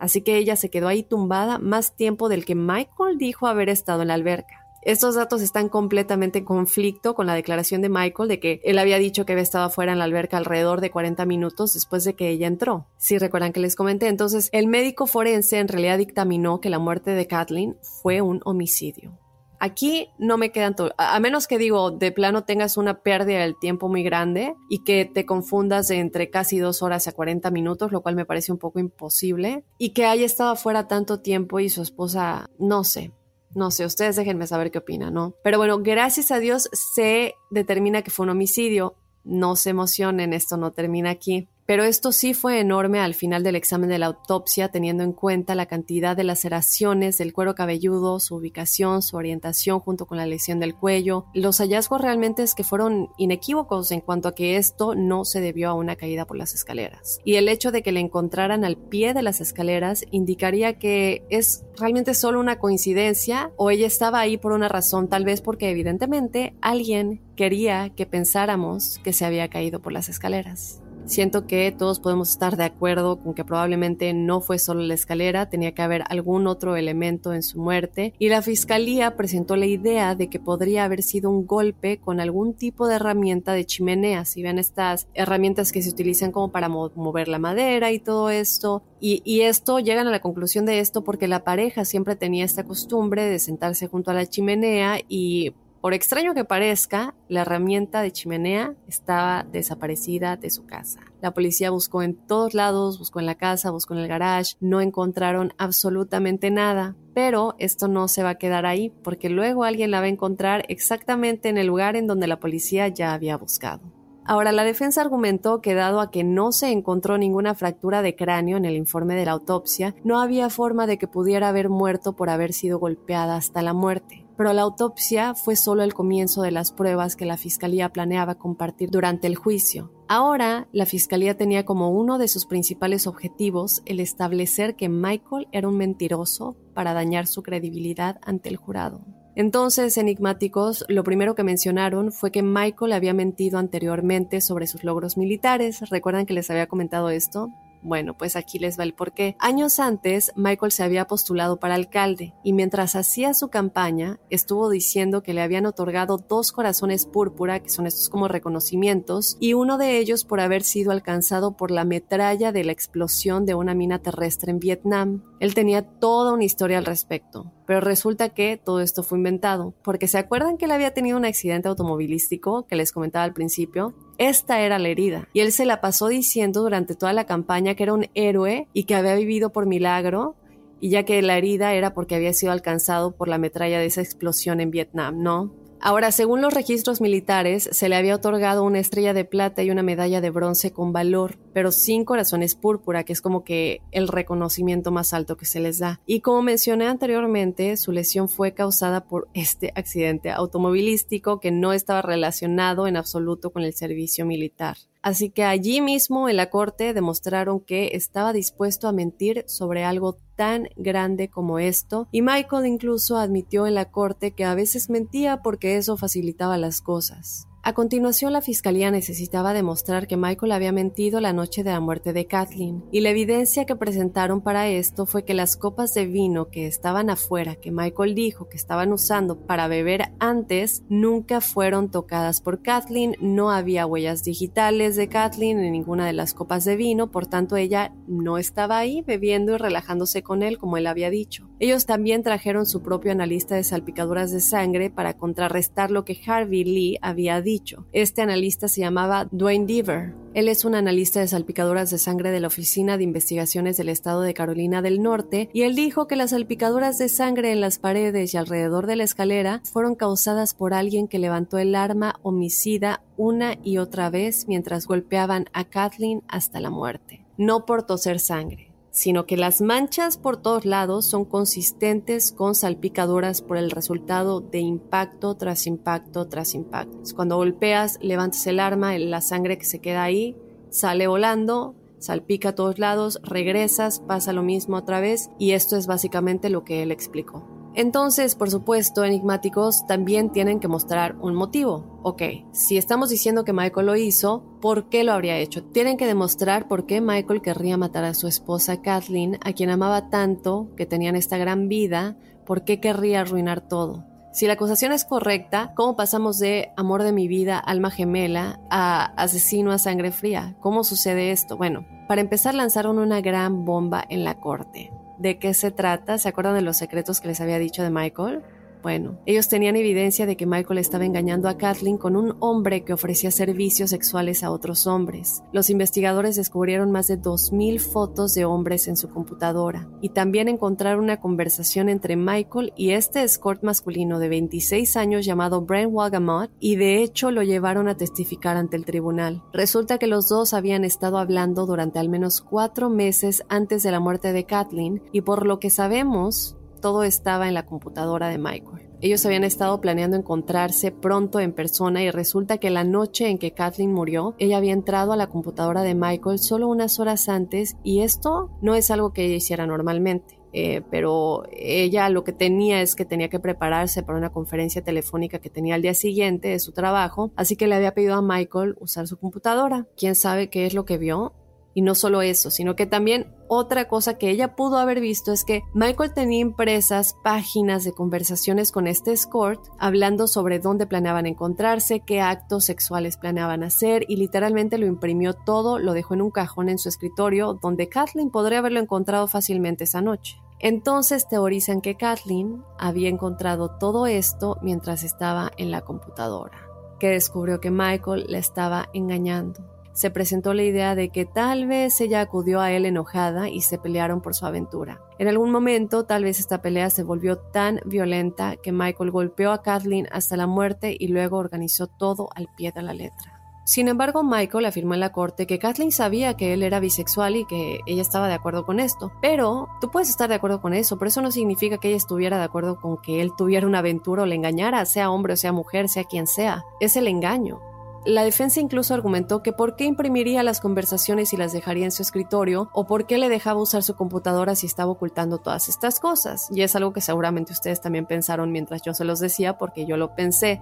Así 0.00 0.22
que 0.22 0.36
ella 0.36 0.56
se 0.56 0.70
quedó 0.70 0.88
ahí 0.88 1.04
tumbada 1.04 1.58
más 1.58 1.94
tiempo 1.94 2.28
del 2.28 2.44
que 2.44 2.56
Michael 2.56 3.16
dijo 3.16 3.46
haber 3.46 3.68
estado 3.68 4.02
en 4.02 4.08
la 4.08 4.14
alberca. 4.14 4.63
Estos 4.84 5.14
datos 5.14 5.40
están 5.40 5.70
completamente 5.70 6.40
en 6.40 6.44
conflicto 6.44 7.14
con 7.14 7.26
la 7.26 7.34
declaración 7.34 7.80
de 7.80 7.88
Michael 7.88 8.28
de 8.28 8.38
que 8.38 8.60
él 8.64 8.78
había 8.78 8.98
dicho 8.98 9.24
que 9.24 9.32
había 9.32 9.42
estado 9.42 9.64
afuera 9.64 9.92
en 9.92 9.98
la 9.98 10.04
alberca 10.04 10.36
alrededor 10.36 10.82
de 10.82 10.90
40 10.90 11.24
minutos 11.24 11.72
después 11.72 12.04
de 12.04 12.14
que 12.14 12.28
ella 12.28 12.46
entró. 12.46 12.86
Si 12.98 13.16
recuerdan 13.16 13.54
que 13.54 13.60
les 13.60 13.76
comenté, 13.76 14.08
entonces 14.08 14.50
el 14.52 14.66
médico 14.66 15.06
forense 15.06 15.58
en 15.58 15.68
realidad 15.68 15.96
dictaminó 15.96 16.60
que 16.60 16.68
la 16.68 16.78
muerte 16.78 17.12
de 17.12 17.26
Kathleen 17.26 17.78
fue 18.02 18.20
un 18.20 18.42
homicidio. 18.44 19.18
Aquí 19.58 20.10
no 20.18 20.36
me 20.36 20.52
quedan 20.52 20.74
a 20.98 21.18
menos 21.18 21.46
que 21.46 21.56
digo, 21.56 21.90
de 21.90 22.12
plano 22.12 22.44
tengas 22.44 22.76
una 22.76 23.00
pérdida 23.00 23.38
del 23.38 23.58
tiempo 23.58 23.88
muy 23.88 24.02
grande 24.02 24.54
y 24.68 24.84
que 24.84 25.06
te 25.06 25.24
confundas 25.24 25.90
entre 25.90 26.28
casi 26.28 26.58
dos 26.58 26.82
horas 26.82 27.08
a 27.08 27.12
40 27.12 27.50
minutos, 27.50 27.90
lo 27.90 28.02
cual 28.02 28.16
me 28.16 28.26
parece 28.26 28.52
un 28.52 28.58
poco 28.58 28.80
imposible, 28.80 29.64
y 29.78 29.94
que 29.94 30.04
haya 30.04 30.26
estado 30.26 30.50
afuera 30.50 30.86
tanto 30.86 31.20
tiempo 31.20 31.60
y 31.60 31.70
su 31.70 31.80
esposa, 31.80 32.50
no 32.58 32.84
sé, 32.84 33.12
no 33.54 33.70
sé, 33.70 33.84
ustedes 33.84 34.16
déjenme 34.16 34.46
saber 34.46 34.70
qué 34.70 34.78
opinan, 34.78 35.14
¿no? 35.14 35.34
Pero 35.42 35.58
bueno, 35.58 35.78
gracias 35.78 36.30
a 36.30 36.38
Dios 36.38 36.68
se 36.72 37.34
determina 37.50 38.02
que 38.02 38.10
fue 38.10 38.24
un 38.24 38.30
homicidio. 38.30 38.96
No 39.24 39.56
se 39.56 39.70
emocionen, 39.70 40.32
esto 40.32 40.56
no 40.56 40.72
termina 40.72 41.10
aquí. 41.10 41.48
Pero 41.66 41.84
esto 41.84 42.12
sí 42.12 42.34
fue 42.34 42.60
enorme 42.60 43.00
al 43.00 43.14
final 43.14 43.42
del 43.42 43.56
examen 43.56 43.88
de 43.88 43.98
la 43.98 44.06
autopsia, 44.06 44.68
teniendo 44.68 45.02
en 45.02 45.12
cuenta 45.12 45.54
la 45.54 45.66
cantidad 45.66 46.14
de 46.14 46.24
laceraciones 46.24 47.16
del 47.16 47.32
cuero 47.32 47.54
cabelludo, 47.54 48.20
su 48.20 48.36
ubicación, 48.36 49.00
su 49.00 49.16
orientación 49.16 49.80
junto 49.80 50.04
con 50.06 50.18
la 50.18 50.26
lesión 50.26 50.60
del 50.60 50.74
cuello. 50.74 51.26
Los 51.32 51.58
hallazgos 51.58 52.02
realmente 52.02 52.42
es 52.42 52.54
que 52.54 52.64
fueron 52.64 53.08
inequívocos 53.16 53.90
en 53.92 54.00
cuanto 54.00 54.28
a 54.28 54.34
que 54.34 54.56
esto 54.56 54.94
no 54.94 55.24
se 55.24 55.40
debió 55.40 55.70
a 55.70 55.74
una 55.74 55.96
caída 55.96 56.26
por 56.26 56.36
las 56.36 56.54
escaleras. 56.54 57.18
Y 57.24 57.36
el 57.36 57.48
hecho 57.48 57.72
de 57.72 57.82
que 57.82 57.92
le 57.92 58.00
encontraran 58.00 58.64
al 58.64 58.76
pie 58.76 59.14
de 59.14 59.22
las 59.22 59.40
escaleras 59.40 60.04
indicaría 60.10 60.78
que 60.78 61.24
es 61.30 61.64
realmente 61.78 62.14
solo 62.14 62.40
una 62.40 62.58
coincidencia 62.58 63.52
o 63.56 63.70
ella 63.70 63.86
estaba 63.86 64.20
ahí 64.20 64.36
por 64.36 64.52
una 64.52 64.68
razón, 64.68 65.08
tal 65.08 65.24
vez 65.24 65.40
porque 65.40 65.70
evidentemente 65.70 66.54
alguien 66.60 67.22
quería 67.36 67.90
que 67.90 68.06
pensáramos 68.06 69.00
que 69.02 69.12
se 69.12 69.24
había 69.24 69.48
caído 69.48 69.80
por 69.80 69.92
las 69.92 70.08
escaleras. 70.08 70.83
Siento 71.06 71.46
que 71.46 71.70
todos 71.70 72.00
podemos 72.00 72.30
estar 72.30 72.56
de 72.56 72.64
acuerdo 72.64 73.16
con 73.16 73.34
que 73.34 73.44
probablemente 73.44 74.14
no 74.14 74.40
fue 74.40 74.58
solo 74.58 74.80
la 74.80 74.94
escalera, 74.94 75.50
tenía 75.50 75.72
que 75.72 75.82
haber 75.82 76.02
algún 76.08 76.46
otro 76.46 76.76
elemento 76.76 77.34
en 77.34 77.42
su 77.42 77.60
muerte 77.60 78.14
y 78.18 78.30
la 78.30 78.40
fiscalía 78.40 79.14
presentó 79.14 79.56
la 79.56 79.66
idea 79.66 80.14
de 80.14 80.28
que 80.28 80.40
podría 80.40 80.84
haber 80.84 81.02
sido 81.02 81.28
un 81.28 81.46
golpe 81.46 81.98
con 81.98 82.20
algún 82.20 82.54
tipo 82.54 82.88
de 82.88 82.94
herramienta 82.94 83.52
de 83.52 83.66
chimenea, 83.66 84.24
si 84.24 84.42
ven 84.42 84.58
estas 84.58 85.06
herramientas 85.12 85.72
que 85.72 85.82
se 85.82 85.90
utilizan 85.90 86.32
como 86.32 86.50
para 86.50 86.70
mover 86.70 87.28
la 87.28 87.38
madera 87.38 87.92
y 87.92 87.98
todo 87.98 88.30
esto. 88.30 88.82
Y, 88.98 89.20
y 89.24 89.42
esto 89.42 89.80
llegan 89.80 90.06
a 90.06 90.10
la 90.10 90.20
conclusión 90.20 90.64
de 90.64 90.80
esto 90.80 91.04
porque 91.04 91.28
la 91.28 91.44
pareja 91.44 91.84
siempre 91.84 92.16
tenía 92.16 92.46
esta 92.46 92.64
costumbre 92.64 93.24
de 93.24 93.38
sentarse 93.38 93.88
junto 93.88 94.10
a 94.10 94.14
la 94.14 94.26
chimenea 94.26 95.00
y 95.06 95.52
por 95.84 95.92
extraño 95.92 96.32
que 96.32 96.46
parezca, 96.46 97.14
la 97.28 97.42
herramienta 97.42 98.00
de 98.00 98.10
chimenea 98.10 98.74
estaba 98.88 99.44
desaparecida 99.52 100.38
de 100.38 100.48
su 100.48 100.64
casa. 100.64 101.00
La 101.20 101.34
policía 101.34 101.68
buscó 101.68 102.00
en 102.00 102.14
todos 102.14 102.54
lados, 102.54 102.98
buscó 102.98 103.20
en 103.20 103.26
la 103.26 103.34
casa, 103.34 103.70
buscó 103.70 103.92
en 103.92 104.00
el 104.00 104.08
garage, 104.08 104.54
no 104.60 104.80
encontraron 104.80 105.52
absolutamente 105.58 106.50
nada. 106.50 106.96
Pero 107.12 107.54
esto 107.58 107.86
no 107.86 108.08
se 108.08 108.22
va 108.22 108.30
a 108.30 108.38
quedar 108.38 108.64
ahí, 108.64 108.94
porque 109.02 109.28
luego 109.28 109.64
alguien 109.64 109.90
la 109.90 110.00
va 110.00 110.06
a 110.06 110.08
encontrar 110.08 110.64
exactamente 110.70 111.50
en 111.50 111.58
el 111.58 111.66
lugar 111.66 111.96
en 111.96 112.06
donde 112.06 112.28
la 112.28 112.40
policía 112.40 112.88
ya 112.88 113.12
había 113.12 113.36
buscado. 113.36 113.82
Ahora, 114.24 114.52
la 114.52 114.64
defensa 114.64 115.02
argumentó 115.02 115.60
que 115.60 115.74
dado 115.74 116.00
a 116.00 116.10
que 116.10 116.24
no 116.24 116.52
se 116.52 116.70
encontró 116.70 117.18
ninguna 117.18 117.54
fractura 117.54 118.00
de 118.00 118.16
cráneo 118.16 118.56
en 118.56 118.64
el 118.64 118.74
informe 118.74 119.16
de 119.16 119.26
la 119.26 119.32
autopsia, 119.32 119.94
no 120.02 120.18
había 120.18 120.48
forma 120.48 120.86
de 120.86 120.96
que 120.96 121.08
pudiera 121.08 121.50
haber 121.50 121.68
muerto 121.68 122.16
por 122.16 122.30
haber 122.30 122.54
sido 122.54 122.78
golpeada 122.78 123.36
hasta 123.36 123.60
la 123.60 123.74
muerte 123.74 124.23
pero 124.36 124.52
la 124.52 124.62
autopsia 124.62 125.34
fue 125.34 125.56
solo 125.56 125.82
el 125.82 125.94
comienzo 125.94 126.42
de 126.42 126.50
las 126.50 126.72
pruebas 126.72 127.16
que 127.16 127.26
la 127.26 127.36
Fiscalía 127.36 127.90
planeaba 127.90 128.36
compartir 128.36 128.90
durante 128.90 129.26
el 129.26 129.36
juicio. 129.36 129.92
Ahora, 130.08 130.68
la 130.72 130.86
Fiscalía 130.86 131.36
tenía 131.36 131.64
como 131.64 131.90
uno 131.90 132.18
de 132.18 132.28
sus 132.28 132.46
principales 132.46 133.06
objetivos 133.06 133.82
el 133.86 134.00
establecer 134.00 134.76
que 134.76 134.88
Michael 134.88 135.48
era 135.52 135.68
un 135.68 135.76
mentiroso 135.76 136.56
para 136.74 136.92
dañar 136.92 137.26
su 137.26 137.42
credibilidad 137.42 138.18
ante 138.22 138.48
el 138.48 138.56
jurado. 138.56 139.04
Entonces, 139.36 139.98
enigmáticos, 139.98 140.84
lo 140.88 141.02
primero 141.02 141.34
que 141.34 141.42
mencionaron 141.42 142.12
fue 142.12 142.30
que 142.30 142.42
Michael 142.42 142.92
había 142.92 143.14
mentido 143.14 143.58
anteriormente 143.58 144.40
sobre 144.40 144.66
sus 144.68 144.84
logros 144.84 145.16
militares. 145.16 145.80
¿Recuerdan 145.90 146.26
que 146.26 146.34
les 146.34 146.50
había 146.50 146.68
comentado 146.68 147.10
esto? 147.10 147.48
Bueno, 147.84 148.16
pues 148.16 148.34
aquí 148.34 148.58
les 148.58 148.78
va 148.78 148.84
el 148.84 148.94
porqué. 148.94 149.36
Años 149.38 149.78
antes, 149.78 150.32
Michael 150.36 150.72
se 150.72 150.82
había 150.82 151.06
postulado 151.06 151.58
para 151.60 151.74
alcalde 151.74 152.32
y 152.42 152.54
mientras 152.54 152.96
hacía 152.96 153.34
su 153.34 153.48
campaña, 153.48 154.18
estuvo 154.30 154.70
diciendo 154.70 155.22
que 155.22 155.34
le 155.34 155.42
habían 155.42 155.66
otorgado 155.66 156.16
dos 156.16 156.50
corazones 156.50 157.04
púrpura, 157.04 157.60
que 157.60 157.68
son 157.68 157.86
estos 157.86 158.08
como 158.08 158.26
reconocimientos, 158.26 159.36
y 159.38 159.52
uno 159.52 159.76
de 159.76 159.98
ellos 159.98 160.24
por 160.24 160.40
haber 160.40 160.62
sido 160.62 160.92
alcanzado 160.92 161.58
por 161.58 161.70
la 161.70 161.84
metralla 161.84 162.52
de 162.52 162.64
la 162.64 162.72
explosión 162.72 163.44
de 163.44 163.54
una 163.54 163.74
mina 163.74 163.98
terrestre 163.98 164.50
en 164.50 164.60
Vietnam. 164.60 165.22
Él 165.38 165.54
tenía 165.54 165.82
toda 165.82 166.32
una 166.32 166.44
historia 166.44 166.78
al 166.78 166.86
respecto. 166.86 167.52
Pero 167.66 167.80
resulta 167.80 168.30
que 168.30 168.60
todo 168.62 168.80
esto 168.80 169.02
fue 169.02 169.18
inventado, 169.18 169.74
porque 169.82 170.08
se 170.08 170.18
acuerdan 170.18 170.56
que 170.56 170.66
él 170.66 170.72
había 170.72 170.92
tenido 170.92 171.16
un 171.16 171.24
accidente 171.24 171.68
automovilístico 171.68 172.66
que 172.66 172.76
les 172.76 172.92
comentaba 172.92 173.24
al 173.24 173.32
principio. 173.32 173.94
Esta 174.18 174.60
era 174.60 174.78
la 174.78 174.88
herida, 174.88 175.28
y 175.32 175.40
él 175.40 175.50
se 175.50 175.64
la 175.64 175.80
pasó 175.80 176.08
diciendo 176.08 176.62
durante 176.62 176.94
toda 176.94 177.12
la 177.12 177.24
campaña 177.24 177.74
que 177.74 177.82
era 177.82 177.94
un 177.94 178.06
héroe 178.14 178.68
y 178.72 178.84
que 178.84 178.94
había 178.94 179.16
vivido 179.16 179.50
por 179.50 179.66
milagro, 179.66 180.36
y 180.80 180.90
ya 180.90 181.04
que 181.04 181.20
la 181.22 181.36
herida 181.36 181.74
era 181.74 181.94
porque 181.94 182.14
había 182.14 182.32
sido 182.32 182.52
alcanzado 182.52 183.12
por 183.12 183.26
la 183.28 183.38
metralla 183.38 183.78
de 183.78 183.86
esa 183.86 184.02
explosión 184.02 184.60
en 184.60 184.70
Vietnam, 184.70 185.22
¿no? 185.22 185.50
Ahora, 185.86 186.12
según 186.12 186.40
los 186.40 186.54
registros 186.54 187.02
militares, 187.02 187.68
se 187.70 187.90
le 187.90 187.96
había 187.96 188.14
otorgado 188.14 188.64
una 188.64 188.78
estrella 188.78 189.12
de 189.12 189.26
plata 189.26 189.62
y 189.62 189.70
una 189.70 189.82
medalla 189.82 190.22
de 190.22 190.30
bronce 190.30 190.72
con 190.72 190.94
valor, 190.94 191.36
pero 191.52 191.72
sin 191.72 192.06
corazones 192.06 192.54
púrpura, 192.54 193.04
que 193.04 193.12
es 193.12 193.20
como 193.20 193.44
que 193.44 193.82
el 193.92 194.08
reconocimiento 194.08 194.92
más 194.92 195.12
alto 195.12 195.36
que 195.36 195.44
se 195.44 195.60
les 195.60 195.80
da. 195.80 196.00
Y 196.06 196.20
como 196.20 196.40
mencioné 196.40 196.86
anteriormente, 196.86 197.76
su 197.76 197.92
lesión 197.92 198.30
fue 198.30 198.54
causada 198.54 199.04
por 199.04 199.28
este 199.34 199.72
accidente 199.74 200.30
automovilístico 200.30 201.38
que 201.38 201.50
no 201.50 201.74
estaba 201.74 202.00
relacionado 202.00 202.86
en 202.86 202.96
absoluto 202.96 203.50
con 203.50 203.62
el 203.62 203.74
servicio 203.74 204.24
militar. 204.24 204.78
Así 205.04 205.28
que 205.28 205.44
allí 205.44 205.82
mismo 205.82 206.30
en 206.30 206.38
la 206.38 206.48
corte 206.48 206.94
demostraron 206.94 207.60
que 207.60 207.90
estaba 207.92 208.32
dispuesto 208.32 208.88
a 208.88 208.92
mentir 208.92 209.44
sobre 209.46 209.84
algo 209.84 210.16
tan 210.34 210.70
grande 210.76 211.28
como 211.28 211.58
esto, 211.58 212.08
y 212.10 212.22
Michael 212.22 212.64
incluso 212.64 213.18
admitió 213.18 213.66
en 213.66 213.74
la 213.74 213.90
corte 213.90 214.30
que 214.30 214.46
a 214.46 214.54
veces 214.54 214.88
mentía 214.88 215.42
porque 215.42 215.76
eso 215.76 215.98
facilitaba 215.98 216.56
las 216.56 216.80
cosas. 216.80 217.46
A 217.66 217.72
continuación, 217.72 218.34
la 218.34 218.42
fiscalía 218.42 218.90
necesitaba 218.90 219.54
demostrar 219.54 220.06
que 220.06 220.18
Michael 220.18 220.52
había 220.52 220.70
mentido 220.70 221.18
la 221.22 221.32
noche 221.32 221.64
de 221.64 221.70
la 221.70 221.80
muerte 221.80 222.12
de 222.12 222.26
Kathleen, 222.26 222.84
y 222.92 223.00
la 223.00 223.08
evidencia 223.08 223.64
que 223.64 223.74
presentaron 223.74 224.42
para 224.42 224.68
esto 224.68 225.06
fue 225.06 225.24
que 225.24 225.32
las 225.32 225.56
copas 225.56 225.94
de 225.94 226.04
vino 226.04 226.50
que 226.50 226.66
estaban 226.66 227.08
afuera, 227.08 227.56
que 227.56 227.70
Michael 227.70 228.14
dijo 228.14 228.50
que 228.50 228.58
estaban 228.58 228.92
usando 228.92 229.38
para 229.46 229.66
beber 229.66 230.12
antes, 230.18 230.82
nunca 230.90 231.40
fueron 231.40 231.90
tocadas 231.90 232.42
por 232.42 232.60
Kathleen, 232.60 233.16
no 233.22 233.50
había 233.50 233.86
huellas 233.86 234.24
digitales 234.24 234.94
de 234.96 235.08
Kathleen 235.08 235.58
en 235.58 235.72
ninguna 235.72 236.04
de 236.06 236.12
las 236.12 236.34
copas 236.34 236.66
de 236.66 236.76
vino, 236.76 237.10
por 237.10 237.26
tanto 237.26 237.56
ella 237.56 237.94
no 238.06 238.36
estaba 238.36 238.76
ahí 238.76 239.00
bebiendo 239.00 239.54
y 239.54 239.56
relajándose 239.56 240.22
con 240.22 240.42
él 240.42 240.58
como 240.58 240.76
él 240.76 240.86
había 240.86 241.08
dicho. 241.08 241.48
Ellos 241.60 241.86
también 241.86 242.22
trajeron 242.22 242.66
su 242.66 242.82
propio 242.82 243.12
analista 243.12 243.54
de 243.54 243.64
salpicaduras 243.64 244.32
de 244.32 244.40
sangre 244.40 244.90
para 244.90 245.14
contrarrestar 245.14 245.90
lo 245.90 246.04
que 246.04 246.20
Harvey 246.26 246.64
Lee 246.64 246.98
había 247.00 247.40
dicho 247.40 247.53
este 247.92 248.22
analista 248.22 248.68
se 248.68 248.80
llamaba 248.80 249.28
Dwayne 249.30 249.66
Deaver. 249.66 250.14
Él 250.34 250.48
es 250.48 250.64
un 250.64 250.74
analista 250.74 251.20
de 251.20 251.28
salpicaduras 251.28 251.90
de 251.90 251.98
sangre 251.98 252.30
de 252.30 252.40
la 252.40 252.48
Oficina 252.48 252.96
de 252.96 253.04
Investigaciones 253.04 253.76
del 253.76 253.88
Estado 253.88 254.22
de 254.22 254.34
Carolina 254.34 254.82
del 254.82 255.02
Norte 255.02 255.48
y 255.52 255.62
él 255.62 255.76
dijo 255.76 256.06
que 256.06 256.16
las 256.16 256.30
salpicaduras 256.30 256.98
de 256.98 257.08
sangre 257.08 257.52
en 257.52 257.60
las 257.60 257.78
paredes 257.78 258.34
y 258.34 258.36
alrededor 258.36 258.86
de 258.86 258.96
la 258.96 259.04
escalera 259.04 259.60
fueron 259.72 259.94
causadas 259.94 260.54
por 260.54 260.74
alguien 260.74 261.06
que 261.06 261.20
levantó 261.20 261.58
el 261.58 261.74
arma 261.74 262.18
homicida 262.22 263.02
una 263.16 263.56
y 263.62 263.78
otra 263.78 264.10
vez 264.10 264.48
mientras 264.48 264.86
golpeaban 264.86 265.46
a 265.52 265.64
Kathleen 265.64 266.22
hasta 266.26 266.58
la 266.58 266.70
muerte, 266.70 267.24
no 267.36 267.64
por 267.64 267.84
toser 267.84 268.18
sangre 268.18 268.73
sino 268.94 269.26
que 269.26 269.36
las 269.36 269.60
manchas 269.60 270.16
por 270.16 270.36
todos 270.36 270.64
lados 270.64 271.04
son 271.04 271.24
consistentes 271.24 272.30
con 272.30 272.54
salpicaduras 272.54 273.42
por 273.42 273.56
el 273.56 273.72
resultado 273.72 274.40
de 274.40 274.60
impacto 274.60 275.34
tras 275.34 275.66
impacto 275.66 276.28
tras 276.28 276.54
impacto. 276.54 276.96
Cuando 277.16 277.36
golpeas, 277.36 277.98
levantas 278.00 278.46
el 278.46 278.60
arma, 278.60 278.96
la 278.96 279.20
sangre 279.20 279.58
que 279.58 279.64
se 279.64 279.80
queda 279.80 280.04
ahí 280.04 280.36
sale 280.70 281.08
volando, 281.08 281.74
salpica 281.98 282.50
a 282.50 282.54
todos 282.54 282.78
lados, 282.78 283.18
regresas, 283.24 283.98
pasa 283.98 284.32
lo 284.32 284.44
mismo 284.44 284.76
otra 284.76 285.00
vez 285.00 285.28
y 285.40 285.50
esto 285.52 285.76
es 285.76 285.88
básicamente 285.88 286.48
lo 286.48 286.62
que 286.62 286.84
él 286.84 286.92
explicó. 286.92 287.53
Entonces, 287.76 288.36
por 288.36 288.50
supuesto, 288.50 289.04
enigmáticos 289.04 289.84
también 289.86 290.30
tienen 290.30 290.60
que 290.60 290.68
mostrar 290.68 291.16
un 291.20 291.34
motivo. 291.34 292.00
Ok, 292.02 292.22
si 292.52 292.76
estamos 292.76 293.10
diciendo 293.10 293.44
que 293.44 293.52
Michael 293.52 293.86
lo 293.86 293.96
hizo, 293.96 294.44
¿por 294.60 294.88
qué 294.88 295.02
lo 295.02 295.12
habría 295.12 295.38
hecho? 295.38 295.64
Tienen 295.64 295.96
que 295.96 296.06
demostrar 296.06 296.68
por 296.68 296.86
qué 296.86 297.00
Michael 297.00 297.42
querría 297.42 297.76
matar 297.76 298.04
a 298.04 298.14
su 298.14 298.28
esposa 298.28 298.80
Kathleen, 298.80 299.38
a 299.44 299.52
quien 299.52 299.70
amaba 299.70 300.08
tanto, 300.08 300.68
que 300.76 300.86
tenían 300.86 301.16
esta 301.16 301.36
gran 301.36 301.68
vida, 301.68 302.16
¿por 302.46 302.64
qué 302.64 302.78
querría 302.78 303.22
arruinar 303.22 303.60
todo? 303.60 304.04
Si 304.32 304.46
la 304.46 304.54
acusación 304.54 304.92
es 304.92 305.04
correcta, 305.04 305.72
¿cómo 305.76 305.96
pasamos 305.96 306.38
de 306.38 306.72
amor 306.76 307.02
de 307.02 307.12
mi 307.12 307.28
vida, 307.28 307.58
alma 307.58 307.90
gemela, 307.90 308.60
a 308.70 309.04
asesino 309.16 309.70
a 309.70 309.78
sangre 309.78 310.10
fría? 310.10 310.56
¿Cómo 310.60 310.82
sucede 310.82 311.30
esto? 311.30 311.56
Bueno, 311.56 311.86
para 312.08 312.20
empezar 312.20 312.54
lanzaron 312.54 312.98
una 312.98 313.20
gran 313.20 313.64
bomba 313.64 314.04
en 314.08 314.24
la 314.24 314.40
corte. 314.40 314.90
¿De 315.18 315.38
qué 315.38 315.54
se 315.54 315.70
trata? 315.70 316.18
¿Se 316.18 316.28
acuerdan 316.28 316.54
de 316.54 316.62
los 316.62 316.76
secretos 316.76 317.20
que 317.20 317.28
les 317.28 317.40
había 317.40 317.58
dicho 317.58 317.82
de 317.82 317.90
Michael? 317.90 318.42
Bueno, 318.84 319.18
ellos 319.24 319.48
tenían 319.48 319.76
evidencia 319.76 320.26
de 320.26 320.36
que 320.36 320.44
Michael 320.44 320.78
estaba 320.78 321.06
engañando 321.06 321.48
a 321.48 321.56
Kathleen 321.56 321.96
con 321.96 322.16
un 322.16 322.36
hombre 322.40 322.84
que 322.84 322.92
ofrecía 322.92 323.30
servicios 323.30 323.88
sexuales 323.88 324.44
a 324.44 324.50
otros 324.50 324.86
hombres. 324.86 325.42
Los 325.52 325.70
investigadores 325.70 326.36
descubrieron 326.36 326.92
más 326.92 327.06
de 327.06 327.18
2.000 327.18 327.80
fotos 327.80 328.34
de 328.34 328.44
hombres 328.44 328.86
en 328.86 328.98
su 328.98 329.08
computadora 329.08 329.88
y 330.02 330.10
también 330.10 330.48
encontraron 330.48 331.04
una 331.04 331.18
conversación 331.18 331.88
entre 331.88 332.16
Michael 332.16 332.74
y 332.76 332.90
este 332.90 333.22
escort 333.22 333.64
masculino 333.64 334.18
de 334.18 334.28
26 334.28 334.98
años 334.98 335.24
llamado 335.24 335.62
Brent 335.62 335.90
Wagamot 335.90 336.50
y 336.60 336.76
de 336.76 337.02
hecho 337.02 337.30
lo 337.30 337.42
llevaron 337.42 337.88
a 337.88 337.96
testificar 337.96 338.58
ante 338.58 338.76
el 338.76 338.84
tribunal. 338.84 339.42
Resulta 339.54 339.96
que 339.96 340.08
los 340.08 340.28
dos 340.28 340.52
habían 340.52 340.84
estado 340.84 341.16
hablando 341.16 341.64
durante 341.64 342.00
al 342.00 342.10
menos 342.10 342.42
cuatro 342.42 342.90
meses 342.90 343.44
antes 343.48 343.82
de 343.82 343.92
la 343.92 344.00
muerte 344.00 344.34
de 344.34 344.44
Kathleen 344.44 345.00
y 345.10 345.22
por 345.22 345.46
lo 345.46 345.58
que 345.58 345.70
sabemos 345.70 346.58
todo 346.84 347.02
estaba 347.02 347.48
en 347.48 347.54
la 347.54 347.64
computadora 347.64 348.28
de 348.28 348.36
Michael. 348.36 348.90
Ellos 349.00 349.24
habían 349.24 349.42
estado 349.42 349.80
planeando 349.80 350.18
encontrarse 350.18 350.92
pronto 350.92 351.40
en 351.40 351.54
persona 351.54 352.02
y 352.02 352.10
resulta 352.10 352.58
que 352.58 352.68
la 352.68 352.84
noche 352.84 353.30
en 353.30 353.38
que 353.38 353.52
Kathleen 353.52 353.90
murió, 353.90 354.34
ella 354.38 354.58
había 354.58 354.74
entrado 354.74 355.14
a 355.14 355.16
la 355.16 355.28
computadora 355.28 355.80
de 355.80 355.94
Michael 355.94 356.38
solo 356.38 356.68
unas 356.68 357.00
horas 357.00 357.30
antes 357.30 357.78
y 357.82 358.00
esto 358.00 358.50
no 358.60 358.74
es 358.74 358.90
algo 358.90 359.14
que 359.14 359.24
ella 359.24 359.36
hiciera 359.36 359.66
normalmente. 359.66 360.38
Eh, 360.52 360.82
pero 360.90 361.44
ella 361.52 362.10
lo 362.10 362.22
que 362.22 362.34
tenía 362.34 362.82
es 362.82 362.94
que 362.94 363.06
tenía 363.06 363.30
que 363.30 363.40
prepararse 363.40 364.02
para 364.02 364.18
una 364.18 364.30
conferencia 364.30 364.84
telefónica 364.84 365.38
que 365.38 365.48
tenía 365.48 365.76
al 365.76 365.82
día 365.82 365.94
siguiente 365.94 366.48
de 366.48 366.58
su 366.58 366.72
trabajo, 366.72 367.32
así 367.34 367.56
que 367.56 367.66
le 367.66 367.76
había 367.76 367.94
pedido 367.94 368.14
a 368.14 368.20
Michael 368.20 368.76
usar 368.78 369.08
su 369.08 369.16
computadora. 369.16 369.86
¿Quién 369.96 370.14
sabe 370.14 370.50
qué 370.50 370.66
es 370.66 370.74
lo 370.74 370.84
que 370.84 370.98
vio? 370.98 371.32
Y 371.74 371.82
no 371.82 371.96
solo 371.96 372.22
eso, 372.22 372.50
sino 372.50 372.76
que 372.76 372.86
también 372.86 373.34
otra 373.48 373.88
cosa 373.88 374.16
que 374.16 374.30
ella 374.30 374.54
pudo 374.54 374.78
haber 374.78 375.00
visto 375.00 375.32
es 375.32 375.44
que 375.44 375.62
Michael 375.74 376.14
tenía 376.14 376.38
impresas 376.38 377.16
páginas 377.24 377.82
de 377.82 377.92
conversaciones 377.92 378.70
con 378.70 378.86
este 378.86 379.12
escort 379.12 379.60
hablando 379.78 380.28
sobre 380.28 380.60
dónde 380.60 380.86
planeaban 380.86 381.26
encontrarse, 381.26 382.00
qué 382.00 382.20
actos 382.20 382.64
sexuales 382.64 383.16
planeaban 383.16 383.64
hacer 383.64 384.04
y 384.08 384.16
literalmente 384.16 384.78
lo 384.78 384.86
imprimió 384.86 385.34
todo, 385.34 385.80
lo 385.80 385.92
dejó 385.92 386.14
en 386.14 386.22
un 386.22 386.30
cajón 386.30 386.68
en 386.68 386.78
su 386.78 386.88
escritorio 386.88 387.58
donde 387.60 387.88
Kathleen 387.88 388.30
podría 388.30 388.60
haberlo 388.60 388.78
encontrado 388.78 389.26
fácilmente 389.26 389.84
esa 389.84 390.00
noche. 390.00 390.36
Entonces 390.60 391.26
teorizan 391.28 391.80
que 391.80 391.96
Kathleen 391.96 392.62
había 392.78 393.08
encontrado 393.08 393.76
todo 393.78 394.06
esto 394.06 394.58
mientras 394.62 395.02
estaba 395.02 395.50
en 395.58 395.72
la 395.72 395.82
computadora, 395.82 396.68
que 397.00 397.08
descubrió 397.10 397.60
que 397.60 397.72
Michael 397.72 398.26
le 398.28 398.38
estaba 398.38 398.88
engañando 398.94 399.73
se 399.94 400.10
presentó 400.10 400.52
la 400.52 400.64
idea 400.64 400.94
de 400.94 401.08
que 401.08 401.24
tal 401.24 401.66
vez 401.66 402.00
ella 402.00 402.20
acudió 402.20 402.60
a 402.60 402.72
él 402.72 402.84
enojada 402.84 403.48
y 403.48 403.62
se 403.62 403.78
pelearon 403.78 404.20
por 404.20 404.34
su 404.34 404.44
aventura. 404.44 405.00
En 405.18 405.28
algún 405.28 405.50
momento, 405.50 406.04
tal 406.04 406.24
vez 406.24 406.40
esta 406.40 406.60
pelea 406.60 406.90
se 406.90 407.04
volvió 407.04 407.38
tan 407.38 407.80
violenta 407.86 408.56
que 408.56 408.72
Michael 408.72 409.10
golpeó 409.10 409.52
a 409.52 409.62
Kathleen 409.62 410.08
hasta 410.10 410.36
la 410.36 410.46
muerte 410.46 410.94
y 410.98 411.08
luego 411.08 411.38
organizó 411.38 411.86
todo 411.86 412.28
al 412.34 412.48
pie 412.56 412.72
de 412.72 412.82
la 412.82 412.92
letra. 412.92 413.34
Sin 413.66 413.88
embargo, 413.88 414.22
Michael 414.22 414.66
afirmó 414.66 414.92
en 414.92 415.00
la 415.00 415.12
corte 415.12 415.46
que 415.46 415.58
Kathleen 415.58 415.90
sabía 415.90 416.36
que 416.36 416.52
él 416.52 416.62
era 416.62 416.80
bisexual 416.80 417.36
y 417.36 417.46
que 417.46 417.80
ella 417.86 418.02
estaba 418.02 418.28
de 418.28 418.34
acuerdo 418.34 418.66
con 418.66 418.78
esto. 418.78 419.10
Pero 419.22 419.68
tú 419.80 419.90
puedes 419.90 420.10
estar 420.10 420.28
de 420.28 420.34
acuerdo 420.34 420.60
con 420.60 420.74
eso, 420.74 420.98
pero 420.98 421.08
eso 421.08 421.22
no 421.22 421.30
significa 421.30 421.78
que 421.78 421.88
ella 421.88 421.96
estuviera 421.96 422.36
de 422.36 422.44
acuerdo 422.44 422.78
con 422.78 422.98
que 423.00 423.22
él 423.22 423.32
tuviera 423.38 423.66
una 423.66 423.78
aventura 423.78 424.24
o 424.24 424.26
le 424.26 424.34
engañara, 424.34 424.84
sea 424.84 425.10
hombre 425.10 425.32
o 425.32 425.36
sea 425.36 425.52
mujer, 425.52 425.88
sea 425.88 426.04
quien 426.04 426.26
sea. 426.26 426.62
Es 426.78 426.96
el 426.96 427.08
engaño. 427.08 427.60
La 428.06 428.22
defensa 428.22 428.60
incluso 428.60 428.92
argumentó 428.92 429.42
que 429.42 429.52
por 429.52 429.76
qué 429.76 429.84
imprimiría 429.84 430.42
las 430.42 430.60
conversaciones 430.60 431.32
y 431.32 431.38
las 431.38 431.52
dejaría 431.52 431.86
en 431.86 431.92
su 431.92 432.02
escritorio 432.02 432.68
o 432.74 432.86
por 432.86 433.06
qué 433.06 433.16
le 433.16 433.30
dejaba 433.30 433.62
usar 433.62 433.82
su 433.82 433.94
computadora 433.94 434.54
si 434.54 434.66
estaba 434.66 434.90
ocultando 434.90 435.38
todas 435.38 435.68
estas 435.70 436.00
cosas. 436.00 436.48
Y 436.50 436.62
es 436.62 436.76
algo 436.76 436.92
que 436.92 437.00
seguramente 437.00 437.52
ustedes 437.52 437.80
también 437.80 438.04
pensaron 438.04 438.52
mientras 438.52 438.82
yo 438.82 438.92
se 438.92 439.04
los 439.04 439.20
decía 439.20 439.56
porque 439.56 439.86
yo 439.86 439.96
lo 439.96 440.14
pensé. 440.14 440.60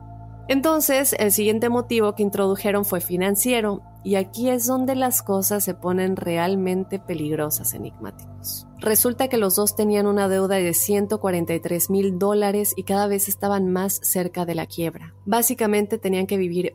Entonces, 0.48 1.14
el 1.18 1.32
siguiente 1.32 1.68
motivo 1.68 2.14
que 2.14 2.22
introdujeron 2.22 2.84
fue 2.84 3.00
financiero, 3.00 3.80
y 4.04 4.16
aquí 4.16 4.48
es 4.48 4.66
donde 4.66 4.96
las 4.96 5.22
cosas 5.22 5.64
se 5.64 5.74
ponen 5.74 6.16
realmente 6.16 6.98
peligrosas, 6.98 7.74
enigmáticos. 7.74 8.66
Resulta 8.78 9.28
que 9.28 9.36
los 9.36 9.54
dos 9.54 9.76
tenían 9.76 10.06
una 10.06 10.28
deuda 10.28 10.56
de 10.56 10.74
143 10.74 11.88
mil 11.90 12.18
dólares 12.18 12.74
y 12.76 12.82
cada 12.82 13.06
vez 13.06 13.28
estaban 13.28 13.70
más 13.70 14.00
cerca 14.02 14.44
de 14.44 14.56
la 14.56 14.66
quiebra. 14.66 15.14
Básicamente 15.24 15.98
tenían 15.98 16.26
que 16.26 16.36
vivir 16.36 16.74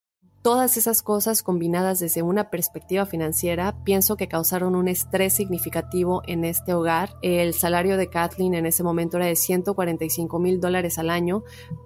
Todas 0.41 0.75
esas 0.75 1.03
cosas 1.03 1.43
combinadas 1.43 1.99
desde 1.99 2.23
una 2.23 2.49
perspectiva 2.49 3.05
financiera 3.05 3.75
pienso 3.83 4.17
que 4.17 4.27
causaron 4.27 4.75
un 4.75 4.87
estrés 4.87 5.33
significativo 5.33 6.23
en 6.25 6.45
este 6.45 6.73
hogar. 6.73 7.13
El 7.21 7.53
salario 7.53 7.95
de 7.95 8.09
Kathleen 8.09 8.55
en 8.55 8.65
ese 8.65 8.81
momento 8.81 9.17
era 9.17 9.27
de 9.27 9.35
145 9.35 10.39
mil 10.39 10.59
dólares 10.59 10.97
al 10.97 11.11
año, 11.11 11.43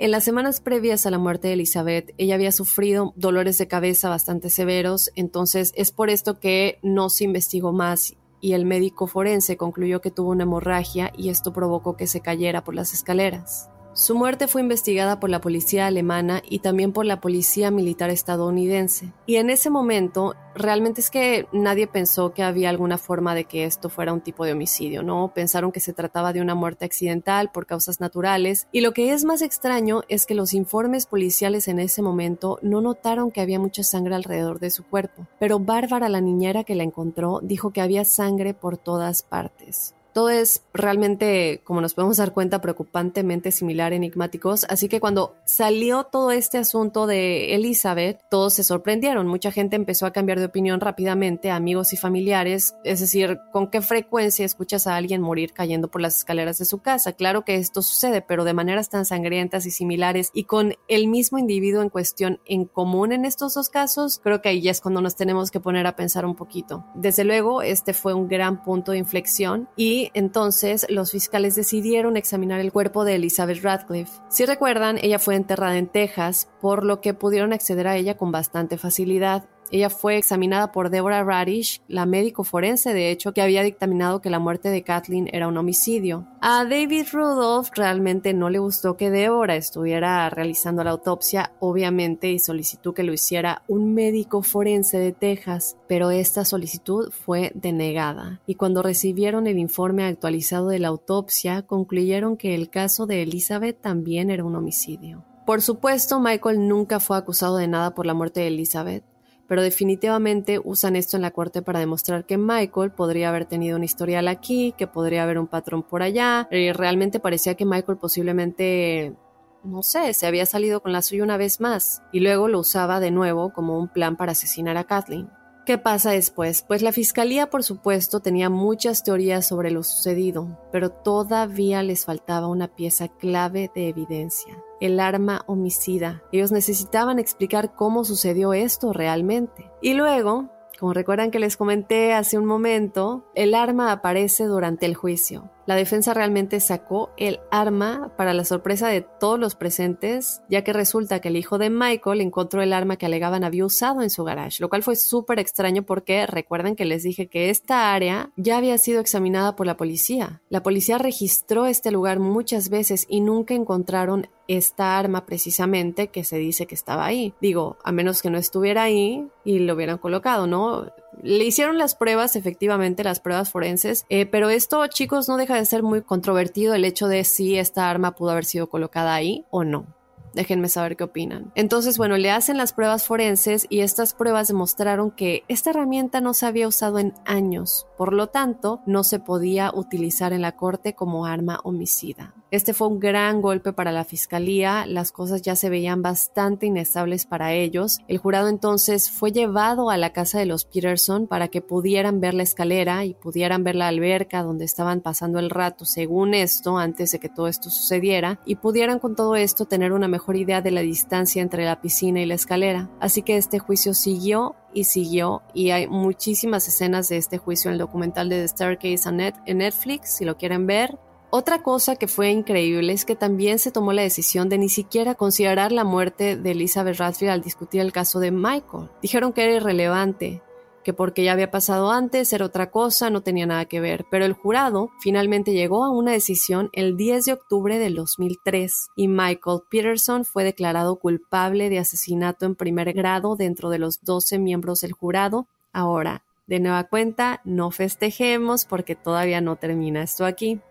En 0.00 0.12
las 0.12 0.22
semanas 0.22 0.60
previas 0.60 1.06
a 1.06 1.10
la 1.10 1.18
muerte 1.18 1.48
de 1.48 1.54
Elizabeth, 1.54 2.14
ella 2.18 2.36
había 2.36 2.52
sufrido 2.52 3.12
dolores 3.16 3.58
de 3.58 3.66
cabeza 3.66 4.08
bastante 4.08 4.48
severos, 4.48 5.10
entonces 5.16 5.72
es 5.74 5.90
por 5.90 6.08
esto 6.08 6.38
que 6.38 6.78
no 6.82 7.10
se 7.10 7.24
investigó 7.24 7.72
más 7.72 8.16
y 8.40 8.52
el 8.52 8.64
médico 8.64 9.06
forense 9.06 9.56
concluyó 9.56 10.00
que 10.00 10.12
tuvo 10.12 10.30
una 10.30 10.44
hemorragia 10.44 11.12
y 11.16 11.30
esto 11.30 11.52
provocó 11.52 11.96
que 11.96 12.06
se 12.06 12.20
cayera 12.20 12.62
por 12.62 12.74
las 12.74 12.94
escaleras. 12.94 13.70
Su 13.98 14.14
muerte 14.14 14.46
fue 14.46 14.60
investigada 14.60 15.18
por 15.18 15.28
la 15.28 15.40
policía 15.40 15.88
alemana 15.88 16.40
y 16.48 16.60
también 16.60 16.92
por 16.92 17.04
la 17.04 17.20
policía 17.20 17.72
militar 17.72 18.10
estadounidense. 18.10 19.12
Y 19.26 19.36
en 19.36 19.50
ese 19.50 19.70
momento, 19.70 20.36
realmente 20.54 21.00
es 21.00 21.10
que 21.10 21.48
nadie 21.50 21.88
pensó 21.88 22.32
que 22.32 22.44
había 22.44 22.70
alguna 22.70 22.96
forma 22.96 23.34
de 23.34 23.46
que 23.46 23.64
esto 23.64 23.88
fuera 23.88 24.12
un 24.12 24.20
tipo 24.20 24.44
de 24.44 24.52
homicidio, 24.52 25.02
¿no? 25.02 25.32
Pensaron 25.34 25.72
que 25.72 25.80
se 25.80 25.92
trataba 25.92 26.32
de 26.32 26.40
una 26.40 26.54
muerte 26.54 26.84
accidental 26.84 27.50
por 27.50 27.66
causas 27.66 27.98
naturales. 27.98 28.68
Y 28.70 28.82
lo 28.82 28.92
que 28.92 29.12
es 29.12 29.24
más 29.24 29.42
extraño 29.42 30.02
es 30.08 30.26
que 30.26 30.36
los 30.36 30.54
informes 30.54 31.06
policiales 31.06 31.66
en 31.66 31.80
ese 31.80 32.00
momento 32.00 32.60
no 32.62 32.80
notaron 32.80 33.32
que 33.32 33.40
había 33.40 33.58
mucha 33.58 33.82
sangre 33.82 34.14
alrededor 34.14 34.60
de 34.60 34.70
su 34.70 34.84
cuerpo. 34.84 35.26
Pero 35.40 35.58
Bárbara, 35.58 36.08
la 36.08 36.20
niñera 36.20 36.62
que 36.62 36.76
la 36.76 36.84
encontró, 36.84 37.40
dijo 37.42 37.72
que 37.72 37.80
había 37.80 38.04
sangre 38.04 38.54
por 38.54 38.78
todas 38.78 39.24
partes. 39.24 39.96
Todo 40.12 40.30
es 40.30 40.62
realmente, 40.72 41.60
como 41.64 41.80
nos 41.80 41.94
podemos 41.94 42.16
dar 42.16 42.32
cuenta, 42.32 42.60
preocupantemente 42.60 43.52
similar, 43.52 43.92
enigmáticos. 43.92 44.64
Así 44.68 44.88
que 44.88 45.00
cuando 45.00 45.36
salió 45.44 46.04
todo 46.04 46.30
este 46.32 46.58
asunto 46.58 47.06
de 47.06 47.54
Elizabeth, 47.54 48.20
todos 48.30 48.54
se 48.54 48.64
sorprendieron. 48.64 49.26
Mucha 49.26 49.52
gente 49.52 49.76
empezó 49.76 50.06
a 50.06 50.12
cambiar 50.12 50.38
de 50.38 50.46
opinión 50.46 50.80
rápidamente, 50.80 51.50
amigos 51.50 51.92
y 51.92 51.96
familiares. 51.96 52.74
Es 52.84 53.00
decir, 53.00 53.38
¿con 53.52 53.68
qué 53.70 53.80
frecuencia 53.80 54.44
escuchas 54.44 54.86
a 54.86 54.96
alguien 54.96 55.20
morir 55.20 55.52
cayendo 55.52 55.88
por 55.88 56.00
las 56.00 56.16
escaleras 56.16 56.58
de 56.58 56.64
su 56.64 56.78
casa? 56.78 57.12
Claro 57.12 57.44
que 57.44 57.56
esto 57.56 57.82
sucede, 57.82 58.22
pero 58.22 58.44
de 58.44 58.54
maneras 58.54 58.88
tan 58.88 59.04
sangrientas 59.04 59.66
y 59.66 59.70
similares 59.70 60.30
y 60.32 60.44
con 60.44 60.74
el 60.88 61.08
mismo 61.08 61.38
individuo 61.38 61.82
en 61.82 61.90
cuestión 61.90 62.40
en 62.46 62.64
común 62.64 63.12
en 63.12 63.24
estos 63.24 63.54
dos 63.54 63.68
casos, 63.68 64.20
creo 64.22 64.40
que 64.40 64.48
ahí 64.48 64.62
ya 64.62 64.70
es 64.70 64.80
cuando 64.80 65.00
nos 65.00 65.16
tenemos 65.16 65.50
que 65.50 65.60
poner 65.60 65.86
a 65.86 65.96
pensar 65.96 66.24
un 66.24 66.34
poquito. 66.34 66.84
Desde 66.94 67.24
luego, 67.24 67.62
este 67.62 67.92
fue 67.92 68.14
un 68.14 68.28
gran 68.28 68.62
punto 68.62 68.92
de 68.92 68.98
inflexión 68.98 69.68
y 69.76 69.97
entonces 70.14 70.86
los 70.88 71.12
fiscales 71.12 71.54
decidieron 71.54 72.16
examinar 72.16 72.60
el 72.60 72.72
cuerpo 72.72 73.04
de 73.04 73.16
Elizabeth 73.16 73.62
Radcliffe. 73.62 74.12
Si 74.28 74.44
recuerdan, 74.44 74.98
ella 75.00 75.18
fue 75.18 75.34
enterrada 75.34 75.78
en 75.78 75.88
Texas, 75.88 76.48
por 76.60 76.84
lo 76.84 77.00
que 77.00 77.14
pudieron 77.14 77.52
acceder 77.52 77.86
a 77.86 77.96
ella 77.96 78.16
con 78.16 78.32
bastante 78.32 78.78
facilidad. 78.78 79.48
Ella 79.70 79.90
fue 79.90 80.16
examinada 80.16 80.72
por 80.72 80.90
Deborah 80.90 81.24
Radish, 81.24 81.82
la 81.88 82.06
médico 82.06 82.44
forense 82.44 82.94
de 82.94 83.10
hecho, 83.10 83.32
que 83.32 83.42
había 83.42 83.62
dictaminado 83.62 84.20
que 84.20 84.30
la 84.30 84.38
muerte 84.38 84.70
de 84.70 84.82
Kathleen 84.82 85.28
era 85.32 85.48
un 85.48 85.56
homicidio. 85.56 86.26
A 86.40 86.64
David 86.64 87.06
Rudolph 87.12 87.70
realmente 87.74 88.32
no 88.32 88.48
le 88.50 88.58
gustó 88.58 88.96
que 88.96 89.10
Deborah 89.10 89.56
estuviera 89.56 90.28
realizando 90.30 90.84
la 90.84 90.90
autopsia, 90.90 91.52
obviamente, 91.60 92.30
y 92.30 92.38
solicitó 92.38 92.94
que 92.94 93.02
lo 93.02 93.12
hiciera 93.12 93.62
un 93.68 93.94
médico 93.94 94.42
forense 94.42 94.98
de 94.98 95.12
Texas, 95.12 95.76
pero 95.86 96.10
esta 96.10 96.44
solicitud 96.44 97.10
fue 97.10 97.52
denegada. 97.54 98.40
Y 98.46 98.54
cuando 98.54 98.82
recibieron 98.82 99.46
el 99.46 99.58
informe 99.58 100.04
actualizado 100.04 100.68
de 100.68 100.78
la 100.78 100.88
autopsia, 100.88 101.62
concluyeron 101.62 102.36
que 102.36 102.54
el 102.54 102.70
caso 102.70 103.06
de 103.06 103.22
Elizabeth 103.22 103.80
también 103.80 104.30
era 104.30 104.44
un 104.44 104.56
homicidio. 104.56 105.24
Por 105.44 105.62
supuesto, 105.62 106.20
Michael 106.20 106.68
nunca 106.68 107.00
fue 107.00 107.16
acusado 107.16 107.56
de 107.56 107.68
nada 107.68 107.94
por 107.94 108.06
la 108.06 108.14
muerte 108.14 108.40
de 108.40 108.48
Elizabeth 108.48 109.02
pero 109.48 109.62
definitivamente 109.62 110.60
usan 110.62 110.94
esto 110.94 111.16
en 111.16 111.22
la 111.22 111.32
corte 111.32 111.62
para 111.62 111.80
demostrar 111.80 112.26
que 112.26 112.38
Michael 112.38 112.92
podría 112.92 113.30
haber 113.30 113.46
tenido 113.46 113.76
un 113.76 113.82
historial 113.82 114.28
aquí, 114.28 114.74
que 114.76 114.86
podría 114.86 115.24
haber 115.24 115.38
un 115.38 115.48
patrón 115.48 115.82
por 115.82 116.02
allá, 116.02 116.46
y 116.52 116.70
realmente 116.70 117.18
parecía 117.18 117.54
que 117.54 117.64
Michael 117.64 117.98
posiblemente 117.98 119.16
no 119.64 119.82
sé, 119.82 120.14
se 120.14 120.26
había 120.26 120.46
salido 120.46 120.80
con 120.80 120.92
la 120.92 121.02
suya 121.02 121.24
una 121.24 121.36
vez 121.36 121.60
más 121.60 122.02
y 122.12 122.20
luego 122.20 122.48
lo 122.48 122.60
usaba 122.60 123.00
de 123.00 123.10
nuevo 123.10 123.52
como 123.52 123.78
un 123.78 123.88
plan 123.88 124.16
para 124.16 124.32
asesinar 124.32 124.76
a 124.76 124.84
Kathleen. 124.84 125.28
¿Qué 125.68 125.76
pasa 125.76 126.12
después? 126.12 126.64
Pues 126.66 126.80
la 126.80 126.92
fiscalía, 126.92 127.50
por 127.50 127.62
supuesto, 127.62 128.20
tenía 128.20 128.48
muchas 128.48 129.04
teorías 129.04 129.46
sobre 129.46 129.70
lo 129.70 129.82
sucedido, 129.82 130.58
pero 130.72 130.88
todavía 130.88 131.82
les 131.82 132.06
faltaba 132.06 132.46
una 132.46 132.68
pieza 132.68 133.08
clave 133.08 133.70
de 133.74 133.90
evidencia, 133.90 134.56
el 134.80 134.98
arma 134.98 135.44
homicida. 135.46 136.22
Ellos 136.32 136.52
necesitaban 136.52 137.18
explicar 137.18 137.74
cómo 137.74 138.04
sucedió 138.04 138.54
esto 138.54 138.94
realmente. 138.94 139.70
Y 139.82 139.92
luego, 139.92 140.48
como 140.80 140.94
recuerdan 140.94 141.30
que 141.30 141.38
les 141.38 141.58
comenté 141.58 142.14
hace 142.14 142.38
un 142.38 142.46
momento, 142.46 143.26
el 143.34 143.54
arma 143.54 143.92
aparece 143.92 144.44
durante 144.44 144.86
el 144.86 144.94
juicio. 144.94 145.50
La 145.68 145.76
defensa 145.76 146.14
realmente 146.14 146.60
sacó 146.60 147.10
el 147.18 147.40
arma 147.50 148.14
para 148.16 148.32
la 148.32 148.46
sorpresa 148.46 148.88
de 148.88 149.02
todos 149.02 149.38
los 149.38 149.54
presentes, 149.54 150.40
ya 150.48 150.64
que 150.64 150.72
resulta 150.72 151.20
que 151.20 151.28
el 151.28 151.36
hijo 151.36 151.58
de 151.58 151.68
Michael 151.68 152.22
encontró 152.22 152.62
el 152.62 152.72
arma 152.72 152.96
que 152.96 153.04
alegaban 153.04 153.44
había 153.44 153.66
usado 153.66 154.00
en 154.00 154.08
su 154.08 154.24
garage, 154.24 154.62
lo 154.62 154.70
cual 154.70 154.82
fue 154.82 154.96
súper 154.96 155.38
extraño 155.38 155.82
porque 155.82 156.26
recuerden 156.26 156.74
que 156.74 156.86
les 156.86 157.02
dije 157.02 157.26
que 157.26 157.50
esta 157.50 157.92
área 157.92 158.32
ya 158.36 158.56
había 158.56 158.78
sido 158.78 158.98
examinada 158.98 159.56
por 159.56 159.66
la 159.66 159.76
policía. 159.76 160.40
La 160.48 160.62
policía 160.62 160.96
registró 160.96 161.66
este 161.66 161.90
lugar 161.90 162.18
muchas 162.18 162.70
veces 162.70 163.04
y 163.06 163.20
nunca 163.20 163.52
encontraron 163.52 164.26
esta 164.46 164.98
arma 164.98 165.26
precisamente 165.26 166.08
que 166.08 166.24
se 166.24 166.38
dice 166.38 166.66
que 166.66 166.74
estaba 166.74 167.04
ahí. 167.04 167.34
Digo, 167.42 167.76
a 167.84 167.92
menos 167.92 168.22
que 168.22 168.30
no 168.30 168.38
estuviera 168.38 168.84
ahí 168.84 169.28
y 169.44 169.58
lo 169.58 169.74
hubieran 169.74 169.98
colocado, 169.98 170.46
¿no? 170.46 170.90
Le 171.22 171.44
hicieron 171.44 171.78
las 171.78 171.94
pruebas, 171.94 172.36
efectivamente, 172.36 173.04
las 173.04 173.20
pruebas 173.20 173.50
forenses, 173.50 174.04
eh, 174.08 174.26
pero 174.26 174.50
esto, 174.50 174.86
chicos, 174.86 175.28
no 175.28 175.36
deja 175.36 175.56
de 175.56 175.64
ser 175.64 175.82
muy 175.82 176.02
controvertido 176.02 176.74
el 176.74 176.84
hecho 176.84 177.08
de 177.08 177.24
si 177.24 177.56
esta 177.56 177.90
arma 177.90 178.14
pudo 178.14 178.30
haber 178.30 178.44
sido 178.44 178.68
colocada 178.68 179.14
ahí 179.14 179.44
o 179.50 179.64
no. 179.64 179.86
Déjenme 180.34 180.68
saber 180.68 180.96
qué 180.96 181.04
opinan. 181.04 181.52
Entonces, 181.54 181.98
bueno, 181.98 182.16
le 182.16 182.30
hacen 182.30 182.56
las 182.56 182.72
pruebas 182.72 183.04
forenses 183.04 183.66
y 183.68 183.80
estas 183.80 184.14
pruebas 184.14 184.48
demostraron 184.48 185.10
que 185.10 185.42
esta 185.48 185.70
herramienta 185.70 186.20
no 186.20 186.34
se 186.34 186.46
había 186.46 186.68
usado 186.68 186.98
en 186.98 187.14
años, 187.24 187.86
por 187.96 188.12
lo 188.12 188.28
tanto, 188.28 188.80
no 188.86 189.04
se 189.04 189.18
podía 189.18 189.72
utilizar 189.74 190.32
en 190.32 190.42
la 190.42 190.52
corte 190.52 190.94
como 190.94 191.26
arma 191.26 191.60
homicida. 191.64 192.34
Este 192.50 192.72
fue 192.72 192.88
un 192.88 192.98
gran 192.98 193.42
golpe 193.42 193.74
para 193.74 193.92
la 193.92 194.04
fiscalía, 194.04 194.86
las 194.86 195.12
cosas 195.12 195.42
ya 195.42 195.54
se 195.54 195.68
veían 195.68 196.00
bastante 196.00 196.64
inestables 196.64 197.26
para 197.26 197.52
ellos. 197.52 197.98
El 198.08 198.16
jurado 198.16 198.48
entonces 198.48 199.10
fue 199.10 199.32
llevado 199.32 199.90
a 199.90 199.98
la 199.98 200.14
casa 200.14 200.38
de 200.38 200.46
los 200.46 200.64
Peterson 200.64 201.26
para 201.26 201.48
que 201.48 201.60
pudieran 201.60 202.20
ver 202.20 202.32
la 202.32 202.44
escalera 202.44 203.04
y 203.04 203.12
pudieran 203.12 203.64
ver 203.64 203.74
la 203.74 203.88
alberca 203.88 204.42
donde 204.42 204.64
estaban 204.64 205.02
pasando 205.02 205.38
el 205.38 205.50
rato, 205.50 205.84
según 205.84 206.32
esto, 206.32 206.78
antes 206.78 207.12
de 207.12 207.18
que 207.18 207.28
todo 207.28 207.48
esto 207.48 207.68
sucediera, 207.68 208.40
y 208.46 208.54
pudieran 208.54 208.98
con 208.98 209.14
todo 209.14 209.36
esto 209.36 209.66
tener 209.66 209.92
una 209.92 210.08
mejor 210.08 210.36
idea 210.36 210.62
de 210.62 210.70
la 210.70 210.80
distancia 210.80 211.42
entre 211.42 211.66
la 211.66 211.82
piscina 211.82 212.22
y 212.22 212.26
la 212.26 212.34
escalera. 212.34 212.88
Así 212.98 213.20
que 213.20 213.36
este 213.36 213.58
juicio 213.58 213.92
siguió 213.92 214.56
y 214.72 214.84
siguió 214.84 215.42
y 215.52 215.70
hay 215.70 215.86
muchísimas 215.86 216.66
escenas 216.66 217.10
de 217.10 217.18
este 217.18 217.36
juicio 217.36 217.68
en 217.68 217.72
el 217.72 217.78
documental 217.78 218.30
de 218.30 218.40
The 218.40 218.48
Staircase 218.48 219.08
en 219.44 219.58
Netflix, 219.58 220.16
si 220.16 220.24
lo 220.24 220.38
quieren 220.38 220.66
ver. 220.66 220.98
Otra 221.30 221.62
cosa 221.62 221.96
que 221.96 222.08
fue 222.08 222.30
increíble 222.30 222.94
es 222.94 223.04
que 223.04 223.14
también 223.14 223.58
se 223.58 223.70
tomó 223.70 223.92
la 223.92 224.00
decisión 224.00 224.48
de 224.48 224.56
ni 224.56 224.70
siquiera 224.70 225.14
considerar 225.14 225.72
la 225.72 225.84
muerte 225.84 226.36
de 226.36 226.52
Elizabeth 226.52 226.96
Radfield 226.96 227.32
al 227.32 227.42
discutir 227.42 227.82
el 227.82 227.92
caso 227.92 228.18
de 228.18 228.30
Michael. 228.30 228.88
Dijeron 229.02 229.34
que 229.34 229.44
era 229.44 229.56
irrelevante, 229.56 230.42
que 230.82 230.94
porque 230.94 231.24
ya 231.24 231.32
había 231.32 231.50
pasado 231.50 231.90
antes 231.90 232.32
era 232.32 232.46
otra 232.46 232.70
cosa, 232.70 233.10
no 233.10 233.20
tenía 233.20 233.44
nada 233.44 233.66
que 233.66 233.78
ver, 233.78 234.06
pero 234.10 234.24
el 234.24 234.32
jurado 234.32 234.88
finalmente 235.00 235.52
llegó 235.52 235.84
a 235.84 235.90
una 235.90 236.12
decisión 236.12 236.70
el 236.72 236.96
10 236.96 237.26
de 237.26 237.32
octubre 237.34 237.78
del 237.78 237.94
2003 237.94 238.88
y 238.96 239.06
Michael 239.06 239.60
Peterson 239.70 240.24
fue 240.24 240.44
declarado 240.44 240.96
culpable 240.96 241.68
de 241.68 241.78
asesinato 241.78 242.46
en 242.46 242.54
primer 242.54 242.94
grado 242.94 243.36
dentro 243.36 243.68
de 243.68 243.78
los 243.78 244.02
12 244.02 244.38
miembros 244.38 244.80
del 244.80 244.92
jurado. 244.92 245.46
Ahora, 245.74 246.24
de 246.46 246.58
nueva 246.58 246.84
cuenta, 246.84 247.42
no 247.44 247.70
festejemos 247.70 248.64
porque 248.64 248.96
todavía 248.96 249.42
no 249.42 249.56
termina 249.56 250.02
esto 250.02 250.24
aquí. 250.24 250.62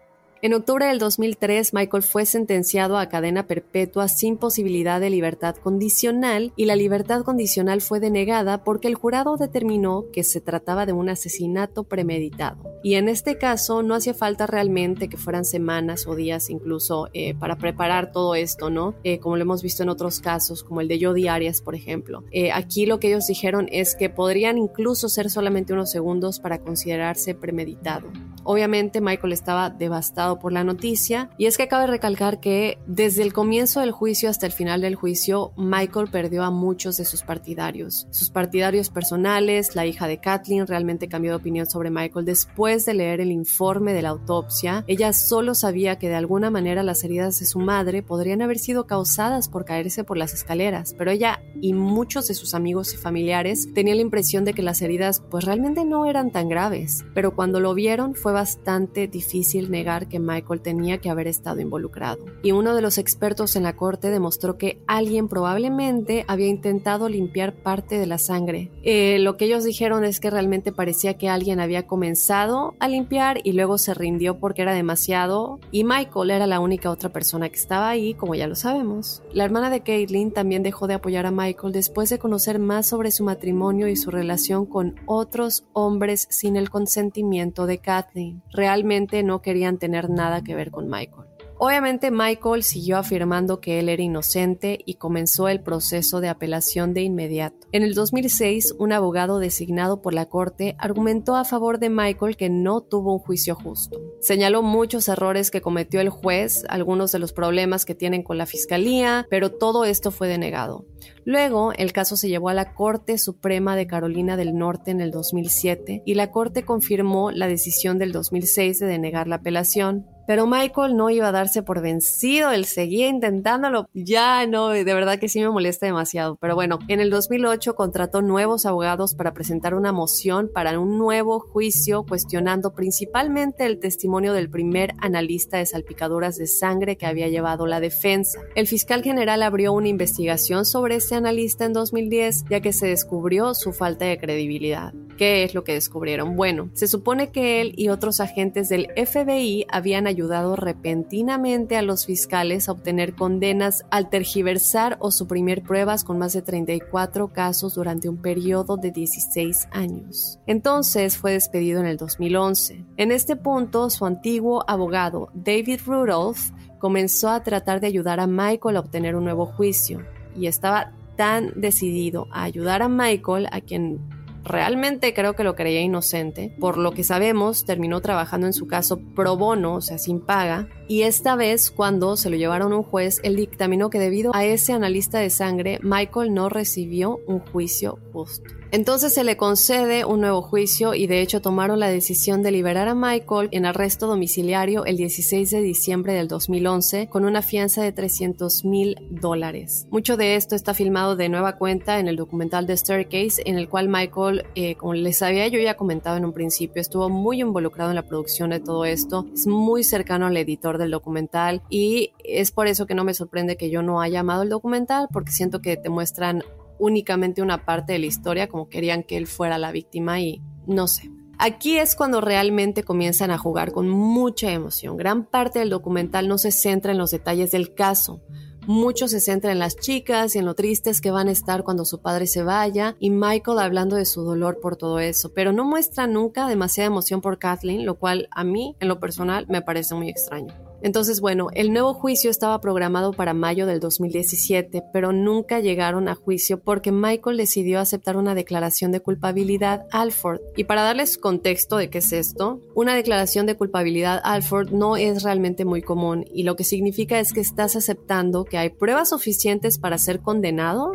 En 0.43 0.53
octubre 0.53 0.85
del 0.85 0.99
2003, 0.99 1.73
Michael 1.73 2.03
fue 2.03 2.27
sentenciado 2.27 2.99
a 2.99 3.09
cadena 3.09 3.47
perpetua 3.47 4.07
sin 4.07 4.37
posibilidad 4.37 5.01
de 5.01 5.09
libertad 5.09 5.55
condicional 5.55 6.53
y 6.55 6.65
la 6.65 6.75
libertad 6.75 7.23
condicional 7.23 7.81
fue 7.81 7.99
denegada 7.99 8.63
porque 8.63 8.87
el 8.87 8.93
jurado 8.93 9.37
determinó 9.37 10.05
que 10.13 10.23
se 10.23 10.39
trataba 10.39 10.85
de 10.85 10.93
un 10.93 11.09
asesinato 11.09 11.85
premeditado. 11.85 12.63
Y 12.83 12.93
en 12.93 13.09
este 13.09 13.39
caso 13.39 13.81
no 13.81 13.95
hacía 13.95 14.13
falta 14.13 14.45
realmente 14.45 15.09
que 15.09 15.17
fueran 15.17 15.43
semanas 15.43 16.05
o 16.05 16.13
días 16.13 16.51
incluso 16.51 17.09
eh, 17.13 17.33
para 17.33 17.57
preparar 17.57 18.11
todo 18.11 18.35
esto, 18.35 18.69
¿no? 18.69 18.93
Eh, 19.03 19.17
como 19.19 19.37
lo 19.37 19.41
hemos 19.41 19.63
visto 19.63 19.81
en 19.81 19.89
otros 19.89 20.19
casos, 20.19 20.63
como 20.63 20.81
el 20.81 20.87
de 20.87 21.03
Jodi 21.03 21.27
Arias, 21.27 21.61
por 21.61 21.73
ejemplo. 21.73 22.23
Eh, 22.29 22.51
aquí 22.51 22.85
lo 22.85 22.99
que 22.99 23.07
ellos 23.07 23.25
dijeron 23.25 23.67
es 23.71 23.95
que 23.95 24.11
podrían 24.11 24.59
incluso 24.59 25.09
ser 25.09 25.31
solamente 25.31 25.73
unos 25.73 25.89
segundos 25.89 26.39
para 26.39 26.59
considerarse 26.59 27.33
premeditado. 27.33 28.07
Obviamente 28.43 29.01
Michael 29.01 29.33
estaba 29.33 29.69
devastado 29.69 30.26
por 30.35 30.51
la 30.51 30.63
noticia 30.63 31.29
y 31.37 31.45
es 31.45 31.57
que 31.57 31.67
cabe 31.67 31.87
recalcar 31.87 32.39
que 32.39 32.77
desde 32.85 33.23
el 33.23 33.33
comienzo 33.33 33.79
del 33.79 33.91
juicio 33.91 34.29
hasta 34.29 34.45
el 34.45 34.51
final 34.51 34.81
del 34.81 34.95
juicio 34.95 35.51
Michael 35.57 36.09
perdió 36.11 36.43
a 36.43 36.51
muchos 36.51 36.97
de 36.97 37.05
sus 37.05 37.23
partidarios. 37.23 38.07
Sus 38.11 38.29
partidarios 38.29 38.89
personales, 38.89 39.75
la 39.75 39.85
hija 39.85 40.07
de 40.07 40.19
Kathleen 40.19 40.67
realmente 40.67 41.07
cambió 41.07 41.31
de 41.31 41.37
opinión 41.37 41.67
sobre 41.67 41.89
Michael 41.89 42.25
después 42.25 42.85
de 42.85 42.93
leer 42.93 43.21
el 43.21 43.31
informe 43.31 43.93
de 43.93 44.01
la 44.01 44.09
autopsia. 44.09 44.83
Ella 44.87 45.13
solo 45.13 45.55
sabía 45.55 45.97
que 45.97 46.09
de 46.09 46.15
alguna 46.15 46.49
manera 46.49 46.83
las 46.83 47.03
heridas 47.03 47.39
de 47.39 47.45
su 47.45 47.59
madre 47.59 48.03
podrían 48.03 48.41
haber 48.41 48.59
sido 48.59 48.85
causadas 48.85 49.49
por 49.49 49.65
caerse 49.65 50.03
por 50.03 50.17
las 50.17 50.33
escaleras, 50.33 50.93
pero 50.97 51.11
ella 51.11 51.41
y 51.61 51.73
muchos 51.73 52.27
de 52.27 52.33
sus 52.33 52.53
amigos 52.53 52.93
y 52.93 52.97
familiares 52.97 53.69
tenían 53.73 53.97
la 53.97 54.03
impresión 54.03 54.45
de 54.45 54.53
que 54.53 54.61
las 54.61 54.81
heridas 54.81 55.23
pues 55.29 55.45
realmente 55.45 55.85
no 55.85 56.05
eran 56.05 56.31
tan 56.31 56.49
graves, 56.49 57.05
pero 57.13 57.35
cuando 57.35 57.59
lo 57.59 57.73
vieron 57.73 58.15
fue 58.15 58.33
bastante 58.33 59.07
difícil 59.07 59.71
negar 59.71 60.07
que 60.07 60.16
Michael 60.19 60.61
tenía 60.61 60.99
que 60.99 61.09
haber 61.09 61.27
estado 61.27 61.61
involucrado. 61.61 62.25
Y 62.43 62.51
uno 62.51 62.75
de 62.75 62.81
los 62.81 62.97
expertos 62.97 63.55
en 63.55 63.63
la 63.63 63.75
corte 63.75 64.09
demostró 64.09 64.57
que 64.57 64.81
alguien 64.87 65.27
probablemente 65.27 66.25
había 66.27 66.47
intentado 66.47 67.09
limpiar 67.09 67.53
parte 67.53 67.97
de 67.97 68.07
la 68.07 68.17
sangre. 68.17 68.71
Eh, 68.83 69.17
lo 69.19 69.37
que 69.37 69.45
ellos 69.45 69.63
dijeron 69.63 70.03
es 70.03 70.19
que 70.19 70.29
realmente 70.29 70.71
parecía 70.71 71.17
que 71.17 71.29
alguien 71.29 71.59
había 71.59 71.87
comenzado 71.87 72.75
a 72.79 72.87
limpiar 72.87 73.39
y 73.43 73.53
luego 73.53 73.77
se 73.77 73.93
rindió 73.93 74.39
porque 74.39 74.61
era 74.61 74.73
demasiado 74.73 75.59
y 75.71 75.83
Michael 75.83 76.31
era 76.31 76.47
la 76.47 76.59
única 76.59 76.89
otra 76.89 77.09
persona 77.09 77.49
que 77.49 77.55
estaba 77.55 77.89
ahí, 77.89 78.13
como 78.13 78.35
ya 78.35 78.47
lo 78.47 78.55
sabemos. 78.55 79.23
La 79.31 79.45
hermana 79.45 79.69
de 79.69 79.81
Caitlin 79.81 80.31
también 80.31 80.63
dejó 80.63 80.87
de 80.87 80.95
apoyar 80.95 81.25
a 81.25 81.31
Michael 81.31 81.73
después 81.73 82.09
de 82.09 82.19
conocer 82.19 82.59
más 82.59 82.87
sobre 82.87 83.11
su 83.11 83.23
matrimonio 83.23 83.87
y 83.87 83.95
su 83.95 84.11
relación 84.11 84.65
con 84.65 84.95
otros 85.05 85.65
hombres 85.73 86.27
sin 86.29 86.55
el 86.55 86.69
consentimiento 86.69 87.65
de 87.65 87.79
Kathleen. 87.79 88.41
Realmente 88.51 89.23
no 89.23 89.41
querían 89.41 89.77
tener 89.77 90.06
nada 90.09 90.43
que 90.43 90.55
ver 90.55 90.71
con 90.71 90.89
Michael. 90.89 91.36
Obviamente 91.59 92.11
Michael 92.11 92.61
siguió 92.61 92.97
afirmando 92.97 93.59
que 93.59 93.79
él 93.79 93.89
era 93.89 94.03
inocente 94.03 94.79
y 94.85 94.95
comenzó 94.95 95.47
el 95.47 95.61
proceso 95.61 96.21
de 96.21 96.29
apelación 96.29 96.93
de 96.93 97.01
inmediato. 97.01 97.67
En 97.71 97.81
el 97.81 97.95
2006, 97.95 98.75
un 98.77 98.93
abogado 98.93 99.39
designado 99.39 100.01
por 100.03 100.13
la 100.13 100.27
corte 100.27 100.75
argumentó 100.77 101.35
a 101.35 101.45
favor 101.45 101.79
de 101.79 101.89
Michael 101.89 102.37
que 102.37 102.49
no 102.49 102.81
tuvo 102.81 103.13
un 103.13 103.19
juicio 103.19 103.55
justo. 103.55 103.99
Señaló 104.21 104.61
muchos 104.61 105.07
errores 105.07 105.49
que 105.49 105.61
cometió 105.61 105.99
el 105.99 106.09
juez, 106.09 106.63
algunos 106.69 107.11
de 107.11 107.19
los 107.19 107.33
problemas 107.33 107.85
que 107.85 107.95
tienen 107.95 108.21
con 108.21 108.37
la 108.37 108.45
fiscalía, 108.45 109.25
pero 109.29 109.51
todo 109.51 109.83
esto 109.83 110.11
fue 110.11 110.27
denegado. 110.27 110.85
Luego, 111.25 111.73
el 111.73 111.91
caso 111.91 112.17
se 112.17 112.29
llevó 112.29 112.49
a 112.49 112.53
la 112.53 112.75
Corte 112.75 113.17
Suprema 113.17 113.75
de 113.75 113.87
Carolina 113.87 114.37
del 114.37 114.55
Norte 114.55 114.91
en 114.91 115.01
el 115.01 115.09
2007 115.09 116.03
y 116.05 116.13
la 116.13 116.29
Corte 116.29 116.63
confirmó 116.63 117.31
la 117.31 117.47
decisión 117.47 117.97
del 117.97 118.11
2006 118.11 118.79
de 118.79 118.85
denegar 118.85 119.27
la 119.27 119.37
apelación. 119.37 120.05
Pero 120.27 120.45
Michael 120.45 120.97
no 120.97 121.09
iba 121.09 121.29
a 121.29 121.31
darse 121.31 121.63
por 121.63 121.81
vencido, 121.81 122.51
él 122.51 122.65
seguía 122.65 123.07
intentándolo. 123.07 123.87
Ya 123.93 124.45
no, 124.45 124.67
de 124.67 124.83
verdad 124.83 125.19
que 125.19 125.29
sí 125.29 125.39
me 125.39 125.49
molesta 125.49 125.85
demasiado. 125.85 126.35
Pero 126.35 126.53
bueno, 126.53 126.79
en 126.89 126.99
el 126.99 127.09
2008 127.09 127.75
contrató 127.75 128.21
nuevos 128.21 128.65
abogados 128.65 129.15
para 129.15 129.33
presentar 129.33 129.73
una 129.73 129.93
moción 129.93 130.51
para 130.53 130.77
un 130.77 130.97
nuevo 130.97 131.39
juicio 131.39 132.03
cuestionando 132.03 132.75
principalmente 132.75 133.65
el 133.65 133.79
testimonio 133.79 134.33
del 134.33 134.49
primer 134.49 134.93
analista 134.99 135.59
de 135.59 135.65
salpicaduras 135.65 136.35
de 136.37 136.47
sangre 136.47 136.97
que 136.97 137.05
había 137.05 137.29
llevado 137.29 137.65
la 137.65 137.79
defensa. 137.79 138.41
El 138.53 138.67
fiscal 138.67 139.03
general 139.03 139.43
abrió 139.43 139.71
una 139.71 139.87
investigación 139.87 140.65
sobre 140.65 140.95
este 140.95 141.15
analista 141.15 141.63
en 141.63 141.71
2010 141.71 142.45
ya 142.49 142.59
que 142.59 142.73
se 142.73 142.87
descubrió 142.87 143.53
su 143.53 143.71
falta 143.71 144.03
de 144.03 144.19
credibilidad. 144.19 144.93
¿Qué 145.17 145.43
es 145.43 145.55
lo 145.55 145.63
que 145.63 145.73
descubrieron? 145.73 146.35
Bueno, 146.35 146.69
se 146.73 146.87
supone 146.87 147.31
que 147.31 147.61
él 147.61 147.73
y 147.75 147.89
otros 147.89 148.19
agentes 148.19 148.69
del 148.69 148.89
FBI 148.95 149.65
habían 149.69 150.05
ayudado 150.05 150.16
repentinamente 150.55 151.77
a 151.77 151.81
los 151.81 152.05
fiscales 152.05 152.67
a 152.67 152.71
obtener 152.71 153.13
condenas 153.15 153.85
al 153.91 154.09
tergiversar 154.09 154.97
o 154.99 155.11
suprimir 155.11 155.63
pruebas 155.63 156.03
con 156.03 156.17
más 156.17 156.33
de 156.33 156.41
34 156.41 157.31
casos 157.33 157.75
durante 157.75 158.09
un 158.09 158.17
periodo 158.17 158.77
de 158.77 158.91
16 158.91 159.67
años. 159.71 160.39
Entonces 160.47 161.17
fue 161.17 161.33
despedido 161.33 161.79
en 161.79 161.85
el 161.85 161.97
2011. 161.97 162.85
En 162.97 163.11
este 163.11 163.35
punto, 163.35 163.89
su 163.89 164.05
antiguo 164.05 164.63
abogado, 164.67 165.29
David 165.33 165.81
Rudolph, 165.85 166.51
comenzó 166.79 167.29
a 167.29 167.43
tratar 167.43 167.79
de 167.79 167.87
ayudar 167.87 168.19
a 168.19 168.27
Michael 168.27 168.77
a 168.77 168.79
obtener 168.79 169.15
un 169.15 169.23
nuevo 169.23 169.45
juicio 169.45 170.01
y 170.35 170.47
estaba 170.47 170.93
tan 171.15 171.51
decidido 171.59 172.27
a 172.31 172.43
ayudar 172.43 172.81
a 172.81 172.89
Michael, 172.89 173.47
a 173.51 173.61
quien 173.61 174.16
realmente 174.47 175.13
creo 175.13 175.33
que 175.33 175.43
lo 175.43 175.55
creía 175.55 175.81
inocente. 175.81 176.55
Por 176.59 176.77
lo 176.77 176.91
que 176.91 177.03
sabemos, 177.03 177.65
terminó 177.65 178.01
trabajando 178.01 178.47
en 178.47 178.53
su 178.53 178.67
caso 178.67 178.99
pro 179.15 179.37
bono, 179.37 179.75
o 179.75 179.81
sea, 179.81 179.97
sin 179.97 180.19
paga, 180.19 180.67
y 180.87 181.01
esta 181.01 181.35
vez 181.35 181.69
cuando 181.69 182.17
se 182.17 182.29
lo 182.29 182.37
llevaron 182.37 182.71
a 182.71 182.77
un 182.77 182.83
juez, 182.83 183.19
él 183.23 183.35
dictaminó 183.35 183.89
que 183.89 183.99
debido 183.99 184.33
a 184.33 184.45
ese 184.45 184.73
analista 184.73 185.19
de 185.19 185.29
sangre, 185.29 185.79
Michael 185.81 186.33
no 186.33 186.49
recibió 186.49 187.19
un 187.27 187.39
juicio 187.39 187.99
justo. 188.13 188.49
Entonces 188.71 189.13
se 189.13 189.23
le 189.23 189.37
concede 189.37 190.03
un 190.03 190.19
nuevo 190.19 190.41
juicio 190.41 190.93
y 190.93 191.07
de 191.07 191.21
hecho 191.21 191.41
tomaron 191.41 191.79
la 191.79 191.87
decisión 191.87 192.43
de 192.43 192.51
liberar 192.51 192.89
a 192.89 192.95
Michael 192.95 193.47
en 193.51 193.65
arresto 193.65 194.07
domiciliario 194.07 194.83
el 194.83 194.97
16 194.97 195.49
de 195.51 195.61
diciembre 195.61 196.13
del 196.13 196.27
2011 196.27 197.07
con 197.07 197.23
una 197.23 197.41
fianza 197.41 197.81
de 197.81 197.93
300 197.93 198.65
mil 198.65 198.97
dólares. 199.09 199.87
Mucho 199.89 200.17
de 200.17 200.35
esto 200.35 200.53
está 200.53 200.73
filmado 200.73 201.15
de 201.15 201.29
nueva 201.29 201.55
cuenta 201.55 201.99
en 201.99 202.09
el 202.09 202.17
documental 202.17 202.67
The 202.67 202.75
Staircase 202.75 203.41
en 203.45 203.57
el 203.57 203.69
cual 203.69 203.87
Michael, 203.87 204.45
eh, 204.55 204.75
como 204.75 204.95
les 204.95 205.21
había 205.21 205.47
yo 205.47 205.59
ya 205.59 205.77
comentado 205.77 206.17
en 206.17 206.25
un 206.25 206.33
principio, 206.33 206.81
estuvo 206.81 207.07
muy 207.07 207.39
involucrado 207.39 207.91
en 207.91 207.95
la 207.95 208.07
producción 208.07 208.49
de 208.49 208.59
todo 208.59 208.83
esto, 208.83 209.27
es 209.33 209.47
muy 209.47 209.85
cercano 209.85 210.25
al 210.25 210.35
editor 210.35 210.77
del 210.77 210.91
documental 210.91 211.61
y 211.69 212.11
es 212.19 212.51
por 212.51 212.67
eso 212.67 212.85
que 212.85 212.95
no 212.95 213.05
me 213.05 213.13
sorprende 213.13 213.55
que 213.55 213.69
yo 213.69 213.81
no 213.81 214.01
haya 214.01 214.19
amado 214.19 214.43
el 214.43 214.49
documental 214.49 215.07
porque 215.13 215.31
siento 215.31 215.61
que 215.61 215.77
te 215.77 215.87
muestran 215.89 216.43
únicamente 216.79 217.41
una 217.41 217.65
parte 217.65 217.93
de 217.93 217.99
la 217.99 218.05
historia, 218.05 218.47
como 218.47 218.69
querían 218.69 219.03
que 219.03 219.17
él 219.17 219.27
fuera 219.27 219.57
la 219.57 219.71
víctima 219.71 220.19
y 220.19 220.41
no 220.65 220.87
sé. 220.87 221.09
Aquí 221.39 221.77
es 221.77 221.95
cuando 221.95 222.19
realmente 222.19 222.83
comienzan 222.83 223.29
a 223.29 223.37
jugar 223.37 223.71
con 223.71 223.87
mucha 223.87 224.51
emoción. 224.51 224.97
Gran 224.97 225.23
parte 225.25 225.59
del 225.59 225.69
documental 225.69 226.27
no 226.27 226.39
se 226.39 226.51
centra 226.51 226.91
en 226.91 226.97
los 226.97 227.11
detalles 227.11 227.51
del 227.51 227.75
caso. 227.75 228.21
Mucho 228.65 229.07
se 229.07 229.21
centra 229.21 229.51
en 229.51 229.59
las 229.59 229.77
chicas 229.77 230.35
y 230.35 230.39
en 230.39 230.45
lo 230.45 230.55
tristes 230.55 230.99
que 230.99 231.11
van 231.11 231.27
a 231.27 231.31
estar 231.31 231.63
cuando 231.63 231.85
su 231.85 232.01
padre 232.01 232.27
se 232.27 232.43
vaya 232.43 232.97
y 232.99 233.11
Michael 233.11 233.59
hablando 233.59 233.95
de 233.95 234.05
su 234.05 234.23
dolor 234.23 234.59
por 234.59 234.75
todo 234.75 234.99
eso, 234.99 235.31
pero 235.33 235.53
no 235.53 235.63
muestra 235.63 236.05
nunca 236.05 236.49
demasiada 236.49 236.87
emoción 236.87 237.21
por 237.21 237.39
Kathleen, 237.39 237.85
lo 237.85 237.95
cual 237.95 238.27
a 238.31 238.43
mí 238.43 238.75
en 238.79 238.89
lo 238.89 238.99
personal 238.99 239.45
me 239.47 239.61
parece 239.61 239.95
muy 239.95 240.09
extraño. 240.09 240.66
Entonces, 240.81 241.21
bueno, 241.21 241.47
el 241.53 241.73
nuevo 241.73 241.93
juicio 241.93 242.29
estaba 242.29 242.61
programado 242.61 243.11
para 243.11 243.33
mayo 243.33 243.65
del 243.65 243.79
2017, 243.79 244.83
pero 244.93 245.11
nunca 245.11 245.59
llegaron 245.59 246.07
a 246.07 246.15
juicio 246.15 246.59
porque 246.59 246.91
Michael 246.91 247.37
decidió 247.37 247.79
aceptar 247.79 248.15
una 248.15 248.35
declaración 248.35 248.91
de 248.91 248.99
culpabilidad 248.99 249.87
Alford. 249.91 250.39
Y 250.55 250.65
para 250.65 250.83
darles 250.83 251.17
contexto 251.17 251.77
de 251.77 251.89
qué 251.89 251.97
es 251.97 252.11
esto, 252.13 252.61
una 252.75 252.95
declaración 252.95 253.47
de 253.47 253.55
culpabilidad 253.55 254.21
Alford 254.23 254.71
no 254.71 254.97
es 254.97 255.23
realmente 255.23 255.65
muy 255.65 255.81
común 255.81 256.25
y 256.31 256.43
lo 256.43 256.55
que 256.55 256.63
significa 256.63 257.19
es 257.19 257.33
que 257.33 257.41
estás 257.41 257.75
aceptando 257.75 258.45
que 258.45 258.57
hay 258.57 258.69
pruebas 258.69 259.09
suficientes 259.09 259.79
para 259.79 259.97
ser 259.97 260.21
condenado, 260.21 260.91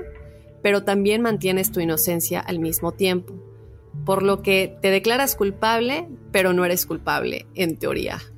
pero 0.63 0.85
también 0.85 1.23
mantienes 1.23 1.73
tu 1.73 1.81
inocencia 1.81 2.39
al 2.41 2.61
mismo 2.61 2.93
tiempo. 2.93 3.35
Por 4.07 4.23
lo 4.23 4.43
que 4.43 4.77
te 4.81 4.91
declaras 4.91 5.35
culpable, 5.35 6.09
pero 6.31 6.53
no 6.53 6.65
eres 6.65 6.87
culpable, 6.87 7.47
en 7.55 7.77
teoría 7.77 8.32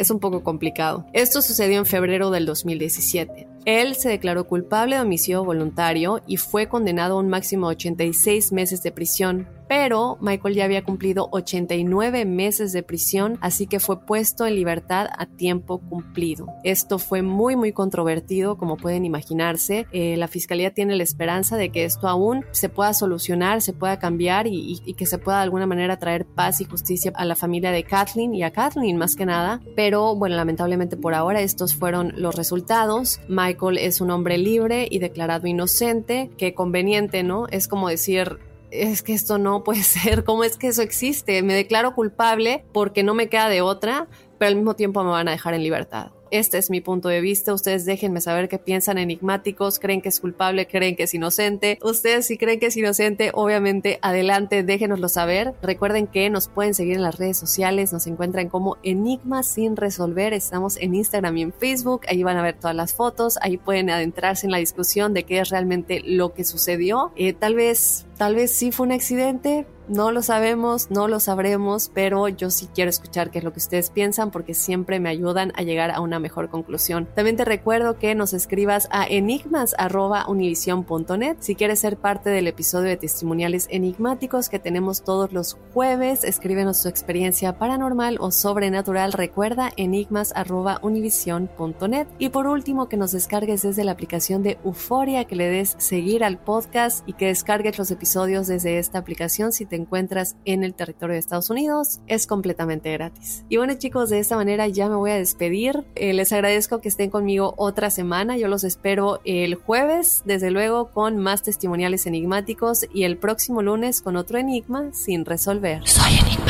es 0.00 0.10
un 0.10 0.18
poco 0.18 0.42
complicado. 0.42 1.06
Esto 1.12 1.42
sucedió 1.42 1.78
en 1.78 1.86
febrero 1.86 2.30
del 2.30 2.46
2017. 2.46 3.46
Él 3.66 3.94
se 3.94 4.08
declaró 4.08 4.46
culpable 4.46 4.96
de 4.96 5.02
homicidio 5.02 5.44
voluntario 5.44 6.22
y 6.26 6.38
fue 6.38 6.68
condenado 6.68 7.16
a 7.16 7.20
un 7.20 7.28
máximo 7.28 7.68
de 7.68 7.76
86 7.76 8.52
meses 8.52 8.82
de 8.82 8.92
prisión, 8.92 9.46
pero 9.70 10.18
Michael 10.20 10.56
ya 10.56 10.64
había 10.64 10.82
cumplido 10.82 11.28
89 11.30 12.24
meses 12.24 12.72
de 12.72 12.82
prisión, 12.82 13.38
así 13.40 13.68
que 13.68 13.78
fue 13.78 14.04
puesto 14.04 14.44
en 14.44 14.56
libertad 14.56 15.06
a 15.16 15.26
tiempo 15.26 15.78
cumplido. 15.78 16.48
Esto 16.64 16.98
fue 16.98 17.22
muy 17.22 17.54
muy 17.54 17.72
controvertido, 17.72 18.58
como 18.58 18.76
pueden 18.76 19.04
imaginarse. 19.04 19.86
Eh, 19.92 20.16
la 20.16 20.26
fiscalía 20.26 20.74
tiene 20.74 20.96
la 20.96 21.04
esperanza 21.04 21.56
de 21.56 21.70
que 21.70 21.84
esto 21.84 22.08
aún 22.08 22.44
se 22.50 22.68
pueda 22.68 22.92
solucionar, 22.94 23.62
se 23.62 23.72
pueda 23.72 24.00
cambiar 24.00 24.48
y, 24.48 24.82
y, 24.84 24.94
que 24.94 25.06
se 25.06 25.18
pueda 25.18 25.36
de 25.36 25.44
alguna 25.44 25.68
manera 25.68 26.00
traer 26.00 26.26
paz 26.26 26.60
y 26.60 26.64
justicia 26.64 27.12
a 27.14 27.24
la 27.24 27.36
familia 27.36 27.70
de 27.70 27.84
Kathleen 27.84 28.34
y 28.34 28.42
a 28.42 28.50
Kathleen 28.50 28.96
más 28.96 29.14
que 29.14 29.24
nada. 29.24 29.60
Pero 29.76 30.16
bueno, 30.16 30.34
lamentablemente 30.34 30.96
por 30.96 31.14
ahora 31.14 31.42
estos 31.42 31.76
fueron 31.76 32.12
los 32.16 32.34
resultados. 32.34 33.20
Michael 33.28 33.78
es 33.78 34.00
un 34.00 34.10
hombre 34.10 34.36
libre 34.36 34.88
y 34.90 34.98
declarado 34.98 35.46
inocente, 35.46 36.28
que 36.36 36.54
conveniente, 36.54 37.22
¿no? 37.22 37.46
Es 37.46 37.68
como 37.68 37.88
decir, 37.88 38.49
es 38.70 39.02
que 39.02 39.12
esto 39.12 39.38
no 39.38 39.64
puede 39.64 39.82
ser, 39.84 40.24
¿cómo 40.24 40.44
es 40.44 40.56
que 40.56 40.68
eso 40.68 40.82
existe? 40.82 41.42
Me 41.42 41.54
declaro 41.54 41.94
culpable 41.94 42.64
porque 42.72 43.02
no 43.02 43.14
me 43.14 43.28
queda 43.28 43.48
de 43.48 43.62
otra, 43.62 44.08
pero 44.38 44.48
al 44.48 44.56
mismo 44.56 44.74
tiempo 44.74 45.02
me 45.04 45.10
van 45.10 45.28
a 45.28 45.32
dejar 45.32 45.54
en 45.54 45.62
libertad. 45.62 46.12
Este 46.30 46.58
es 46.58 46.70
mi 46.70 46.80
punto 46.80 47.08
de 47.08 47.20
vista. 47.20 47.52
Ustedes 47.52 47.84
déjenme 47.84 48.20
saber 48.20 48.48
qué 48.48 48.58
piensan 48.58 48.98
enigmáticos. 48.98 49.78
¿Creen 49.78 50.00
que 50.00 50.08
es 50.08 50.20
culpable? 50.20 50.66
¿Creen 50.66 50.94
que 50.94 51.04
es 51.04 51.14
inocente? 51.14 51.78
Ustedes 51.82 52.26
si 52.26 52.38
creen 52.38 52.60
que 52.60 52.66
es 52.66 52.76
inocente, 52.76 53.30
obviamente 53.34 53.98
adelante, 54.00 54.62
déjenoslo 54.62 55.08
saber. 55.08 55.54
Recuerden 55.60 56.06
que 56.06 56.30
nos 56.30 56.48
pueden 56.48 56.74
seguir 56.74 56.96
en 56.96 57.02
las 57.02 57.18
redes 57.18 57.36
sociales. 57.36 57.92
Nos 57.92 58.06
encuentran 58.06 58.48
como 58.48 58.76
Enigmas 58.82 59.48
sin 59.48 59.76
resolver. 59.76 60.32
Estamos 60.32 60.76
en 60.76 60.94
Instagram 60.94 61.36
y 61.36 61.42
en 61.42 61.52
Facebook. 61.52 62.02
Ahí 62.08 62.22
van 62.22 62.36
a 62.36 62.42
ver 62.42 62.54
todas 62.54 62.76
las 62.76 62.94
fotos. 62.94 63.36
Ahí 63.42 63.56
pueden 63.56 63.90
adentrarse 63.90 64.46
en 64.46 64.52
la 64.52 64.58
discusión 64.58 65.12
de 65.14 65.24
qué 65.24 65.40
es 65.40 65.48
realmente 65.48 66.00
lo 66.04 66.32
que 66.32 66.44
sucedió. 66.44 67.12
Eh, 67.16 67.32
tal 67.32 67.56
vez, 67.56 68.06
tal 68.20 68.34
vez 68.34 68.54
sí 68.54 68.70
fue 68.70 68.84
un 68.84 68.92
accidente 68.92 69.66
no 69.90 70.10
lo 70.12 70.22
sabemos, 70.22 70.92
no 70.92 71.08
lo 71.08 71.18
sabremos, 71.18 71.90
pero 71.92 72.28
yo 72.28 72.50
sí 72.50 72.68
quiero 72.72 72.90
escuchar 72.90 73.32
qué 73.32 73.38
es 73.38 73.44
lo 73.44 73.52
que 73.52 73.58
ustedes 73.58 73.90
piensan 73.90 74.30
porque 74.30 74.54
siempre 74.54 75.00
me 75.00 75.08
ayudan 75.08 75.52
a 75.56 75.62
llegar 75.62 75.90
a 75.90 76.00
una 76.00 76.20
mejor 76.20 76.48
conclusión. 76.48 77.08
También 77.16 77.36
te 77.36 77.44
recuerdo 77.44 77.98
que 77.98 78.14
nos 78.14 78.32
escribas 78.32 78.86
a 78.92 79.04
enigmas.univision.net 79.04 81.38
si 81.40 81.56
quieres 81.56 81.80
ser 81.80 81.96
parte 81.96 82.30
del 82.30 82.46
episodio 82.46 82.88
de 82.88 82.98
testimoniales 82.98 83.66
enigmáticos 83.68 84.48
que 84.48 84.60
tenemos 84.60 85.02
todos 85.02 85.32
los 85.32 85.58
jueves. 85.74 86.22
Escríbenos 86.22 86.84
tu 86.84 86.88
experiencia 86.88 87.58
paranormal 87.58 88.18
o 88.20 88.30
sobrenatural. 88.30 89.12
Recuerda 89.12 89.72
enigmas.univision.net. 89.76 92.06
Y 92.20 92.28
por 92.28 92.46
último, 92.46 92.88
que 92.88 92.96
nos 92.96 93.10
descargues 93.10 93.62
desde 93.62 93.82
la 93.82 93.90
aplicación 93.90 94.44
de 94.44 94.56
Euforia, 94.64 95.24
que 95.24 95.34
le 95.34 95.50
des 95.50 95.74
seguir 95.78 96.22
al 96.22 96.38
podcast 96.38 97.02
y 97.08 97.14
que 97.14 97.26
descargues 97.26 97.76
los 97.76 97.90
episodios 97.90 98.09
desde 98.12 98.78
esta 98.78 98.98
aplicación 98.98 99.52
si 99.52 99.66
te 99.66 99.76
encuentras 99.76 100.36
en 100.44 100.64
el 100.64 100.74
territorio 100.74 101.14
de 101.14 101.20
Estados 101.20 101.48
Unidos. 101.48 102.00
Es 102.06 102.26
completamente 102.26 102.92
gratis. 102.92 103.44
Y 103.48 103.56
bueno 103.56 103.74
chicos, 103.74 104.10
de 104.10 104.18
esta 104.18 104.36
manera 104.36 104.66
ya 104.68 104.88
me 104.88 104.96
voy 104.96 105.12
a 105.12 105.14
despedir. 105.14 105.84
Eh, 105.94 106.12
les 106.12 106.32
agradezco 106.32 106.80
que 106.80 106.88
estén 106.88 107.10
conmigo 107.10 107.54
otra 107.56 107.90
semana. 107.90 108.36
Yo 108.36 108.48
los 108.48 108.64
espero 108.64 109.20
el 109.24 109.54
jueves, 109.54 110.22
desde 110.24 110.50
luego, 110.50 110.90
con 110.90 111.18
más 111.18 111.42
testimoniales 111.42 112.06
enigmáticos 112.06 112.86
y 112.92 113.04
el 113.04 113.16
próximo 113.16 113.62
lunes 113.62 114.00
con 114.00 114.16
otro 114.16 114.38
enigma 114.38 114.90
sin 114.92 115.24
resolver. 115.24 115.86
Soy 115.86 116.18
enigmático. 116.18 116.49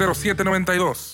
0792 0.05 1.09